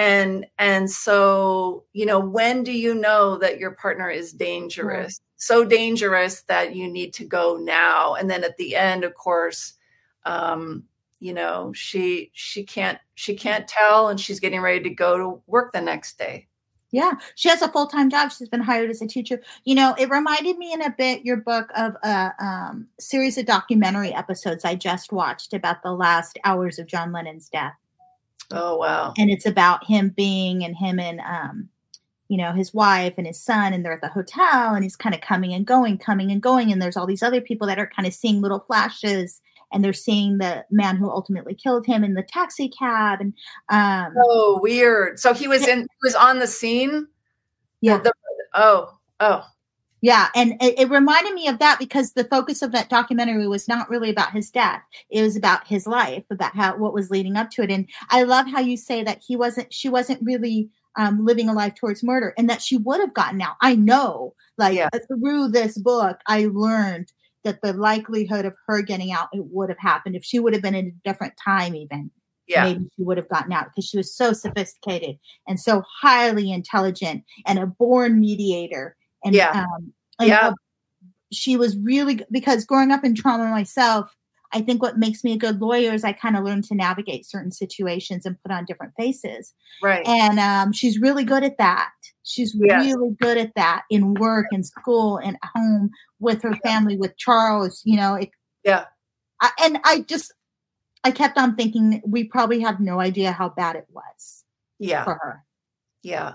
and 0.01 0.47
and 0.59 0.91
so 0.91 1.85
you 1.93 2.07
know 2.07 2.19
when 2.19 2.63
do 2.63 2.73
you 2.73 2.95
know 2.95 3.37
that 3.37 3.59
your 3.59 3.73
partner 3.73 4.09
is 4.09 4.33
dangerous 4.33 5.05
right. 5.05 5.21
so 5.37 5.63
dangerous 5.63 6.41
that 6.43 6.75
you 6.75 6.89
need 6.89 7.13
to 7.13 7.25
go 7.25 7.59
now 7.61 8.15
and 8.15 8.31
then 8.31 8.43
at 8.43 8.57
the 8.57 8.75
end 8.75 9.05
of 9.05 9.15
course 9.15 9.75
um 10.25 10.83
you 11.19 11.35
know 11.35 11.71
she 11.75 12.31
she 12.33 12.65
can't 12.65 12.99
she 13.15 13.35
can't 13.35 13.69
tell 13.69 14.09
and 14.09 14.19
she's 14.19 14.41
getting 14.41 14.63
ready 14.63 14.83
to 14.83 14.89
go 14.89 15.19
to 15.19 15.43
work 15.47 15.71
the 15.73 15.81
next 15.81 16.19
day 16.19 16.47
yeah, 16.93 17.13
she 17.37 17.49
has 17.49 17.63
a 17.63 17.69
full 17.69 17.87
time 17.87 18.11
job. 18.11 18.33
She's 18.33 18.49
been 18.49 18.63
hired 18.63 18.91
as 18.91 19.01
a 19.01 19.07
teacher. 19.07 19.41
You 19.63 19.77
know, 19.77 19.95
it 19.97 20.11
reminded 20.11 20.59
me 20.59 20.73
in 20.73 20.83
a 20.83 20.91
bit 20.91 21.25
your 21.25 21.37
book 21.37 21.71
of 21.77 21.95
a 22.03 22.33
um, 22.41 22.89
series 22.99 23.39
of 23.39 23.47
documentary 23.47 24.13
episodes 24.13 24.65
I 24.65 24.75
just 24.75 25.13
watched 25.13 25.55
about 25.55 25.85
the 25.85 25.93
last 25.93 26.37
hours 26.43 26.81
of 26.81 26.89
John 26.89 27.13
Lennon's 27.13 27.49
death. 27.49 27.77
Oh 28.53 28.77
wow! 28.77 29.15
And 29.19 29.31
it's 29.31 29.47
about 29.47 29.87
him 29.87 30.11
being 30.11 30.65
and 30.65 30.77
him 30.77 30.99
and 30.99 31.21
um, 31.21 31.69
you 32.31 32.37
know, 32.37 32.53
his 32.53 32.73
wife 32.73 33.15
and 33.19 33.27
his 33.27 33.43
son, 33.43 33.73
and 33.73 33.85
they're 33.85 33.93
at 33.93 34.03
the 34.03 34.09
hotel, 34.09 34.73
and 34.73 34.85
he's 34.85 34.95
kind 34.95 35.17
of 35.17 35.21
coming 35.21 35.53
and 35.53 35.67
going, 35.67 35.99
coming 35.99 36.31
and 36.31 36.41
going. 36.41 36.71
And 36.71 36.81
there's 36.81 36.97
all 36.97 37.05
these 37.05 37.25
other 37.25 37.41
people 37.41 37.67
that 37.67 37.81
are 37.81 37.91
kind 37.95 38.07
of 38.07 38.15
seeing 38.15 38.41
little 38.41 38.61
flashes, 38.61 39.41
and 39.73 39.83
they're 39.83 39.93
seeing 39.93 40.39
the 40.39 40.65
man 40.71 40.97
who 40.97 41.11
ultimately 41.11 41.57
killed 41.57 41.85
him 41.87 42.05
in 42.05 42.15
the 42.15 42.23
taxi 42.23 42.69
cab. 42.69 43.21
And 43.21 43.35
um, 43.69 44.15
oh, 44.17 44.61
weird. 44.63 45.19
So 45.19 45.35
he 45.35 45.49
was 45.49 45.67
in, 45.67 45.81
he 45.81 45.99
was 46.05 46.15
on 46.15 46.39
the 46.39 46.47
scene. 46.47 47.09
Yeah. 47.81 47.99
The, 47.99 48.13
oh, 48.55 48.97
oh, 49.19 49.45
yeah, 50.03 50.29
and 50.35 50.53
it, 50.61 50.79
it, 50.79 50.91
reminded 50.91 51.35
me 51.35 51.47
of 51.47 51.59
that 51.59 51.79
because 51.79 52.13
the 52.13 52.25
focus 52.25 52.63
of 52.63 52.73
that 52.73 52.89
documentary 52.89 53.47
was 53.47 53.69
not 53.69 53.91
really 53.91 54.11
about 54.11 54.33
his 54.33 54.51
death; 54.51 54.83
it 55.11 55.23
was 55.23 55.37
about 55.37 55.67
his 55.67 55.87
life, 55.87 56.25
about 56.31 56.57
how 56.57 56.77
what 56.77 56.95
was 56.95 57.11
leading 57.11 57.37
up 57.37 57.51
to 57.51 57.63
it. 57.63 57.71
And 57.71 57.87
I 58.09 58.23
love 58.23 58.47
how 58.47 58.61
you 58.61 58.77
say 58.77 59.03
that 59.05 59.21
he 59.27 59.37
wasn't, 59.37 59.73
she 59.73 59.89
wasn't 59.89 60.23
really 60.23 60.71
um, 60.99 61.25
living 61.25 61.49
a 61.49 61.53
life 61.53 61.75
towards 61.75 62.03
murder, 62.03 62.33
and 62.39 62.49
that 62.49 62.63
she 62.63 62.79
would 62.79 63.01
have 63.01 63.13
gotten 63.13 63.43
out. 63.43 63.57
I 63.61 63.75
know, 63.75 64.35
like 64.57 64.77
yeah. 64.77 64.89
through 65.07 65.49
this 65.49 65.77
book, 65.77 66.19
I 66.27 66.49
learned 66.51 67.13
that 67.45 67.61
the 67.63 67.75
likelihood 67.75 68.45
of 68.45 68.55
her 68.67 68.83
getting 68.83 69.13
out 69.13 69.29
it 69.33 69.45
would 69.51 69.69
have 69.69 69.79
happened 69.79 70.17
if 70.17 70.25
she 70.25 70.39
would 70.39 70.55
have 70.55 70.63
been 70.63 70.75
in 70.75 70.87
a 70.87 71.09
different 71.09 71.35
time, 71.43 71.75
even. 71.75 72.11
Yeah. 72.47 72.65
Maybe 72.65 72.91
she 72.97 73.05
would 73.05 73.17
have 73.17 73.29
gotten 73.29 73.53
out 73.53 73.67
because 73.67 73.89
she 73.89 73.97
was 73.97 74.13
so 74.13 74.33
sophisticated 74.33 75.19
and 75.47 75.61
so 75.61 75.85
highly 76.01 76.51
intelligent 76.51 77.23
and 77.47 77.61
a 77.61 77.67
born 77.67 78.19
mediator 78.19 78.97
and 79.25 79.35
yeah, 79.35 79.65
um, 79.65 79.93
and 80.19 80.29
yeah. 80.29 80.53
she 81.33 81.57
was 81.57 81.77
really 81.79 82.21
because 82.31 82.65
growing 82.65 82.91
up 82.91 83.05
in 83.05 83.15
trauma 83.15 83.51
myself, 83.51 84.15
I 84.53 84.61
think 84.61 84.83
what 84.83 84.99
makes 84.99 85.23
me 85.23 85.33
a 85.33 85.39
good 85.39 85.61
lawyer 85.61 85.95
is 85.95 86.03
I 86.03 86.13
kind 86.13 86.37
of 86.37 86.45
learned 86.45 86.65
to 86.65 86.75
navigate 86.75 87.25
certain 87.27 87.53
situations 87.53 88.27
and 88.27 88.41
put 88.43 88.53
on 88.53 88.65
different 88.65 88.95
faces. 88.97 89.55
Right. 89.83 90.07
And 90.07 90.41
um, 90.41 90.73
she's 90.73 90.99
really 90.99 91.25
good 91.25 91.45
at 91.45 91.59
that. 91.59 91.93
She's 92.25 92.55
yes. 92.59 92.85
really 92.85 93.17
good 93.21 93.39
at 93.39 93.55
that 93.55 93.83
in 93.91 94.15
work 94.15 94.47
in 94.53 94.65
school 94.65 95.19
and 95.19 95.37
home 95.55 95.91
with 96.19 96.43
her 96.43 96.57
family, 96.65 96.97
with 96.97 97.17
Charles. 97.17 97.83
You 97.85 97.97
know. 97.97 98.15
It, 98.15 98.31
yeah. 98.65 98.87
I, 99.41 99.51
and 99.63 99.79
I 99.85 100.01
just, 100.01 100.35
I 101.05 101.13
kept 101.13 101.39
on 101.39 101.57
thinking 101.57 102.03
we 102.05 102.25
probably 102.25 102.61
have 102.61 102.81
no 102.81 103.01
idea 103.01 103.33
how 103.33 103.51
bad 103.51 103.77
it 103.77 103.87
was. 103.93 104.45
Yeah. 104.79 105.05
For 105.05 105.15
her. 105.15 105.45
Yeah. 106.03 106.35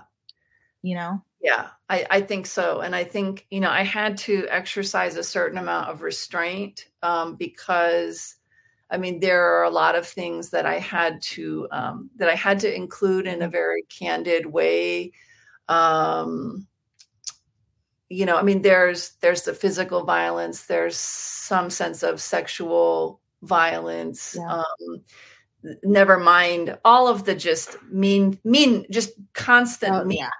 You 0.86 0.94
know. 0.94 1.22
Yeah, 1.42 1.66
I, 1.90 2.06
I 2.08 2.20
think 2.20 2.46
so. 2.46 2.80
And 2.80 2.94
I 2.94 3.02
think, 3.02 3.44
you 3.50 3.58
know, 3.58 3.70
I 3.70 3.82
had 3.82 4.16
to 4.18 4.46
exercise 4.48 5.16
a 5.16 5.22
certain 5.24 5.58
amount 5.58 5.90
of 5.90 6.02
restraint 6.02 6.86
um, 7.02 7.34
because 7.34 8.36
I 8.88 8.96
mean, 8.96 9.18
there 9.18 9.44
are 9.44 9.64
a 9.64 9.70
lot 9.70 9.96
of 9.96 10.06
things 10.06 10.50
that 10.50 10.64
I 10.64 10.78
had 10.78 11.20
to 11.22 11.66
um, 11.72 12.10
that 12.16 12.28
I 12.28 12.36
had 12.36 12.60
to 12.60 12.72
include 12.72 13.26
in 13.26 13.42
a 13.42 13.48
very 13.48 13.82
candid 13.88 14.46
way. 14.46 15.10
Um, 15.68 16.68
you 18.08 18.26
know, 18.26 18.36
I 18.36 18.42
mean, 18.42 18.62
there's 18.62 19.16
there's 19.20 19.42
the 19.42 19.54
physical 19.54 20.04
violence, 20.04 20.66
there's 20.66 20.96
some 20.96 21.68
sense 21.68 22.04
of 22.04 22.20
sexual 22.20 23.20
violence. 23.42 24.36
Yeah. 24.38 24.62
Um, 24.62 25.02
never 25.82 26.16
mind 26.16 26.78
all 26.84 27.08
of 27.08 27.24
the 27.24 27.34
just 27.34 27.76
mean, 27.90 28.38
mean, 28.44 28.86
just 28.88 29.14
constant 29.32 29.96
oh, 29.96 30.04
mean, 30.04 30.18
yeah 30.18 30.30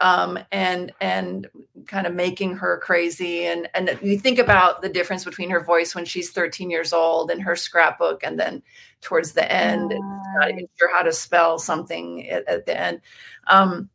um, 0.00 0.38
and 0.52 0.92
and 1.00 1.48
kind 1.86 2.06
of 2.06 2.14
making 2.14 2.56
her 2.56 2.78
crazy. 2.78 3.46
And 3.46 3.68
and 3.74 3.98
you 4.02 4.18
think 4.18 4.38
about 4.38 4.82
the 4.82 4.88
difference 4.88 5.24
between 5.24 5.50
her 5.50 5.60
voice 5.60 5.94
when 5.94 6.04
she's 6.04 6.30
13 6.30 6.70
years 6.70 6.92
old 6.92 7.30
and 7.30 7.42
her 7.42 7.56
scrapbook, 7.56 8.22
and 8.22 8.38
then 8.38 8.62
towards 9.00 9.32
the 9.32 9.50
end, 9.50 9.94
not 10.36 10.50
even 10.50 10.68
sure 10.78 10.94
how 10.94 11.02
to 11.02 11.12
spell 11.12 11.58
something 11.58 12.28
at, 12.28 12.46
at 12.48 12.66
the 12.66 12.78
end. 12.78 13.00
Um, 13.46 13.88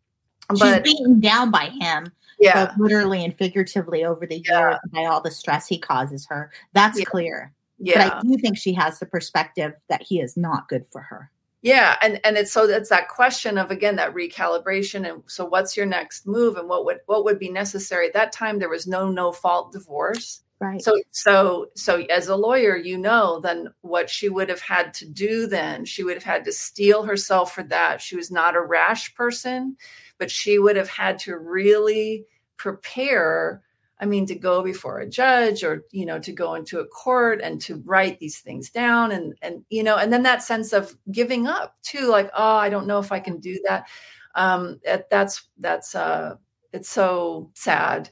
but, 0.48 0.86
she's 0.86 0.94
beaten 0.94 1.20
down 1.20 1.52
by 1.52 1.66
him. 1.80 2.12
Yeah, 2.40 2.74
literally 2.78 3.24
and 3.24 3.38
figuratively 3.38 4.04
over 4.04 4.26
the 4.26 4.38
years 4.38 4.48
yeah. 4.50 4.78
by 4.92 5.06
all 5.06 5.22
the 5.22 5.30
stress 5.30 5.68
he 5.68 5.78
causes 5.78 6.26
her. 6.28 6.52
That's 6.74 6.98
yeah. 6.98 7.06
clear. 7.06 7.54
Yeah. 7.78 8.10
But 8.10 8.18
I 8.18 8.22
do 8.22 8.38
think 8.38 8.58
she 8.58 8.74
has 8.74 9.00
the 9.00 9.06
perspective 9.06 9.74
that 9.90 10.02
he 10.02 10.20
is 10.20 10.38
not 10.38 10.68
good 10.68 10.86
for 10.92 11.02
her 11.02 11.32
yeah 11.62 11.96
and 12.02 12.20
and 12.24 12.38
it's 12.38 12.52
so 12.52 12.64
it's 12.64 12.90
that 12.90 13.08
question 13.08 13.58
of 13.58 13.72
again 13.72 13.96
that 13.96 14.14
recalibration 14.14 15.10
and 15.10 15.24
so 15.28 15.46
what's 15.46 15.78
your 15.78 15.86
next 15.86 16.26
move 16.28 16.58
and 16.58 16.68
what 16.68 16.86
would 16.86 17.00
what 17.06 17.24
would 17.24 17.40
be 17.40 17.50
necessary? 17.50 18.08
At 18.08 18.14
that 18.14 18.32
time 18.32 18.60
there 18.60 18.70
was 18.70 18.88
no 18.88 19.10
no 19.10 19.32
fault 19.32 19.72
divorce. 19.72 20.42
Right. 20.60 20.82
So 20.82 21.00
so 21.12 21.68
so 21.76 22.02
as 22.04 22.28
a 22.28 22.36
lawyer 22.36 22.76
you 22.76 22.98
know 22.98 23.40
then 23.40 23.70
what 23.82 24.10
she 24.10 24.30
would 24.30 24.50
have 24.50 24.62
had 24.62 24.94
to 24.96 25.10
do 25.10 25.48
then 25.48 25.86
she 25.86 26.04
would 26.04 26.16
have 26.16 26.24
had 26.24 26.46
to 26.46 26.52
steel 26.52 27.04
herself 27.04 27.54
for 27.54 27.64
that. 27.64 28.02
She 28.02 28.16
was 28.16 28.32
not 28.32 28.56
a 28.56 28.62
rash 28.62 29.14
person 29.16 29.78
but 30.18 30.30
she 30.30 30.60
would 30.60 30.76
have 30.76 30.90
had 30.90 31.18
to 31.18 31.36
really 31.38 32.26
prepare 32.58 33.64
I 34.02 34.06
mean, 34.06 34.26
to 34.26 34.36
go 34.36 34.64
before 34.64 35.00
a 35.00 35.08
judge 35.08 35.64
or, 35.64 35.84
you 35.92 36.08
know, 36.08 36.18
to 36.20 36.32
go 36.32 36.56
into 36.56 36.80
a 36.80 36.88
court 36.88 37.40
and 37.42 37.62
to 37.62 37.84
write 37.86 38.20
these 38.20 38.40
things 38.40 38.72
down 38.72 39.12
and, 39.12 39.36
and, 39.44 39.64
you 39.70 39.84
know, 39.84 39.98
and 39.98 40.12
then 40.12 40.24
that 40.24 40.42
sense 40.42 40.74
of 40.74 40.98
giving 41.12 41.46
up 41.46 41.78
too, 41.84 42.08
like, 42.08 42.32
oh, 42.36 42.56
I 42.56 42.70
don't 42.70 42.88
know 42.88 42.98
if 42.98 43.12
I 43.12 43.20
can 43.20 43.40
do 43.40 43.62
that. 43.68 43.88
Um, 44.34 44.80
that's, 45.12 45.44
that's, 45.60 45.94
uh, 45.94 46.36
it's 46.74 46.90
so 46.90 47.52
sad. 47.54 48.10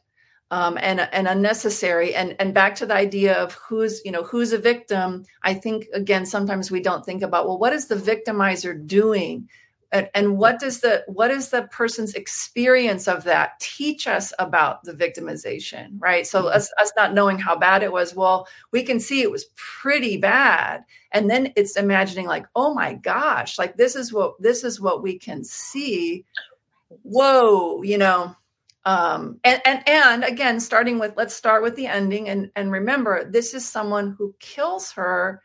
Um, 0.51 0.79
and 0.81 0.99
and 1.11 1.27
unnecessary 1.27 2.15
and 2.15 2.35
and 2.39 2.55
back 2.55 2.73
to 2.77 2.87
the 2.87 2.95
idea 2.95 3.35
of 3.35 3.53
who's 3.53 4.03
you 4.03 4.11
know 4.11 4.23
who's 4.23 4.51
a 4.51 4.57
victim 4.57 5.23
i 5.43 5.53
think 5.53 5.85
again 5.93 6.25
sometimes 6.25 6.71
we 6.71 6.81
don't 6.81 7.05
think 7.05 7.21
about 7.21 7.45
well 7.45 7.59
what 7.59 7.71
is 7.71 7.85
the 7.85 7.93
victimizer 7.93 8.73
doing 8.87 9.47
and, 9.91 10.09
and 10.13 10.37
what 10.37 10.59
does 10.59 10.81
the 10.81 11.03
what 11.07 11.31
is 11.31 11.49
the 11.49 11.63
person's 11.63 12.13
experience 12.13 13.07
of 13.07 13.23
that 13.23 13.59
teach 13.59 14.07
us 14.07 14.31
about 14.39 14.83
the 14.83 14.93
victimization 14.93 15.91
right 15.99 16.27
so 16.27 16.43
mm-hmm. 16.43 16.55
us, 16.55 16.71
us 16.79 16.91
not 16.95 17.13
knowing 17.13 17.37
how 17.37 17.55
bad 17.55 17.83
it 17.83 17.91
was 17.91 18.15
well 18.15 18.47
we 18.71 18.83
can 18.83 18.99
see 18.99 19.21
it 19.21 19.31
was 19.31 19.45
pretty 19.55 20.17
bad 20.17 20.83
and 21.11 21.29
then 21.29 21.51
it's 21.55 21.75
imagining 21.75 22.27
like 22.27 22.45
oh 22.55 22.73
my 22.73 22.93
gosh 22.93 23.57
like 23.57 23.77
this 23.77 23.95
is 23.95 24.13
what 24.13 24.39
this 24.41 24.63
is 24.63 24.79
what 24.79 25.01
we 25.01 25.17
can 25.17 25.43
see 25.43 26.25
whoa 27.03 27.81
you 27.83 27.97
know 27.97 28.35
um 28.85 29.39
and 29.43 29.61
and 29.65 29.87
and 29.87 30.23
again 30.23 30.59
starting 30.59 30.99
with 30.99 31.13
let's 31.17 31.35
start 31.35 31.61
with 31.61 31.75
the 31.75 31.87
ending 31.87 32.29
and 32.29 32.49
and 32.55 32.71
remember 32.71 33.29
this 33.29 33.53
is 33.53 33.67
someone 33.67 34.15
who 34.17 34.33
kills 34.39 34.91
her 34.91 35.41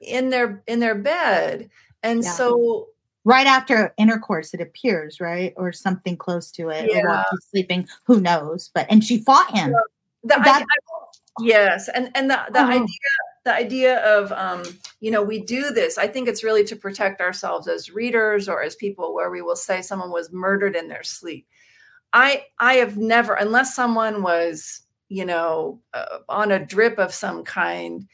in 0.00 0.30
their 0.30 0.62
in 0.66 0.80
their 0.80 0.94
bed 0.94 1.68
and 2.02 2.22
yeah. 2.24 2.30
so 2.30 2.88
right 3.28 3.46
after 3.46 3.92
intercourse 3.98 4.54
it 4.54 4.60
appears 4.60 5.20
right 5.20 5.52
or 5.56 5.72
something 5.72 6.16
close 6.16 6.50
to 6.50 6.68
it 6.70 6.90
yeah. 6.90 7.00
or 7.00 7.08
while 7.08 7.24
she's 7.30 7.50
sleeping 7.50 7.86
who 8.04 8.20
knows 8.20 8.70
but 8.74 8.86
and 8.90 9.04
she 9.04 9.18
fought 9.18 9.50
him 9.50 9.72
the 10.22 10.28
that, 10.28 10.56
idea, 10.56 10.66
yes 11.40 11.88
and 11.94 12.10
and 12.14 12.30
the, 12.30 12.38
the 12.52 12.60
oh. 12.60 12.68
idea 12.68 12.86
the 13.44 13.54
idea 13.54 13.98
of 14.00 14.32
um 14.32 14.62
you 15.00 15.10
know 15.10 15.22
we 15.22 15.38
do 15.40 15.70
this 15.70 15.98
i 15.98 16.06
think 16.06 16.28
it's 16.28 16.44
really 16.44 16.64
to 16.64 16.74
protect 16.74 17.20
ourselves 17.20 17.68
as 17.68 17.90
readers 17.90 18.48
or 18.48 18.62
as 18.62 18.74
people 18.76 19.14
where 19.14 19.30
we 19.30 19.42
will 19.42 19.56
say 19.56 19.82
someone 19.82 20.10
was 20.10 20.32
murdered 20.32 20.74
in 20.74 20.88
their 20.88 21.02
sleep 21.02 21.46
i 22.12 22.44
i 22.58 22.74
have 22.74 22.96
never 22.96 23.34
unless 23.34 23.74
someone 23.74 24.22
was 24.22 24.82
you 25.08 25.24
know 25.24 25.80
uh, 25.94 26.18
on 26.28 26.52
a 26.52 26.64
drip 26.64 26.98
of 26.98 27.12
some 27.12 27.44
kind. 27.44 28.06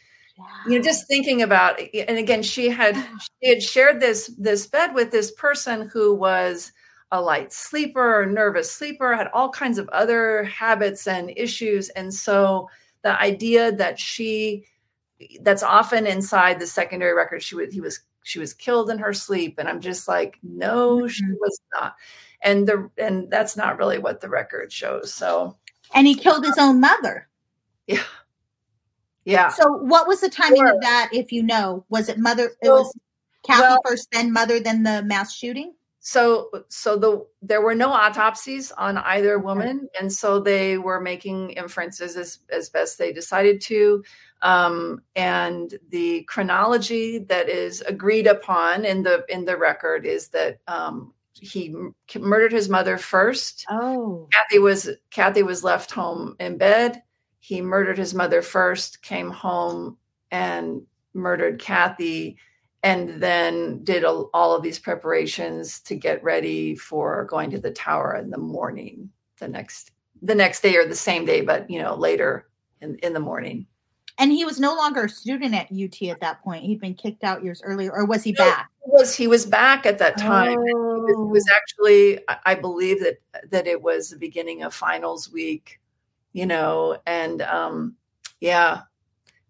You 0.66 0.76
know 0.78 0.82
just 0.82 1.06
thinking 1.06 1.42
about 1.42 1.80
and 1.94 2.18
again 2.18 2.42
she 2.42 2.68
had 2.68 2.96
she 3.40 3.48
had 3.48 3.62
shared 3.62 4.00
this 4.00 4.34
this 4.36 4.66
bed 4.66 4.92
with 4.92 5.10
this 5.10 5.30
person 5.32 5.88
who 5.92 6.12
was 6.14 6.72
a 7.14 7.20
light 7.20 7.52
sleeper 7.52 8.22
or 8.22 8.26
nervous 8.26 8.70
sleeper 8.70 9.14
had 9.14 9.28
all 9.32 9.48
kinds 9.48 9.78
of 9.78 9.88
other 9.90 10.42
habits 10.44 11.06
and 11.06 11.32
issues. 11.36 11.88
And 11.90 12.12
so 12.12 12.68
the 13.02 13.20
idea 13.20 13.70
that 13.70 14.00
she 14.00 14.64
that's 15.42 15.62
often 15.62 16.08
inside 16.08 16.58
the 16.58 16.66
secondary 16.66 17.14
record 17.14 17.40
she 17.40 17.54
was 17.54 17.72
he 17.72 17.80
was 17.80 18.00
she 18.24 18.40
was 18.40 18.52
killed 18.52 18.90
in 18.90 18.98
her 18.98 19.12
sleep. 19.12 19.58
And 19.58 19.68
i'm 19.68 19.80
just 19.80 20.08
like 20.08 20.38
no 20.42 20.98
mm-hmm. 20.98 21.06
she 21.06 21.24
was 21.40 21.60
not. 21.72 21.94
And 22.42 22.66
the 22.66 22.90
and 22.98 23.30
that's 23.30 23.56
not 23.56 23.78
really 23.78 23.98
what 23.98 24.20
the 24.20 24.28
record 24.28 24.72
shows. 24.72 25.14
So 25.14 25.56
and 25.94 26.08
he 26.08 26.16
killed 26.16 26.44
his 26.44 26.58
own 26.58 26.80
mother. 26.80 27.28
Yeah 27.86 28.02
yeah. 29.24 29.48
So 29.48 29.68
what 29.68 30.06
was 30.06 30.20
the 30.20 30.28
timing 30.28 30.58
sure. 30.58 30.74
of 30.74 30.80
that, 30.82 31.10
if 31.12 31.32
you 31.32 31.42
know? 31.42 31.84
Was 31.88 32.08
it 32.08 32.18
mother 32.18 32.52
it 32.62 32.68
was 32.68 32.92
Kathy 33.44 33.62
well, 33.62 33.80
first, 33.86 34.08
then 34.12 34.32
mother, 34.32 34.60
then 34.60 34.82
the 34.82 35.02
mass 35.02 35.34
shooting? 35.34 35.74
So 36.00 36.50
so 36.68 36.96
the 36.98 37.26
there 37.40 37.62
were 37.62 37.74
no 37.74 37.90
autopsies 37.90 38.70
on 38.72 38.98
either 38.98 39.38
woman, 39.38 39.88
and 39.98 40.12
so 40.12 40.38
they 40.38 40.76
were 40.76 41.00
making 41.00 41.50
inferences 41.50 42.16
as, 42.16 42.40
as 42.50 42.68
best 42.68 42.98
they 42.98 43.12
decided 43.12 43.62
to. 43.62 44.04
Um, 44.42 45.00
and 45.16 45.74
the 45.88 46.24
chronology 46.24 47.18
that 47.20 47.48
is 47.48 47.80
agreed 47.80 48.26
upon 48.26 48.84
in 48.84 49.02
the 49.02 49.24
in 49.30 49.46
the 49.46 49.56
record 49.56 50.04
is 50.04 50.28
that 50.28 50.58
um, 50.68 51.14
he 51.32 51.68
m- 51.68 51.94
murdered 52.20 52.52
his 52.52 52.68
mother 52.68 52.98
first. 52.98 53.64
Oh, 53.70 54.28
Kathy 54.30 54.58
was 54.58 54.90
Kathy 55.10 55.42
was 55.42 55.64
left 55.64 55.90
home 55.90 56.36
in 56.38 56.58
bed 56.58 57.02
he 57.44 57.60
murdered 57.60 57.98
his 57.98 58.14
mother 58.14 58.40
first, 58.40 59.02
came 59.02 59.30
home 59.30 59.98
and 60.30 60.80
murdered 61.12 61.58
Kathy, 61.60 62.38
and 62.82 63.22
then 63.22 63.84
did 63.84 64.02
a, 64.02 64.08
all 64.08 64.56
of 64.56 64.62
these 64.62 64.78
preparations 64.78 65.80
to 65.80 65.94
get 65.94 66.24
ready 66.24 66.74
for 66.74 67.26
going 67.26 67.50
to 67.50 67.58
the 67.58 67.70
tower 67.70 68.16
in 68.16 68.30
the 68.30 68.38
morning 68.38 69.10
the 69.40 69.48
next 69.48 69.90
the 70.22 70.34
next 70.34 70.62
day 70.62 70.74
or 70.76 70.86
the 70.86 70.94
same 70.94 71.26
day 71.26 71.42
but 71.42 71.68
you 71.68 71.82
know 71.82 71.94
later 71.94 72.48
in, 72.80 72.96
in 73.02 73.12
the 73.12 73.20
morning. 73.20 73.66
And 74.16 74.32
he 74.32 74.46
was 74.46 74.58
no 74.58 74.74
longer 74.74 75.04
a 75.04 75.08
student 75.10 75.54
at 75.54 75.70
ut 75.70 76.02
at 76.08 76.20
that 76.20 76.42
point. 76.42 76.64
He'd 76.64 76.80
been 76.80 76.94
kicked 76.94 77.24
out 77.24 77.44
years 77.44 77.60
earlier 77.62 77.92
or 77.92 78.06
was 78.06 78.22
he 78.22 78.32
no, 78.32 78.44
back? 78.44 78.70
he 78.86 78.90
was 78.90 79.14
he 79.14 79.26
was 79.26 79.44
back 79.44 79.84
at 79.84 79.98
that 79.98 80.16
time. 80.16 80.56
Oh. 80.56 81.06
it, 81.08 81.18
was, 81.18 81.44
oh. 81.50 81.54
actually 81.54 82.20
i 82.46 82.54
believe 82.54 83.00
that 83.00 83.18
that 83.50 83.66
it 83.66 83.82
was 83.82 84.08
the 84.08 84.16
beginning 84.16 84.62
of 84.62 84.72
finals 84.72 85.30
week 85.30 85.78
you 86.34 86.44
know 86.44 86.98
and 87.06 87.40
um 87.40 87.96
yeah 88.40 88.82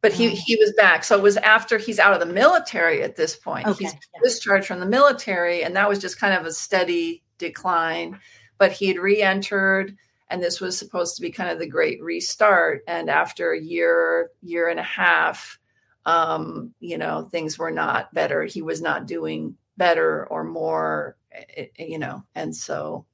but 0.05 0.12
he 0.12 0.28
mm. 0.28 0.32
he 0.35 0.55
was 0.57 0.70
back. 0.76 1.03
So 1.03 1.16
it 1.16 1.22
was 1.22 1.39
after 1.39 1.78
he's 1.78 1.99
out 1.99 2.12
of 2.12 2.20
the 2.20 2.30
military 2.30 3.03
at 3.03 3.16
this 3.16 3.37
point. 3.37 3.66
Okay. 3.66 3.85
He's 3.85 3.95
discharged 4.22 4.66
from 4.66 4.80
the 4.80 4.85
military, 4.85 5.64
and 5.64 5.74
that 5.76 5.89
was 5.89 5.99
just 5.99 6.20
kind 6.20 6.35
of 6.35 6.45
a 6.45 6.53
steady 6.53 7.22
decline. 7.39 8.20
But 8.59 8.70
he 8.70 8.87
had 8.87 8.99
re-entered, 8.99 9.97
and 10.28 10.43
this 10.43 10.61
was 10.61 10.76
supposed 10.76 11.16
to 11.16 11.22
be 11.22 11.30
kind 11.30 11.49
of 11.49 11.59
the 11.59 11.66
great 11.66 12.03
restart. 12.03 12.82
And 12.87 13.09
after 13.09 13.53
a 13.53 13.61
year, 13.61 14.28
year 14.43 14.68
and 14.68 14.78
a 14.78 14.82
half, 14.82 15.59
um, 16.05 16.74
you 16.80 16.99
know, 16.99 17.22
things 17.30 17.59
were 17.59 17.70
not 17.70 18.12
better. 18.12 18.45
He 18.45 18.61
was 18.61 18.82
not 18.82 19.07
doing 19.07 19.57
better 19.78 20.26
or 20.26 20.45
more, 20.45 21.16
eh, 21.32 21.68
eh, 21.78 21.85
you 21.87 21.99
know, 21.99 22.22
and 22.35 22.55
so 22.55 23.07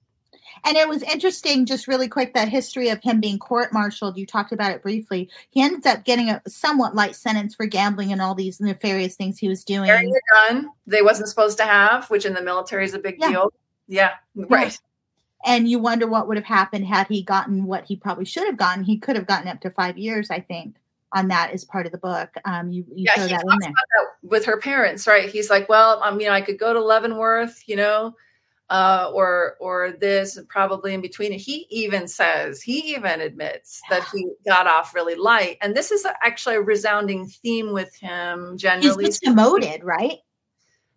and 0.64 0.76
it 0.76 0.88
was 0.88 1.02
interesting, 1.02 1.66
just 1.66 1.88
really 1.88 2.08
quick, 2.08 2.34
that 2.34 2.48
history 2.48 2.88
of 2.88 3.02
him 3.02 3.20
being 3.20 3.38
court 3.38 3.72
martialed. 3.72 4.16
You 4.16 4.26
talked 4.26 4.52
about 4.52 4.72
it 4.72 4.82
briefly. 4.82 5.28
He 5.50 5.62
ended 5.62 5.86
up 5.86 6.04
getting 6.04 6.30
a 6.30 6.42
somewhat 6.46 6.94
light 6.94 7.16
sentence 7.16 7.54
for 7.54 7.66
gambling 7.66 8.12
and 8.12 8.20
all 8.20 8.34
these 8.34 8.60
nefarious 8.60 9.16
things 9.16 9.38
he 9.38 9.48
was 9.48 9.64
doing. 9.64 9.86
Carrying 9.86 10.14
a 10.14 10.52
gun 10.52 10.70
they 10.86 11.02
wasn't 11.02 11.28
supposed 11.28 11.58
to 11.58 11.64
have, 11.64 12.08
which 12.10 12.24
in 12.24 12.34
the 12.34 12.42
military 12.42 12.84
is 12.84 12.94
a 12.94 12.98
big 12.98 13.16
yeah. 13.18 13.28
deal. 13.30 13.52
Yeah, 13.88 14.12
right. 14.34 14.72
Yeah. 15.44 15.54
And 15.54 15.68
you 15.68 15.78
wonder 15.78 16.06
what 16.06 16.28
would 16.28 16.36
have 16.36 16.44
happened 16.44 16.86
had 16.86 17.06
he 17.06 17.22
gotten 17.22 17.64
what 17.64 17.84
he 17.86 17.96
probably 17.96 18.26
should 18.26 18.46
have 18.46 18.58
gotten. 18.58 18.84
He 18.84 18.98
could 18.98 19.16
have 19.16 19.26
gotten 19.26 19.48
up 19.48 19.60
to 19.62 19.70
five 19.70 19.96
years, 19.96 20.30
I 20.30 20.40
think 20.40 20.76
on 21.12 21.28
that 21.28 21.50
as 21.50 21.64
part 21.64 21.86
of 21.86 21.92
the 21.92 21.98
book. 21.98 22.30
Um, 22.44 22.70
you, 22.70 22.84
you 22.94 23.04
yeah, 23.06 23.14
show 23.14 23.26
that 23.26 23.42
in 23.42 23.58
there. 23.60 23.70
That 23.70 24.06
with 24.22 24.44
her 24.44 24.58
parents, 24.58 25.06
right? 25.06 25.28
He's 25.28 25.50
like, 25.50 25.68
well, 25.68 26.02
um, 26.02 26.20
you 26.20 26.26
know, 26.26 26.32
I 26.32 26.40
could 26.40 26.58
go 26.58 26.72
to 26.72 26.80
Leavenworth, 26.80 27.62
you 27.66 27.76
know, 27.76 28.14
uh, 28.70 29.10
or 29.12 29.56
or 29.60 29.92
this 30.00 30.36
and 30.36 30.48
probably 30.48 30.94
in 30.94 31.00
between. 31.00 31.32
He 31.32 31.66
even 31.70 32.06
says 32.06 32.62
he 32.62 32.94
even 32.94 33.20
admits 33.20 33.82
that 33.90 34.06
he 34.12 34.30
got 34.46 34.66
off 34.66 34.94
really 34.94 35.16
light, 35.16 35.58
and 35.60 35.76
this 35.76 35.90
is 35.90 36.06
actually 36.22 36.54
a 36.54 36.62
resounding 36.62 37.26
theme 37.26 37.72
with 37.72 37.94
him. 37.96 38.56
Generally, 38.56 39.04
he's 39.04 39.18
demoted, 39.18 39.82
right? 39.84 40.18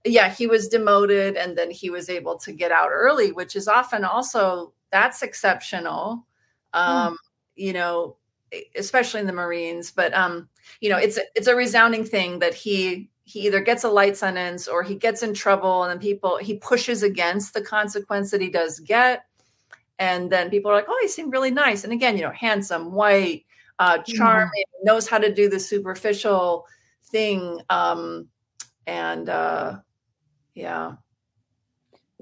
Yeah, 0.05 0.29
he 0.29 0.47
was 0.47 0.67
demoted, 0.67 1.35
and 1.35 1.57
then 1.57 1.71
he 1.71 1.89
was 1.89 2.09
able 2.09 2.37
to 2.39 2.51
get 2.51 2.71
out 2.71 2.89
early, 2.91 3.31
which 3.31 3.55
is 3.55 3.67
often 3.67 4.05
also 4.05 4.73
that's 4.91 5.23
exceptional. 5.23 6.25
Hmm. 6.73 6.79
Um, 6.79 7.13
mm. 7.13 7.17
You 7.55 7.73
know, 7.73 8.17
especially 8.75 9.19
in 9.19 9.27
the 9.27 9.33
Marines, 9.33 9.91
but 9.91 10.13
um, 10.13 10.47
you 10.79 10.89
know, 10.89 10.97
it's 10.97 11.19
it's 11.35 11.47
a 11.47 11.55
resounding 11.55 12.03
thing 12.03 12.39
that 12.39 12.53
he 12.53 13.09
he 13.25 13.41
either 13.47 13.61
gets 13.61 13.83
a 13.83 13.89
light 13.89 14.17
sentence 14.17 14.67
or 14.67 14.83
he 14.83 14.95
gets 14.95 15.23
in 15.23 15.33
trouble 15.33 15.83
and 15.83 15.91
then 15.91 15.99
people 15.99 16.37
he 16.37 16.55
pushes 16.55 17.03
against 17.03 17.53
the 17.53 17.61
consequence 17.61 18.31
that 18.31 18.41
he 18.41 18.49
does 18.49 18.79
get. 18.79 19.25
And 19.99 20.29
then 20.31 20.49
people 20.49 20.71
are 20.71 20.75
like 20.75 20.89
oh 20.89 20.99
he 21.01 21.07
seemed 21.07 21.31
really 21.31 21.51
nice. 21.51 21.83
And 21.83 21.93
again 21.93 22.17
you 22.17 22.23
know 22.23 22.31
handsome 22.31 22.91
white 22.91 23.45
uh 23.79 23.99
charming 23.99 24.49
mm-hmm. 24.49 24.85
knows 24.85 25.07
how 25.07 25.17
to 25.17 25.33
do 25.33 25.49
the 25.49 25.59
superficial 25.59 26.65
thing 27.05 27.59
um 27.69 28.27
and 28.87 29.29
uh 29.29 29.77
yeah 30.55 30.93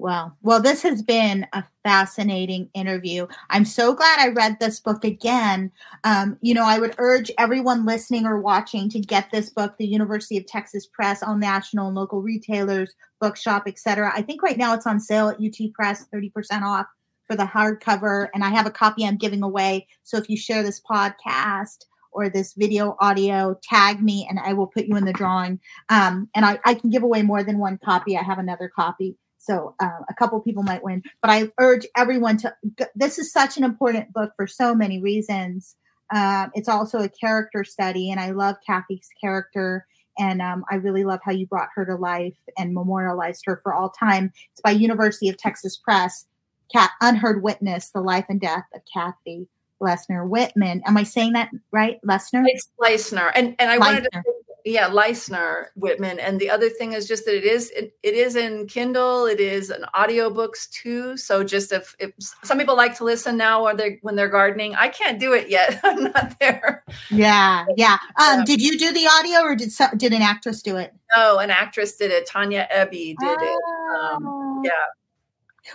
Well, 0.02 0.36
Well, 0.42 0.60
this 0.60 0.82
has 0.82 1.00
been 1.00 1.46
a 1.52 1.62
fascinating 1.84 2.68
interview. 2.74 3.28
I'm 3.50 3.64
so 3.64 3.94
glad 3.94 4.18
I 4.18 4.30
read 4.30 4.58
this 4.58 4.80
book 4.80 5.04
again. 5.04 5.70
Um, 6.02 6.36
you 6.40 6.54
know, 6.54 6.64
I 6.64 6.80
would 6.80 6.96
urge 6.98 7.30
everyone 7.38 7.86
listening 7.86 8.26
or 8.26 8.40
watching 8.40 8.88
to 8.88 8.98
get 8.98 9.30
this 9.30 9.48
book, 9.48 9.76
the 9.78 9.86
University 9.86 10.36
of 10.36 10.46
Texas 10.46 10.86
Press, 10.86 11.22
all 11.22 11.36
national 11.36 11.86
and 11.86 11.94
local 11.94 12.20
retailers, 12.20 12.92
bookshop, 13.20 13.68
etc. 13.68 14.10
I 14.12 14.22
think 14.22 14.42
right 14.42 14.58
now 14.58 14.74
it's 14.74 14.88
on 14.88 14.98
sale 14.98 15.28
at 15.28 15.40
UT 15.40 15.72
Press, 15.72 16.04
30% 16.12 16.62
off 16.62 16.86
for 17.28 17.36
the 17.36 17.44
hardcover. 17.44 18.26
And 18.34 18.42
I 18.42 18.48
have 18.48 18.66
a 18.66 18.72
copy 18.72 19.06
I'm 19.06 19.16
giving 19.16 19.44
away. 19.44 19.86
So 20.02 20.16
if 20.16 20.28
you 20.28 20.36
share 20.36 20.64
this 20.64 20.80
podcast, 20.80 21.84
or 22.14 22.28
this 22.28 22.52
video 22.52 22.94
audio, 23.00 23.58
tag 23.62 24.02
me 24.02 24.26
and 24.28 24.38
I 24.38 24.52
will 24.52 24.66
put 24.66 24.84
you 24.84 24.96
in 24.96 25.06
the 25.06 25.14
drawing. 25.14 25.58
Um, 25.88 26.28
and 26.34 26.44
I, 26.44 26.58
I, 26.62 26.74
can 26.74 26.90
give 26.90 27.02
away 27.02 27.22
more 27.22 27.42
than 27.42 27.58
one 27.58 27.78
copy. 27.82 28.18
I 28.18 28.22
have 28.22 28.38
another 28.38 28.68
copy. 28.68 29.16
So 29.42 29.74
uh, 29.80 29.98
a 30.08 30.14
couple 30.14 30.40
people 30.40 30.62
might 30.62 30.84
win, 30.84 31.02
but 31.20 31.30
I 31.30 31.50
urge 31.58 31.84
everyone 31.96 32.36
to. 32.38 32.54
This 32.94 33.18
is 33.18 33.32
such 33.32 33.56
an 33.56 33.64
important 33.64 34.12
book 34.12 34.32
for 34.36 34.46
so 34.46 34.72
many 34.72 35.00
reasons. 35.00 35.74
Uh, 36.14 36.46
it's 36.54 36.68
also 36.68 37.00
a 37.00 37.08
character 37.08 37.64
study, 37.64 38.10
and 38.12 38.20
I 38.20 38.30
love 38.30 38.54
Kathy's 38.64 39.08
character, 39.20 39.84
and 40.16 40.40
um, 40.40 40.64
I 40.70 40.76
really 40.76 41.02
love 41.02 41.18
how 41.24 41.32
you 41.32 41.48
brought 41.48 41.70
her 41.74 41.84
to 41.86 41.96
life 41.96 42.36
and 42.56 42.72
memorialized 42.72 43.42
her 43.46 43.58
for 43.64 43.74
all 43.74 43.90
time. 43.90 44.32
It's 44.52 44.60
by 44.60 44.70
University 44.70 45.28
of 45.28 45.36
Texas 45.36 45.76
Press. 45.76 46.26
Cat, 46.72 46.92
Unheard 47.00 47.42
Witness: 47.42 47.90
The 47.90 48.00
Life 48.00 48.26
and 48.28 48.40
Death 48.40 48.64
of 48.72 48.82
Kathy 48.94 49.48
Lesnar 49.82 50.28
Whitman. 50.28 50.82
Am 50.86 50.96
I 50.96 51.02
saying 51.02 51.32
that 51.32 51.50
right, 51.72 51.98
Lesnar? 52.06 52.44
It's 52.46 52.68
Leissner, 52.80 53.32
and 53.34 53.56
and 53.58 53.72
I 53.72 53.78
Leissner. 53.78 53.80
wanted 53.80 54.04
to 54.12 54.22
yeah 54.64 54.88
Leissner 54.88 55.66
Whitman 55.76 56.18
and 56.18 56.40
the 56.40 56.50
other 56.50 56.68
thing 56.68 56.92
is 56.92 57.06
just 57.06 57.24
that 57.24 57.36
it 57.36 57.44
is 57.44 57.70
it, 57.70 57.94
it 58.02 58.14
is 58.14 58.36
in 58.36 58.66
kindle 58.66 59.26
it 59.26 59.40
is 59.40 59.70
in 59.70 59.82
audiobooks 59.94 60.70
too 60.70 61.16
so 61.16 61.42
just 61.42 61.72
if, 61.72 61.94
if 61.98 62.12
some 62.42 62.58
people 62.58 62.76
like 62.76 62.96
to 62.96 63.04
listen 63.04 63.36
now 63.36 63.62
or 63.62 63.74
they 63.74 63.98
when 64.02 64.16
they're 64.16 64.28
gardening. 64.28 64.74
I 64.74 64.88
can't 64.88 65.18
do 65.18 65.32
it 65.32 65.48
yet 65.48 65.80
i'm 65.84 66.04
not 66.04 66.38
there. 66.38 66.84
Yeah 67.10 67.64
yeah. 67.76 67.98
Um 68.20 68.44
did 68.44 68.60
you 68.60 68.78
do 68.78 68.92
the 68.92 69.06
audio 69.06 69.40
or 69.40 69.56
did 69.56 69.72
some, 69.72 69.96
did 69.96 70.12
an 70.12 70.22
actress 70.22 70.62
do 70.62 70.76
it? 70.76 70.92
No 71.16 71.38
an 71.38 71.50
actress 71.50 71.96
did 71.96 72.10
it. 72.10 72.26
Tanya 72.26 72.68
Eby 72.74 72.90
did 72.90 73.16
oh. 73.20 73.34
it. 73.40 74.14
Um, 74.14 74.26
oh. 74.26 74.62
yeah 74.64 74.70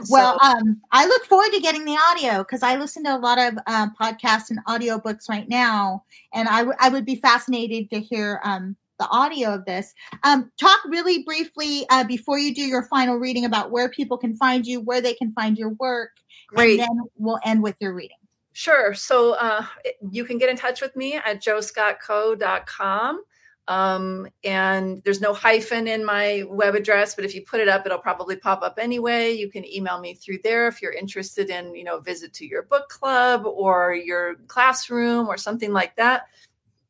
well, 0.09 0.39
so, 0.41 0.47
um, 0.47 0.81
I 0.91 1.05
look 1.05 1.25
forward 1.25 1.51
to 1.53 1.59
getting 1.59 1.85
the 1.85 1.97
audio 2.09 2.39
because 2.39 2.63
I 2.63 2.75
listen 2.75 3.03
to 3.05 3.15
a 3.15 3.19
lot 3.19 3.37
of 3.39 3.57
um, 3.67 3.93
podcasts 3.99 4.49
and 4.49 4.63
audiobooks 4.65 5.29
right 5.29 5.47
now, 5.47 6.03
and 6.33 6.47
I, 6.47 6.59
w- 6.59 6.77
I 6.79 6.89
would 6.89 7.05
be 7.05 7.15
fascinated 7.15 7.89
to 7.91 7.99
hear 7.99 8.41
um, 8.43 8.75
the 8.99 9.07
audio 9.09 9.53
of 9.53 9.65
this. 9.65 9.93
Um, 10.23 10.51
talk 10.59 10.79
really 10.85 11.23
briefly 11.23 11.85
uh, 11.89 12.03
before 12.03 12.39
you 12.39 12.53
do 12.53 12.61
your 12.61 12.83
final 12.83 13.17
reading 13.17 13.45
about 13.45 13.71
where 13.71 13.89
people 13.89 14.17
can 14.17 14.35
find 14.35 14.65
you, 14.65 14.81
where 14.81 15.01
they 15.01 15.13
can 15.13 15.31
find 15.33 15.57
your 15.57 15.69
work, 15.69 16.11
Great. 16.47 16.79
and 16.79 16.87
then 16.87 16.99
we'll 17.17 17.39
end 17.45 17.63
with 17.63 17.75
your 17.79 17.93
reading. 17.93 18.17
Sure. 18.53 18.93
So 18.95 19.33
uh, 19.33 19.65
you 20.09 20.25
can 20.25 20.39
get 20.39 20.49
in 20.49 20.57
touch 20.57 20.81
with 20.81 20.95
me 20.95 21.13
at 21.13 21.43
joscottcoe.com. 21.43 23.21
Um, 23.67 24.27
and 24.45 25.03
there's 25.03 25.19
no 25.19 25.33
hyphen 25.33 25.87
in 25.87 26.05
my 26.05 26.43
web 26.47 26.73
address, 26.75 27.15
but 27.15 27.25
if 27.25 27.35
you 27.35 27.43
put 27.43 27.59
it 27.59 27.67
up, 27.67 27.85
it'll 27.85 27.97
probably 27.97 28.37
pop 28.37 28.61
up 28.61 28.79
anyway. 28.79 29.33
You 29.33 29.49
can 29.49 29.65
email 29.65 29.99
me 29.99 30.13
through 30.13 30.39
there 30.43 30.67
if 30.67 30.81
you're 30.81 30.93
interested 30.93 31.49
in, 31.49 31.75
you 31.75 31.83
know, 31.83 31.99
visit 31.99 32.33
to 32.35 32.45
your 32.45 32.63
book 32.63 32.87
club 32.87 33.45
or 33.45 33.93
your 33.93 34.35
classroom 34.47 35.27
or 35.27 35.37
something 35.37 35.73
like 35.73 35.95
that. 35.97 36.27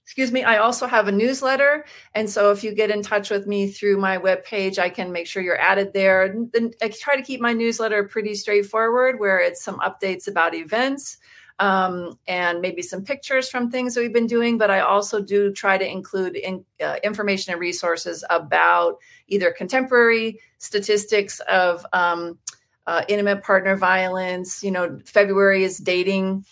Excuse 0.03 0.31
me. 0.31 0.43
I 0.43 0.59
also 0.59 0.87
have 0.87 1.09
a 1.09 1.11
newsletter, 1.11 1.85
and 2.15 2.29
so 2.29 2.51
if 2.51 2.63
you 2.63 2.73
get 2.73 2.91
in 2.91 3.01
touch 3.01 3.29
with 3.29 3.45
me 3.45 3.67
through 3.67 3.97
my 3.97 4.17
web 4.17 4.45
page, 4.45 4.79
I 4.79 4.87
can 4.87 5.11
make 5.11 5.27
sure 5.27 5.43
you're 5.43 5.59
added 5.59 5.91
there. 5.93 6.33
I 6.81 6.87
try 6.89 7.17
to 7.17 7.21
keep 7.21 7.41
my 7.41 7.51
newsletter 7.51 8.05
pretty 8.05 8.33
straightforward, 8.35 9.19
where 9.19 9.39
it's 9.39 9.61
some 9.61 9.79
updates 9.79 10.29
about 10.29 10.55
events 10.55 11.17
um, 11.59 12.17
and 12.27 12.61
maybe 12.61 12.81
some 12.81 13.03
pictures 13.03 13.49
from 13.49 13.69
things 13.69 13.95
that 13.95 14.01
we've 14.01 14.13
been 14.13 14.27
doing. 14.27 14.57
But 14.57 14.69
I 14.69 14.81
also 14.81 15.21
do 15.21 15.51
try 15.51 15.77
to 15.77 15.89
include 15.89 16.35
in, 16.35 16.63
uh, 16.83 16.97
information 17.03 17.51
and 17.51 17.59
resources 17.59 18.23
about 18.29 18.97
either 19.27 19.51
contemporary 19.51 20.39
statistics 20.59 21.39
of 21.41 21.85
um, 21.93 22.37
uh, 22.85 23.03
intimate 23.07 23.43
partner 23.43 23.75
violence. 23.75 24.63
You 24.63 24.71
know, 24.71 24.99
February 25.05 25.63
is 25.63 25.77
dating, 25.77 26.45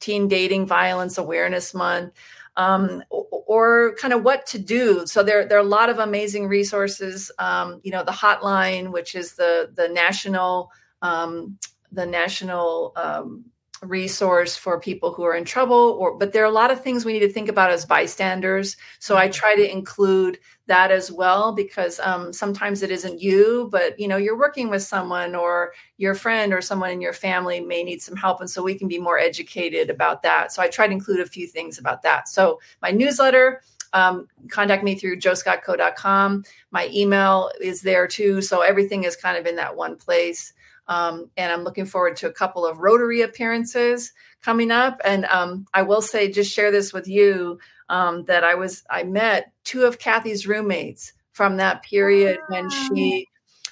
teen 0.00 0.28
dating 0.28 0.66
violence 0.66 1.18
awareness 1.18 1.74
month. 1.74 2.12
Um, 2.58 3.02
or, 3.10 3.26
or, 3.46 3.94
kind 3.96 4.14
of 4.14 4.22
what 4.22 4.46
to 4.46 4.58
do. 4.58 5.06
So 5.06 5.22
there, 5.22 5.44
there 5.44 5.58
are 5.58 5.60
a 5.60 5.64
lot 5.64 5.90
of 5.90 5.98
amazing 5.98 6.48
resources. 6.48 7.30
Um, 7.38 7.82
you 7.84 7.90
know, 7.90 8.02
the 8.02 8.12
hotline, 8.12 8.92
which 8.92 9.14
is 9.14 9.34
the 9.34 9.70
the 9.74 9.88
national 9.88 10.70
um, 11.02 11.58
the 11.92 12.06
national 12.06 12.94
um, 12.96 13.44
resource 13.82 14.56
for 14.56 14.80
people 14.80 15.12
who 15.12 15.22
are 15.22 15.34
in 15.34 15.44
trouble 15.44 15.96
or 16.00 16.16
but 16.16 16.32
there 16.32 16.42
are 16.42 16.46
a 16.48 16.50
lot 16.50 16.70
of 16.70 16.82
things 16.82 17.04
we 17.04 17.12
need 17.12 17.20
to 17.20 17.32
think 17.32 17.48
about 17.48 17.70
as 17.70 17.84
bystanders 17.84 18.76
so 18.98 19.16
i 19.16 19.24
mm-hmm. 19.24 19.32
try 19.32 19.54
to 19.54 19.70
include 19.70 20.38
that 20.66 20.90
as 20.90 21.12
well 21.12 21.52
because 21.52 22.00
um, 22.00 22.32
sometimes 22.32 22.82
it 22.82 22.90
isn't 22.90 23.20
you 23.20 23.68
but 23.70 23.98
you 24.00 24.08
know 24.08 24.16
you're 24.16 24.38
working 24.38 24.70
with 24.70 24.82
someone 24.82 25.34
or 25.34 25.72
your 25.98 26.14
friend 26.14 26.52
or 26.52 26.60
someone 26.60 26.90
in 26.90 27.00
your 27.00 27.12
family 27.12 27.60
may 27.60 27.84
need 27.84 28.00
some 28.00 28.16
help 28.16 28.40
and 28.40 28.48
so 28.48 28.62
we 28.62 28.74
can 28.74 28.88
be 28.88 28.98
more 28.98 29.18
educated 29.18 29.90
about 29.90 30.22
that 30.22 30.50
so 30.52 30.62
i 30.62 30.68
try 30.68 30.86
to 30.86 30.92
include 30.92 31.20
a 31.20 31.26
few 31.26 31.46
things 31.46 31.78
about 31.78 32.02
that 32.02 32.28
so 32.28 32.58
my 32.80 32.90
newsletter 32.90 33.60
um, 33.92 34.28
contact 34.50 34.84
me 34.84 34.94
through 34.94 35.18
joscottcoe.com. 35.18 36.44
My 36.70 36.90
email 36.92 37.50
is 37.62 37.80
there 37.80 38.06
too. 38.06 38.42
So 38.42 38.60
everything 38.60 39.04
is 39.04 39.16
kind 39.16 39.38
of 39.38 39.46
in 39.46 39.56
that 39.56 39.74
one 39.74 39.96
place. 39.96 40.52
Um, 40.88 41.30
and 41.36 41.52
I'm 41.52 41.64
looking 41.64 41.86
forward 41.86 42.16
to 42.18 42.28
a 42.28 42.32
couple 42.32 42.64
of 42.64 42.78
Rotary 42.78 43.22
appearances 43.22 44.12
coming 44.42 44.70
up. 44.70 45.00
And 45.04 45.24
um, 45.26 45.66
I 45.74 45.82
will 45.82 46.02
say, 46.02 46.30
just 46.30 46.52
share 46.52 46.70
this 46.70 46.92
with 46.92 47.08
you 47.08 47.58
um, 47.88 48.24
that 48.24 48.44
I 48.44 48.54
was 48.54 48.84
I 48.90 49.04
met 49.04 49.52
two 49.64 49.84
of 49.84 49.98
Kathy's 49.98 50.46
roommates 50.46 51.12
from 51.32 51.56
that 51.56 51.82
period 51.82 52.38
when 52.48 52.70
she 52.70 53.26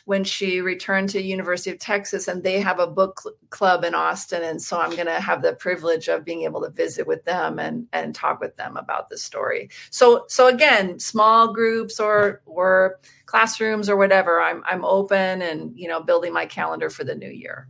when 0.06 0.22
she 0.22 0.60
returned 0.60 1.08
to 1.10 1.22
University 1.22 1.70
of 1.70 1.78
Texas 1.78 2.28
and 2.28 2.42
they 2.42 2.60
have 2.60 2.78
a 2.78 2.86
book 2.86 3.20
cl- 3.20 3.34
club 3.50 3.84
in 3.84 3.94
Austin 3.94 4.42
and 4.42 4.60
so 4.60 4.78
I'm 4.78 4.90
going 4.90 5.06
to 5.06 5.20
have 5.20 5.42
the 5.42 5.54
privilege 5.54 6.08
of 6.08 6.24
being 6.24 6.42
able 6.42 6.60
to 6.62 6.70
visit 6.70 7.06
with 7.06 7.24
them 7.24 7.58
and 7.58 7.86
and 7.92 8.14
talk 8.14 8.40
with 8.40 8.56
them 8.56 8.76
about 8.76 9.08
the 9.08 9.18
story. 9.18 9.70
So 9.90 10.24
so 10.28 10.48
again, 10.48 10.98
small 10.98 11.52
groups 11.52 11.98
or 11.98 12.42
or 12.46 13.00
classrooms 13.26 13.88
or 13.88 13.96
whatever, 13.96 14.40
I'm 14.40 14.62
I'm 14.66 14.84
open 14.84 15.42
and 15.42 15.76
you 15.76 15.88
know 15.88 16.02
building 16.02 16.32
my 16.32 16.46
calendar 16.46 16.90
for 16.90 17.04
the 17.04 17.14
new 17.14 17.30
year. 17.30 17.68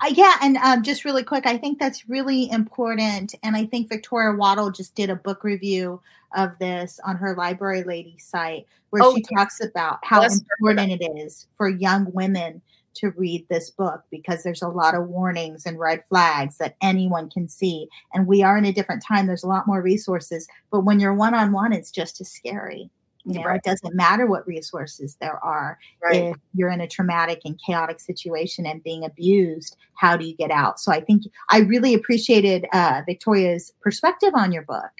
Uh, 0.00 0.12
yeah, 0.14 0.36
and 0.40 0.56
um, 0.58 0.82
just 0.82 1.04
really 1.04 1.24
quick, 1.24 1.46
I 1.46 1.58
think 1.58 1.78
that's 1.78 2.08
really 2.08 2.50
important. 2.50 3.34
And 3.42 3.56
I 3.56 3.66
think 3.66 3.88
Victoria 3.88 4.36
Waddle 4.36 4.70
just 4.70 4.94
did 4.94 5.10
a 5.10 5.16
book 5.16 5.44
review 5.44 6.00
of 6.36 6.58
this 6.58 7.00
on 7.04 7.16
her 7.16 7.34
Library 7.34 7.82
Lady 7.82 8.16
site 8.18 8.66
where 8.90 9.02
oh, 9.02 9.14
she 9.14 9.22
talks 9.22 9.60
about 9.60 9.98
how 10.02 10.22
important 10.22 11.00
it 11.00 11.04
is 11.16 11.46
for 11.56 11.68
young 11.68 12.10
women 12.12 12.60
to 12.92 13.10
read 13.10 13.46
this 13.48 13.70
book 13.70 14.02
because 14.10 14.42
there's 14.42 14.62
a 14.62 14.68
lot 14.68 14.94
of 14.94 15.08
warnings 15.08 15.64
and 15.64 15.78
red 15.78 16.02
flags 16.08 16.58
that 16.58 16.76
anyone 16.82 17.30
can 17.30 17.48
see. 17.48 17.88
And 18.12 18.26
we 18.26 18.42
are 18.42 18.58
in 18.58 18.64
a 18.64 18.72
different 18.72 19.04
time. 19.06 19.26
There's 19.26 19.44
a 19.44 19.48
lot 19.48 19.66
more 19.66 19.80
resources. 19.80 20.48
But 20.70 20.80
when 20.80 20.98
you're 20.98 21.14
one 21.14 21.34
on 21.34 21.52
one, 21.52 21.72
it's 21.72 21.90
just 21.90 22.20
as 22.20 22.30
scary. 22.30 22.90
You 23.24 23.34
know, 23.34 23.44
right. 23.44 23.56
it 23.56 23.68
doesn't 23.68 23.94
matter 23.94 24.26
what 24.26 24.46
resources 24.46 25.16
there 25.20 25.38
are. 25.44 25.78
Right. 26.02 26.24
If 26.24 26.36
you're 26.54 26.70
in 26.70 26.80
a 26.80 26.88
traumatic 26.88 27.42
and 27.44 27.60
chaotic 27.64 28.00
situation 28.00 28.64
and 28.66 28.82
being 28.82 29.04
abused, 29.04 29.76
how 29.94 30.16
do 30.16 30.26
you 30.26 30.34
get 30.34 30.50
out? 30.50 30.80
So 30.80 30.90
I 30.90 31.00
think 31.00 31.24
I 31.50 31.58
really 31.58 31.92
appreciated 31.92 32.66
uh, 32.72 33.02
Victoria's 33.04 33.72
perspective 33.82 34.32
on 34.34 34.52
your 34.52 34.62
book. 34.62 34.90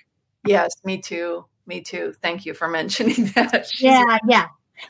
Yes, 0.46 0.72
me 0.84 1.00
too. 1.00 1.44
Me 1.66 1.80
too. 1.80 2.14
Thank 2.22 2.46
you 2.46 2.54
for 2.54 2.68
mentioning 2.68 3.26
that. 3.34 3.68
yeah, 3.78 4.18
yeah. 4.26 4.46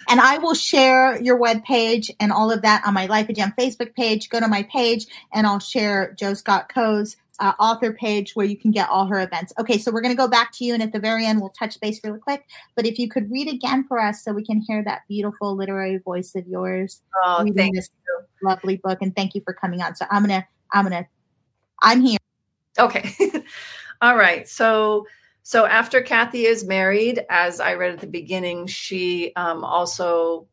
And 0.08 0.20
I 0.20 0.38
will 0.38 0.54
share 0.54 1.20
your 1.20 1.36
web 1.36 1.64
page 1.64 2.10
and 2.20 2.30
all 2.30 2.50
of 2.50 2.62
that 2.62 2.82
on 2.86 2.94
my 2.94 3.06
Life 3.06 3.28
of 3.28 3.36
Jen 3.36 3.52
Facebook 3.58 3.94
page. 3.94 4.28
Go 4.28 4.38
to 4.38 4.46
my 4.46 4.62
page 4.64 5.06
and 5.32 5.46
I'll 5.46 5.58
share 5.58 6.14
Jo 6.18 6.34
Scott 6.34 6.72
Coe's 6.72 7.16
uh, 7.40 7.54
author 7.58 7.92
page 7.92 8.36
where 8.36 8.46
you 8.46 8.56
can 8.56 8.70
get 8.70 8.88
all 8.88 9.06
her 9.06 9.20
events. 9.20 9.52
Okay, 9.58 9.78
so 9.78 9.90
we're 9.90 10.02
going 10.02 10.14
to 10.14 10.16
go 10.16 10.28
back 10.28 10.52
to 10.52 10.64
you, 10.64 10.74
and 10.74 10.82
at 10.82 10.92
the 10.92 11.00
very 11.00 11.24
end, 11.26 11.40
we'll 11.40 11.50
touch 11.50 11.80
base 11.80 11.98
really 12.04 12.18
quick. 12.18 12.46
But 12.76 12.86
if 12.86 12.98
you 12.98 13.08
could 13.08 13.30
read 13.30 13.48
again 13.48 13.84
for 13.88 13.98
us 13.98 14.22
so 14.22 14.32
we 14.32 14.44
can 14.44 14.60
hear 14.60 14.84
that 14.84 15.02
beautiful 15.08 15.56
literary 15.56 15.98
voice 15.98 16.34
of 16.34 16.46
yours 16.46 17.00
oh, 17.24 17.44
this 17.44 17.88
you. 18.06 18.20
lovely 18.42 18.76
book, 18.76 18.98
and 19.00 19.16
thank 19.16 19.34
you 19.34 19.40
for 19.44 19.54
coming 19.54 19.80
on. 19.80 19.96
So 19.96 20.04
I'm 20.10 20.22
gonna, 20.22 20.46
I'm 20.72 20.84
gonna, 20.84 21.08
I'm 21.82 22.02
here. 22.02 22.18
Okay, 22.78 23.10
all 24.02 24.16
right. 24.16 24.46
So 24.46 25.06
so 25.42 25.66
after 25.66 26.00
Kathy 26.00 26.44
is 26.46 26.64
married, 26.64 27.24
as 27.30 27.60
I 27.60 27.74
read 27.74 27.92
at 27.92 28.00
the 28.00 28.06
beginning, 28.06 28.66
she 28.66 29.32
um, 29.36 29.64
also 29.64 30.46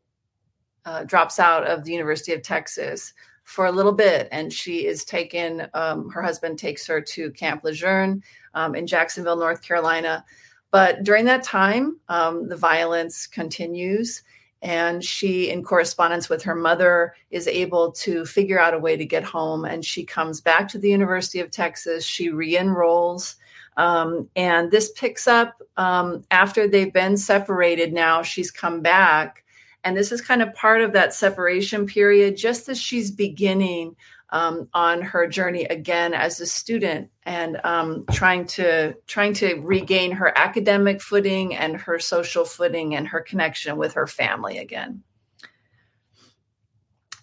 uh, 0.84 1.04
drops 1.04 1.38
out 1.38 1.66
of 1.66 1.84
the 1.84 1.92
University 1.92 2.32
of 2.32 2.42
Texas 2.42 3.12
for 3.44 3.66
a 3.66 3.72
little 3.72 3.92
bit, 3.92 4.28
and 4.32 4.52
she 4.52 4.86
is 4.86 5.04
taken. 5.04 5.68
Um, 5.74 6.10
her 6.10 6.22
husband 6.22 6.58
takes 6.58 6.86
her 6.86 7.00
to 7.00 7.30
Camp 7.32 7.64
Lejeune 7.64 8.22
um, 8.54 8.74
in 8.74 8.86
Jacksonville, 8.86 9.36
North 9.36 9.62
Carolina. 9.62 10.24
But 10.70 11.02
during 11.02 11.24
that 11.26 11.42
time, 11.42 11.98
um, 12.08 12.48
the 12.48 12.56
violence 12.56 13.26
continues, 13.26 14.22
and 14.60 15.02
she, 15.02 15.50
in 15.50 15.62
correspondence 15.62 16.28
with 16.28 16.42
her 16.42 16.54
mother, 16.54 17.14
is 17.30 17.46
able 17.46 17.92
to 17.92 18.26
figure 18.26 18.60
out 18.60 18.74
a 18.74 18.78
way 18.78 18.96
to 18.96 19.06
get 19.06 19.24
home. 19.24 19.64
And 19.64 19.84
she 19.84 20.04
comes 20.04 20.40
back 20.40 20.68
to 20.68 20.78
the 20.78 20.90
University 20.90 21.40
of 21.40 21.50
Texas. 21.50 22.04
She 22.04 22.30
re-enrolls. 22.30 23.36
Um, 23.78 24.28
and 24.36 24.70
this 24.70 24.92
picks 24.92 25.26
up 25.26 25.62
um, 25.78 26.24
after 26.30 26.68
they've 26.68 26.92
been 26.92 27.16
separated. 27.16 27.94
Now 27.94 28.22
she's 28.22 28.50
come 28.50 28.82
back 28.82 29.44
and 29.84 29.96
this 29.96 30.12
is 30.12 30.20
kind 30.20 30.42
of 30.42 30.54
part 30.54 30.82
of 30.82 30.92
that 30.92 31.14
separation 31.14 31.86
period, 31.86 32.36
just 32.36 32.68
as 32.68 32.78
she's 32.78 33.10
beginning 33.10 33.96
um, 34.30 34.68
on 34.74 35.00
her 35.00 35.26
journey 35.26 35.64
again 35.64 36.12
as 36.12 36.40
a 36.40 36.46
student 36.46 37.08
and 37.22 37.58
um, 37.64 38.04
trying 38.12 38.46
to 38.46 38.94
trying 39.06 39.32
to 39.34 39.54
regain 39.62 40.10
her 40.10 40.36
academic 40.36 41.00
footing 41.00 41.54
and 41.54 41.80
her 41.80 41.98
social 41.98 42.44
footing 42.44 42.94
and 42.94 43.08
her 43.08 43.20
connection 43.20 43.78
with 43.78 43.94
her 43.94 44.06
family 44.06 44.58
again. 44.58 45.02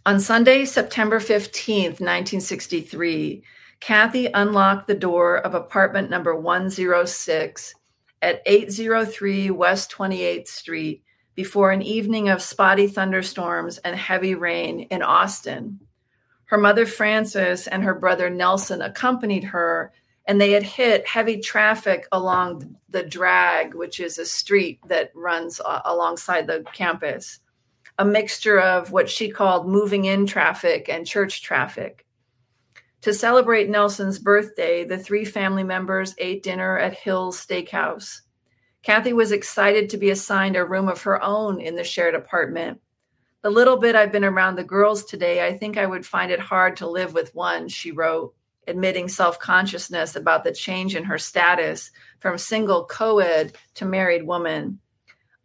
On 0.08 0.20
Sunday, 0.20 0.66
September 0.66 1.20
15th, 1.20 1.99
1963, 1.99 3.43
Kathy 3.80 4.28
unlocked 4.34 4.88
the 4.88 4.96
door 4.96 5.38
of 5.38 5.54
apartment 5.54 6.10
number 6.10 6.36
106 6.36 7.76
at 8.22 8.42
803 8.46 9.52
West 9.52 9.92
28th 9.92 10.48
Street 10.48 11.04
before 11.36 11.72
an 11.72 11.82
evening 11.82 12.30
of 12.30 12.42
spotty 12.42 12.88
thunderstorms 12.88 13.78
and 13.80 13.96
heavy 13.96 14.36
rain 14.36 14.82
in 14.82 15.04
Austin. 15.04 15.80
Her 16.46 16.58
mother, 16.58 16.86
Frances, 16.86 17.68
and 17.68 17.84
her 17.84 17.94
brother, 17.94 18.30
Nelson, 18.30 18.82
accompanied 18.82 19.44
her, 19.44 19.92
and 20.26 20.40
they 20.40 20.52
had 20.52 20.64
hit 20.64 21.06
heavy 21.06 21.40
traffic 21.40 22.08
along 22.12 22.78
the 22.90 23.04
drag, 23.04 23.74
which 23.74 24.00
is 24.00 24.18
a 24.18 24.26
street 24.26 24.80
that 24.88 25.12
runs 25.14 25.60
alongside 25.84 26.48
the 26.48 26.64
campus, 26.74 27.40
a 28.00 28.06
mixture 28.06 28.60
of 28.60 28.92
what 28.92 29.10
she 29.10 29.30
called 29.30 29.68
moving 29.68 30.06
in 30.06 30.26
traffic 30.26 30.88
and 30.88 31.06
church 31.06 31.44
traffic. 31.44 32.05
To 33.06 33.14
celebrate 33.14 33.70
Nelson's 33.70 34.18
birthday, 34.18 34.84
the 34.84 34.97
three 34.97 35.26
family 35.26 35.64
members 35.64 36.16
ate 36.18 36.41
dinner 36.41 36.80
at 36.80 36.95
Hill's 36.95 37.39
Steakhouse. 37.39 38.22
Kathy 38.82 39.14
was 39.14 39.32
excited 39.32 39.91
to 39.91 39.97
be 39.97 40.10
assigned 40.10 40.56
a 40.56 40.66
room 40.66 40.89
of 40.89 41.03
her 41.03 41.22
own 41.22 41.62
in 41.62 41.76
the 41.76 41.84
shared 41.84 42.16
apartment. 42.16 42.82
The 43.43 43.51
little 43.51 43.78
bit 43.78 43.95
I've 43.95 44.12
been 44.12 44.26
around 44.26 44.56
the 44.56 44.64
girls 44.64 45.06
today, 45.06 45.45
I 45.45 45.56
think 45.56 45.78
I 45.78 45.86
would 45.86 46.03
find 46.03 46.32
it 46.32 46.39
hard 46.39 46.78
to 46.78 46.89
live 46.89 47.14
with 47.14 47.36
one, 47.36 47.68
she 47.68 47.91
wrote, 47.91 48.34
admitting 48.68 49.08
self 49.08 49.38
consciousness 49.38 50.16
about 50.16 50.43
the 50.43 50.51
change 50.51 50.95
in 50.95 51.03
her 51.03 51.20
status 51.20 51.91
from 52.18 52.39
single 52.39 52.86
co 52.86 53.20
ed 53.20 53.56
to 53.76 53.86
married 53.86 54.26
woman. 54.26 54.80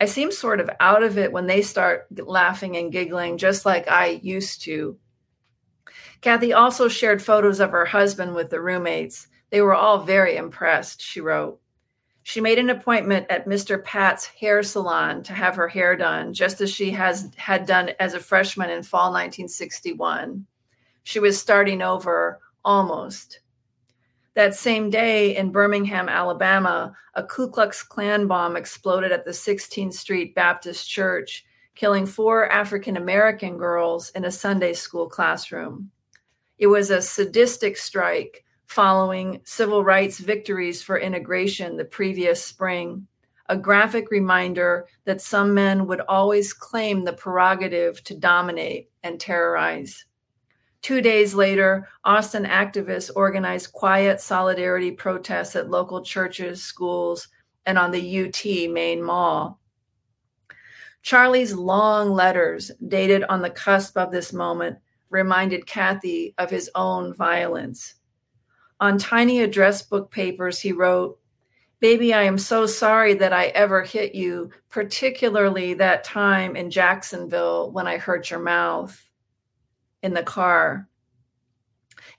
I 0.00 0.06
seem 0.06 0.32
sort 0.32 0.61
of 0.61 0.70
out 0.80 1.02
of 1.02 1.18
it 1.18 1.30
when 1.30 1.46
they 1.46 1.61
start 1.61 2.06
laughing 2.11 2.78
and 2.78 2.90
giggling, 2.90 3.36
just 3.36 3.66
like 3.66 3.86
I 3.86 4.18
used 4.22 4.62
to. 4.62 4.96
Kathy 6.20 6.52
also 6.52 6.88
shared 6.88 7.22
photos 7.22 7.60
of 7.60 7.70
her 7.70 7.86
husband 7.86 8.34
with 8.34 8.50
the 8.50 8.60
roommates. 8.60 9.28
They 9.50 9.62
were 9.62 9.74
all 9.74 10.04
very 10.04 10.36
impressed, 10.36 11.00
she 11.00 11.20
wrote. 11.20 11.60
She 12.22 12.40
made 12.40 12.58
an 12.58 12.70
appointment 12.70 13.26
at 13.30 13.46
Mr. 13.46 13.82
Pat's 13.82 14.26
hair 14.26 14.62
salon 14.62 15.22
to 15.24 15.32
have 15.32 15.56
her 15.56 15.68
hair 15.68 15.96
done, 15.96 16.34
just 16.34 16.60
as 16.60 16.70
she 16.70 16.90
has 16.90 17.30
had 17.36 17.64
done 17.66 17.92
as 17.98 18.14
a 18.14 18.20
freshman 18.20 18.70
in 18.70 18.82
fall 18.82 19.10
1961. 19.10 20.46
She 21.02 21.18
was 21.18 21.40
starting 21.40 21.80
over 21.80 22.40
almost. 22.64 23.40
That 24.34 24.55
same 24.55 24.90
day 24.90 25.36
in 25.36 25.51
Birmingham, 25.51 26.09
Alabama, 26.09 26.94
a 27.14 27.24
Ku 27.24 27.51
Klux 27.51 27.82
Klan 27.82 28.26
bomb 28.26 28.56
exploded 28.56 29.10
at 29.10 29.24
the 29.24 29.32
16th 29.32 29.94
Street 29.94 30.34
Baptist 30.34 30.88
Church, 30.88 31.44
killing 31.74 32.06
four 32.06 32.52
African 32.52 32.97
American 32.97 33.56
girls 33.56 34.10
in 34.10 34.26
a 34.26 34.30
Sunday 34.30 34.74
school 34.74 35.09
classroom. 35.09 35.90
It 36.61 36.66
was 36.66 36.91
a 36.91 37.01
sadistic 37.01 37.78
strike 37.78 38.45
following 38.66 39.41
civil 39.45 39.82
rights 39.82 40.19
victories 40.19 40.82
for 40.82 40.99
integration 40.99 41.78
the 41.78 41.87
previous 41.87 42.45
spring, 42.45 43.07
a 43.49 43.57
graphic 43.57 44.11
reminder 44.11 44.87
that 45.07 45.23
some 45.23 45.55
men 45.55 45.87
would 45.87 46.03
always 46.03 46.53
claim 46.53 47.03
the 47.03 47.15
prerogative 47.15 48.05
to 48.05 48.15
dominate 48.15 48.91
and 49.03 49.19
terrorize. 49.19 50.05
Two 50.82 51.01
days 51.01 51.35
later, 51.35 51.89
Austin 52.05 52.45
activists 52.45 53.11
organized 53.16 53.73
quiet 53.73 54.20
solidarity 54.20 54.91
protests 54.91 55.57
at 55.57 55.70
local 55.70 56.05
churches, 56.05 56.62
schools, 56.62 57.28
and 57.65 57.78
on 57.78 57.91
the 57.91 58.27
UT 58.27 58.70
main 58.70 59.03
mall. 59.03 59.59
Charlie's 61.01 61.55
long 61.55 62.11
letters, 62.11 62.70
dated 62.87 63.24
on 63.24 63.41
the 63.41 63.49
cusp 63.49 63.97
of 63.97 64.12
this 64.12 64.35
moment, 64.35 64.77
reminded 65.11 65.66
Kathy 65.66 66.35
of 66.39 66.51
his 66.51 66.70
own 66.74 67.12
violence. 67.15 67.95
On 68.81 68.97
tiny 68.97 69.41
address 69.41 69.82
book 69.82 70.11
papers, 70.11 70.59
he 70.59 70.73
wrote, 70.73 71.19
Baby, 71.81 72.12
I 72.12 72.24
am 72.24 72.37
so 72.37 72.66
sorry 72.66 73.15
that 73.15 73.32
I 73.32 73.47
ever 73.47 73.82
hit 73.82 74.15
you, 74.15 74.51
particularly 74.69 75.74
that 75.74 76.05
time 76.05 76.55
in 76.55 76.70
Jacksonville 76.70 77.73
when 77.73 77.87
I 77.87 77.97
hurt 77.97 78.31
your 78.31 78.41
mouth 78.41 79.11
in 80.03 80.12
the 80.12 80.23
car. 80.23 80.89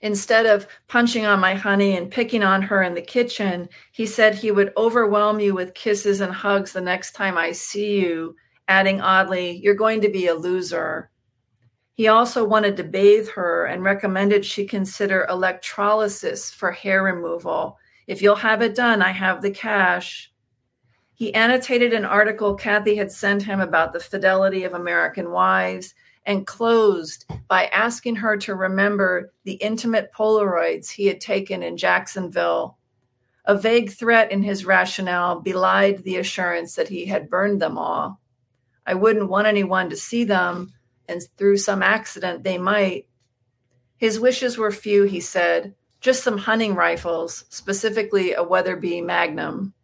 Instead 0.00 0.46
of 0.46 0.66
punching 0.88 1.26
on 1.26 1.38
my 1.38 1.54
honey 1.54 1.96
and 1.96 2.10
picking 2.10 2.42
on 2.42 2.60
her 2.60 2.82
in 2.82 2.94
the 2.94 3.00
kitchen, 3.00 3.68
he 3.92 4.04
said 4.04 4.34
he 4.34 4.50
would 4.50 4.72
overwhelm 4.76 5.38
you 5.38 5.54
with 5.54 5.74
kisses 5.74 6.20
and 6.20 6.32
hugs 6.32 6.72
the 6.72 6.80
next 6.80 7.12
time 7.12 7.38
I 7.38 7.52
see 7.52 8.00
you, 8.00 8.34
adding 8.66 9.00
oddly, 9.00 9.60
You're 9.62 9.76
going 9.76 10.00
to 10.00 10.08
be 10.08 10.26
a 10.26 10.34
loser. 10.34 11.11
He 11.94 12.08
also 12.08 12.44
wanted 12.44 12.76
to 12.78 12.84
bathe 12.84 13.28
her 13.30 13.66
and 13.66 13.84
recommended 13.84 14.44
she 14.44 14.66
consider 14.66 15.26
electrolysis 15.28 16.50
for 16.50 16.70
hair 16.70 17.02
removal. 17.02 17.78
If 18.06 18.22
you'll 18.22 18.36
have 18.36 18.62
it 18.62 18.74
done, 18.74 19.02
I 19.02 19.10
have 19.10 19.42
the 19.42 19.50
cash. 19.50 20.32
He 21.14 21.34
annotated 21.34 21.92
an 21.92 22.04
article 22.04 22.54
Kathy 22.54 22.96
had 22.96 23.12
sent 23.12 23.42
him 23.42 23.60
about 23.60 23.92
the 23.92 24.00
fidelity 24.00 24.64
of 24.64 24.72
American 24.72 25.30
wives 25.30 25.94
and 26.24 26.46
closed 26.46 27.26
by 27.48 27.66
asking 27.66 28.16
her 28.16 28.36
to 28.38 28.54
remember 28.54 29.32
the 29.44 29.54
intimate 29.54 30.12
Polaroids 30.12 30.90
he 30.90 31.06
had 31.06 31.20
taken 31.20 31.62
in 31.62 31.76
Jacksonville. 31.76 32.78
A 33.44 33.56
vague 33.56 33.90
threat 33.90 34.30
in 34.30 34.42
his 34.42 34.64
rationale 34.64 35.40
belied 35.40 36.04
the 36.04 36.16
assurance 36.16 36.74
that 36.76 36.88
he 36.88 37.06
had 37.06 37.28
burned 37.28 37.60
them 37.60 37.76
all. 37.76 38.20
I 38.86 38.94
wouldn't 38.94 39.28
want 39.28 39.46
anyone 39.46 39.90
to 39.90 39.96
see 39.96 40.24
them, 40.24 40.72
and 41.12 41.22
through 41.36 41.58
some 41.58 41.82
accident 41.82 42.42
they 42.42 42.58
might. 42.58 43.06
His 43.96 44.18
wishes 44.18 44.58
were 44.58 44.72
few, 44.72 45.04
he 45.04 45.20
said, 45.20 45.74
just 46.00 46.24
some 46.24 46.38
hunting 46.38 46.74
rifles, 46.74 47.44
specifically 47.50 48.32
a 48.32 48.42
Weatherby 48.42 49.00
Magnum. 49.02 49.74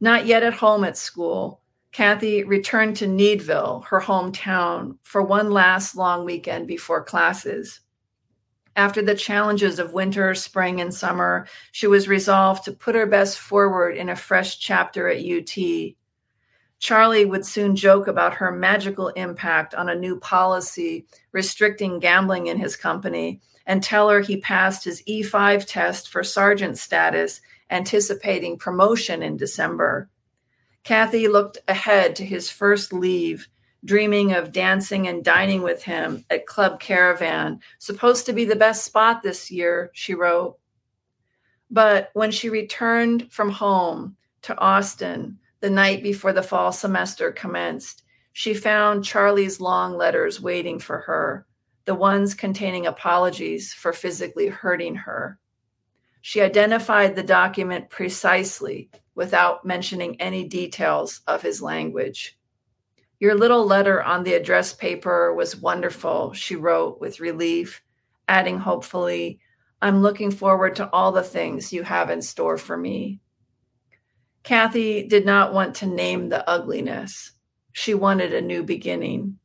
Not 0.00 0.26
yet 0.26 0.42
at 0.42 0.54
home 0.54 0.82
at 0.82 0.96
school, 0.96 1.60
Kathy 1.92 2.42
returned 2.44 2.96
to 2.96 3.06
Needville, 3.06 3.84
her 3.88 4.00
hometown, 4.00 4.96
for 5.02 5.22
one 5.22 5.50
last 5.50 5.94
long 5.94 6.24
weekend 6.24 6.66
before 6.66 7.04
classes. 7.04 7.80
After 8.76 9.02
the 9.02 9.14
challenges 9.14 9.78
of 9.78 9.92
winter, 9.92 10.34
spring, 10.34 10.80
and 10.80 10.94
summer, 10.94 11.46
she 11.72 11.86
was 11.86 12.08
resolved 12.08 12.64
to 12.64 12.72
put 12.72 12.94
her 12.94 13.06
best 13.06 13.38
forward 13.38 13.96
in 13.96 14.08
a 14.08 14.16
fresh 14.16 14.58
chapter 14.58 15.08
at 15.08 15.18
UT. 15.18 15.94
Charlie 16.80 17.26
would 17.26 17.44
soon 17.44 17.76
joke 17.76 18.08
about 18.08 18.34
her 18.34 18.50
magical 18.50 19.08
impact 19.08 19.74
on 19.74 19.90
a 19.90 19.94
new 19.94 20.18
policy 20.18 21.06
restricting 21.30 21.98
gambling 21.98 22.46
in 22.46 22.58
his 22.58 22.74
company 22.74 23.42
and 23.66 23.82
tell 23.82 24.08
her 24.08 24.20
he 24.20 24.38
passed 24.38 24.82
his 24.82 25.02
E5 25.02 25.66
test 25.66 26.08
for 26.08 26.24
sergeant 26.24 26.78
status, 26.78 27.42
anticipating 27.70 28.58
promotion 28.58 29.22
in 29.22 29.36
December. 29.36 30.08
Kathy 30.82 31.28
looked 31.28 31.58
ahead 31.68 32.16
to 32.16 32.24
his 32.24 32.48
first 32.48 32.94
leave, 32.94 33.46
dreaming 33.84 34.32
of 34.32 34.50
dancing 34.50 35.06
and 35.06 35.22
dining 35.22 35.62
with 35.62 35.82
him 35.82 36.24
at 36.30 36.46
Club 36.46 36.80
Caravan, 36.80 37.60
supposed 37.78 38.24
to 38.24 38.32
be 38.32 38.46
the 38.46 38.56
best 38.56 38.86
spot 38.86 39.22
this 39.22 39.50
year, 39.50 39.90
she 39.92 40.14
wrote. 40.14 40.58
But 41.70 42.10
when 42.14 42.30
she 42.30 42.48
returned 42.48 43.30
from 43.30 43.50
home 43.50 44.16
to 44.42 44.58
Austin 44.58 45.38
the 45.60 45.70
night 45.70 46.02
before 46.02 46.32
the 46.32 46.42
fall 46.42 46.72
semester 46.72 47.32
commenced, 47.32 48.02
she 48.32 48.54
found 48.54 49.04
Charlie's 49.04 49.60
long 49.60 49.96
letters 49.96 50.40
waiting 50.40 50.78
for 50.78 50.98
her, 50.98 51.46
the 51.84 51.94
ones 51.94 52.34
containing 52.34 52.86
apologies 52.86 53.72
for 53.72 53.92
physically 53.92 54.46
hurting 54.46 54.94
her. 54.94 55.38
She 56.22 56.40
identified 56.40 57.16
the 57.16 57.22
document 57.22 57.90
precisely 57.90 58.90
without 59.14 59.64
mentioning 59.64 60.20
any 60.20 60.46
details 60.46 61.20
of 61.26 61.42
his 61.42 61.60
language. 61.60 62.38
Your 63.18 63.34
little 63.34 63.66
letter 63.66 64.02
on 64.02 64.22
the 64.22 64.34
address 64.34 64.72
paper 64.72 65.34
was 65.34 65.56
wonderful, 65.56 66.32
she 66.32 66.56
wrote 66.56 67.00
with 67.00 67.20
relief, 67.20 67.82
adding 68.28 68.58
hopefully, 68.58 69.40
I'm 69.82 70.00
looking 70.00 70.30
forward 70.30 70.76
to 70.76 70.90
all 70.90 71.12
the 71.12 71.22
things 71.22 71.72
you 71.72 71.82
have 71.82 72.10
in 72.10 72.22
store 72.22 72.56
for 72.56 72.76
me. 72.76 73.20
Kathy 74.42 75.06
did 75.06 75.26
not 75.26 75.52
want 75.52 75.74
to 75.76 75.86
name 75.86 76.28
the 76.28 76.48
ugliness. 76.48 77.32
She 77.72 77.94
wanted 77.94 78.32
a 78.32 78.40
new 78.40 78.62
beginning. 78.62 79.38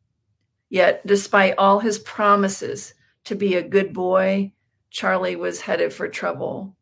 Yet, 0.70 1.06
despite 1.06 1.58
all 1.58 1.80
his 1.80 2.00
promises 2.00 2.94
to 3.26 3.36
be 3.36 3.56
a 3.56 3.68
good 3.68 3.94
boy, 3.94 4.52
Charlie 4.90 5.36
was 5.36 5.62
headed 5.62 5.94
for 5.94 6.08
trouble. 6.08 6.76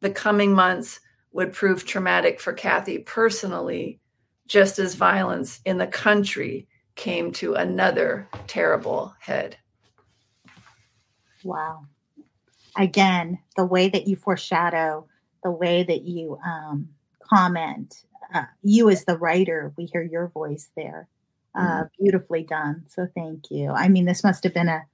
The 0.00 0.10
coming 0.10 0.52
months 0.52 1.00
would 1.32 1.52
prove 1.52 1.84
traumatic 1.84 2.40
for 2.40 2.52
Kathy 2.52 2.98
personally, 2.98 4.00
just 4.46 4.78
as 4.78 4.94
violence 4.94 5.60
in 5.64 5.78
the 5.78 5.86
country 5.86 6.68
came 6.94 7.32
to 7.32 7.54
another 7.54 8.28
terrible 8.46 9.14
head. 9.18 9.56
Wow. 11.42 11.86
Again, 12.76 13.38
the 13.56 13.64
way 13.64 13.88
that 13.88 14.06
you 14.06 14.16
foreshadow, 14.16 15.06
the 15.42 15.50
way 15.50 15.82
that 15.82 16.02
you 16.02 16.38
um, 16.44 16.88
comment, 17.28 18.04
uh, 18.32 18.44
you 18.62 18.90
as 18.90 19.04
the 19.04 19.16
writer, 19.16 19.72
we 19.76 19.86
hear 19.86 20.02
your 20.02 20.28
voice 20.28 20.70
there. 20.76 21.08
Uh, 21.54 21.60
mm-hmm. 21.60 22.02
Beautifully 22.02 22.42
done. 22.42 22.84
So 22.88 23.06
thank 23.14 23.50
you. 23.50 23.70
I 23.70 23.88
mean, 23.88 24.06
this 24.06 24.24
must 24.24 24.42
have 24.44 24.54
been 24.54 24.68
a 24.68 24.84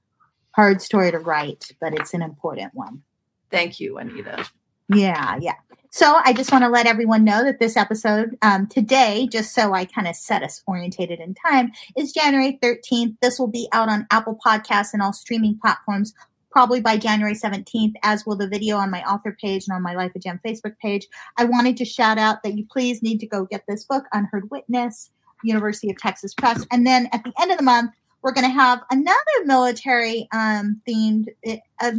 hard 0.52 0.82
story 0.82 1.11
to 1.11 1.19
write, 1.19 1.73
but 1.81 1.94
it's 1.94 2.12
an 2.12 2.23
important 2.23 2.74
one. 2.74 3.02
Thank 3.51 3.81
you, 3.81 3.98
Anita. 3.98 4.47
Yeah, 4.89 5.39
yeah. 5.40 5.55
So 5.93 6.20
I 6.24 6.32
just 6.32 6.52
want 6.52 6.62
to 6.62 6.69
let 6.69 6.86
everyone 6.86 7.24
know 7.24 7.43
that 7.43 7.59
this 7.59 7.77
episode 7.77 8.36
um, 8.43 8.69
today, 8.69 9.28
just 9.31 9.52
so 9.52 9.73
I 9.73 9.85
kind 9.85 10.07
of 10.07 10.15
set 10.15 10.43
us 10.44 10.62
orientated 10.66 11.19
in 11.19 11.35
time, 11.35 11.73
is 11.97 12.12
January 12.12 12.61
13th. 12.62 13.16
This 13.20 13.40
will 13.40 13.48
be 13.48 13.69
out 13.73 13.89
on 13.89 14.07
Apple 14.12 14.39
Podcasts 14.44 14.93
and 14.93 15.02
all 15.02 15.12
streaming 15.12 15.59
platforms 15.59 16.15
probably 16.51 16.81
by 16.81 16.97
January 16.97 17.35
17th, 17.35 17.94
as 18.02 18.27
will 18.27 18.36
the 18.36 18.48
video 18.48 18.77
on 18.77 18.90
my 18.90 19.02
author 19.05 19.36
page 19.40 19.66
and 19.66 19.74
on 19.74 19.82
my 19.82 19.94
Life 19.94 20.14
of 20.14 20.22
Gem 20.22 20.40
Facebook 20.44 20.77
page. 20.78 21.06
I 21.36 21.44
wanted 21.44 21.77
to 21.78 21.85
shout 21.85 22.18
out 22.18 22.43
that 22.43 22.55
you 22.55 22.66
please 22.70 23.02
need 23.02 23.20
to 23.20 23.27
go 23.27 23.44
get 23.44 23.64
this 23.68 23.85
book, 23.85 24.05
Unheard 24.12 24.51
Witness, 24.51 25.10
University 25.44 25.90
of 25.90 25.98
Texas 25.98 26.35
Press. 26.35 26.66
And 26.70 26.86
then 26.86 27.09
at 27.12 27.24
the 27.24 27.32
end 27.40 27.51
of 27.51 27.59
the 27.59 27.64
month, 27.64 27.93
we're 28.22 28.32
going 28.32 28.47
to 28.47 28.52
have 28.52 28.82
another 28.90 29.16
military 29.44 30.28
um, 30.32 30.81
themed, 30.86 31.28
uh, 31.81 31.93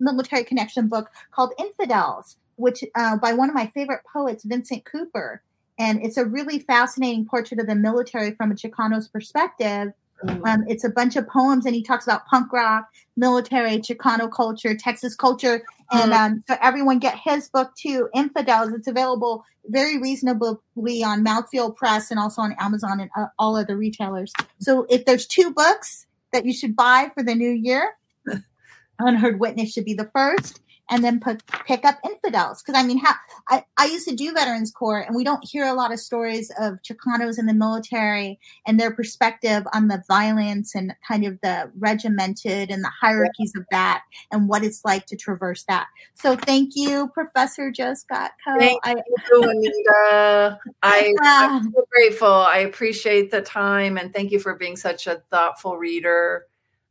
military 0.00 0.44
connection 0.44 0.88
book 0.88 1.10
called 1.30 1.52
Infidels 1.58 2.36
which 2.60 2.84
uh, 2.94 3.16
by 3.16 3.32
one 3.32 3.48
of 3.48 3.54
my 3.54 3.66
favorite 3.68 4.02
poets, 4.10 4.44
Vincent 4.44 4.84
Cooper. 4.84 5.42
And 5.78 6.04
it's 6.04 6.18
a 6.18 6.24
really 6.24 6.58
fascinating 6.58 7.24
portrait 7.24 7.58
of 7.58 7.66
the 7.66 7.74
military 7.74 8.32
from 8.32 8.52
a 8.52 8.54
Chicano's 8.54 9.08
perspective. 9.08 9.92
Mm. 10.24 10.46
Um, 10.46 10.64
it's 10.68 10.84
a 10.84 10.90
bunch 10.90 11.16
of 11.16 11.26
poems, 11.28 11.66
and 11.66 11.74
he 11.74 11.82
talks 11.82 12.04
about 12.04 12.26
punk 12.26 12.52
rock, 12.52 12.88
military, 13.16 13.78
Chicano 13.78 14.30
culture, 14.30 14.76
Texas 14.76 15.14
culture, 15.14 15.64
and 15.92 16.12
mm-hmm. 16.12 16.32
um, 16.34 16.44
so 16.46 16.56
everyone 16.60 16.98
get 16.98 17.18
his 17.18 17.48
book 17.48 17.74
too, 17.76 18.08
Infidels. 18.14 18.72
It's 18.72 18.88
available 18.88 19.44
very 19.66 20.00
reasonably 20.00 21.02
on 21.04 21.24
Mouthfeel 21.24 21.74
Press 21.76 22.10
and 22.10 22.18
also 22.18 22.42
on 22.42 22.54
Amazon 22.58 23.00
and 23.00 23.10
uh, 23.16 23.26
all 23.38 23.56
other 23.56 23.76
retailers. 23.76 24.32
So 24.58 24.86
if 24.88 25.04
there's 25.04 25.26
two 25.26 25.52
books 25.52 26.06
that 26.32 26.44
you 26.44 26.52
should 26.52 26.76
buy 26.76 27.10
for 27.14 27.22
the 27.22 27.34
new 27.34 27.50
year, 27.50 27.96
Unheard 28.98 29.40
Witness 29.40 29.72
should 29.72 29.84
be 29.84 29.94
the 29.94 30.10
first, 30.14 30.60
and 30.90 31.04
then 31.04 31.20
put, 31.20 31.46
pick 31.66 31.84
up 31.84 31.98
infidels. 32.04 32.62
Because 32.62 32.78
I 32.78 32.84
mean, 32.84 32.98
how, 32.98 33.14
I, 33.48 33.64
I 33.78 33.86
used 33.86 34.08
to 34.08 34.16
do 34.16 34.32
Veterans 34.32 34.72
Corps, 34.72 35.00
and 35.00 35.14
we 35.14 35.24
don't 35.24 35.44
hear 35.48 35.66
a 35.66 35.72
lot 35.72 35.92
of 35.92 36.00
stories 36.00 36.50
of 36.60 36.78
Chicanos 36.82 37.38
in 37.38 37.46
the 37.46 37.54
military 37.54 38.38
and 38.66 38.78
their 38.78 38.90
perspective 38.90 39.62
on 39.72 39.88
the 39.88 40.02
violence 40.08 40.74
and 40.74 40.94
kind 41.06 41.24
of 41.24 41.38
the 41.42 41.70
regimented 41.78 42.70
and 42.70 42.82
the 42.82 42.90
hierarchies 43.00 43.52
of 43.56 43.64
that 43.70 44.02
and 44.32 44.48
what 44.48 44.64
it's 44.64 44.84
like 44.84 45.06
to 45.06 45.16
traverse 45.16 45.64
that. 45.68 45.86
So 46.14 46.36
thank 46.36 46.72
you, 46.74 47.08
Professor 47.14 47.70
Jo 47.70 47.94
Scott 47.94 48.32
Coe. 48.44 48.58
Thank 48.58 48.80
I, 48.84 48.94
you, 48.94 49.42
Anita. 49.42 50.58
I, 50.82 51.14
I'm 51.22 51.72
so 51.72 51.86
grateful. 51.92 52.28
I 52.28 52.58
appreciate 52.58 53.30
the 53.30 53.42
time, 53.42 53.96
and 53.96 54.12
thank 54.12 54.32
you 54.32 54.40
for 54.40 54.56
being 54.56 54.76
such 54.76 55.06
a 55.06 55.22
thoughtful 55.30 55.76
reader. 55.76 56.46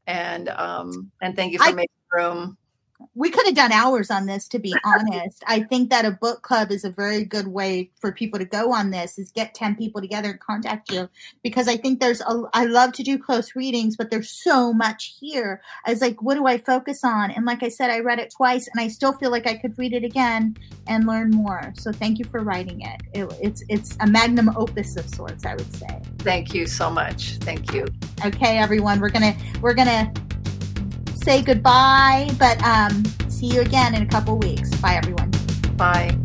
And 0.07 0.49
um, 0.49 1.11
and 1.21 1.35
thank 1.35 1.53
you 1.53 1.59
for 1.59 1.65
I, 1.65 1.71
making 1.73 1.89
room 2.11 2.57
we 3.15 3.29
could 3.29 3.45
have 3.45 3.55
done 3.55 3.71
hours 3.71 4.11
on 4.11 4.25
this 4.25 4.47
to 4.49 4.59
be 4.59 4.75
honest. 4.83 5.43
I 5.47 5.61
think 5.63 5.89
that 5.89 6.05
a 6.05 6.11
book 6.11 6.41
club 6.41 6.71
is 6.71 6.83
a 6.83 6.89
very 6.89 7.23
good 7.23 7.47
way 7.47 7.91
for 7.99 8.11
people 8.11 8.39
to 8.39 8.45
go 8.45 8.73
on 8.73 8.91
this 8.91 9.17
is 9.17 9.31
get 9.31 9.53
10 9.53 9.75
people 9.75 10.01
together 10.01 10.31
and 10.31 10.39
contact 10.39 10.91
you. 10.91 11.09
Because 11.41 11.67
i 11.67 11.77
think 11.77 11.99
there's 11.99 12.21
a 12.21 12.43
i 12.53 12.65
love 12.65 12.91
to 12.93 13.03
do 13.03 13.17
close 13.17 13.55
readings 13.55 13.95
but 13.95 14.09
there's 14.09 14.29
so 14.29 14.73
much 14.73 15.17
here. 15.19 15.61
I 15.85 15.91
was 15.91 16.01
like 16.01 16.21
what 16.21 16.35
do 16.35 16.45
i 16.45 16.57
focus 16.57 17.03
on? 17.03 17.31
And 17.31 17.45
like 17.45 17.63
i 17.63 17.69
said 17.69 17.89
i 17.89 17.99
read 17.99 18.19
it 18.19 18.33
twice 18.35 18.67
and 18.67 18.81
i 18.81 18.87
still 18.87 19.13
feel 19.13 19.31
like 19.31 19.47
i 19.47 19.55
could 19.55 19.77
read 19.77 19.93
it 19.93 20.03
again 20.03 20.57
and 20.87 21.07
learn 21.07 21.31
more. 21.31 21.73
So 21.77 21.91
thank 21.91 22.19
you 22.19 22.25
for 22.25 22.41
writing 22.41 22.81
it, 22.81 23.01
it 23.13 23.33
it's 23.41 23.63
it's 23.69 23.97
a 24.01 24.07
magnum 24.07 24.55
opus 24.57 24.97
of 24.97 25.09
sorts 25.09 25.45
i 25.45 25.55
would 25.55 25.75
say. 25.75 26.01
Thank 26.19 26.53
you 26.53 26.67
so 26.67 26.89
much. 26.89 27.37
Thank 27.37 27.73
you. 27.73 27.85
Okay 28.25 28.57
everyone 28.57 28.99
we're 28.99 29.09
gonna 29.09 29.35
we're 29.61 29.73
gonna 29.73 30.11
say 31.29 31.43
goodbye, 31.43 32.27
but 32.39 32.59
um, 32.63 33.05
see 33.27 33.45
you 33.45 33.61
again 33.61 33.93
in 33.93 34.01
a 34.01 34.07
couple 34.07 34.35
weeks. 34.39 34.75
Bye, 34.77 34.95
everyone. 34.95 35.29
Bye. 35.77 36.17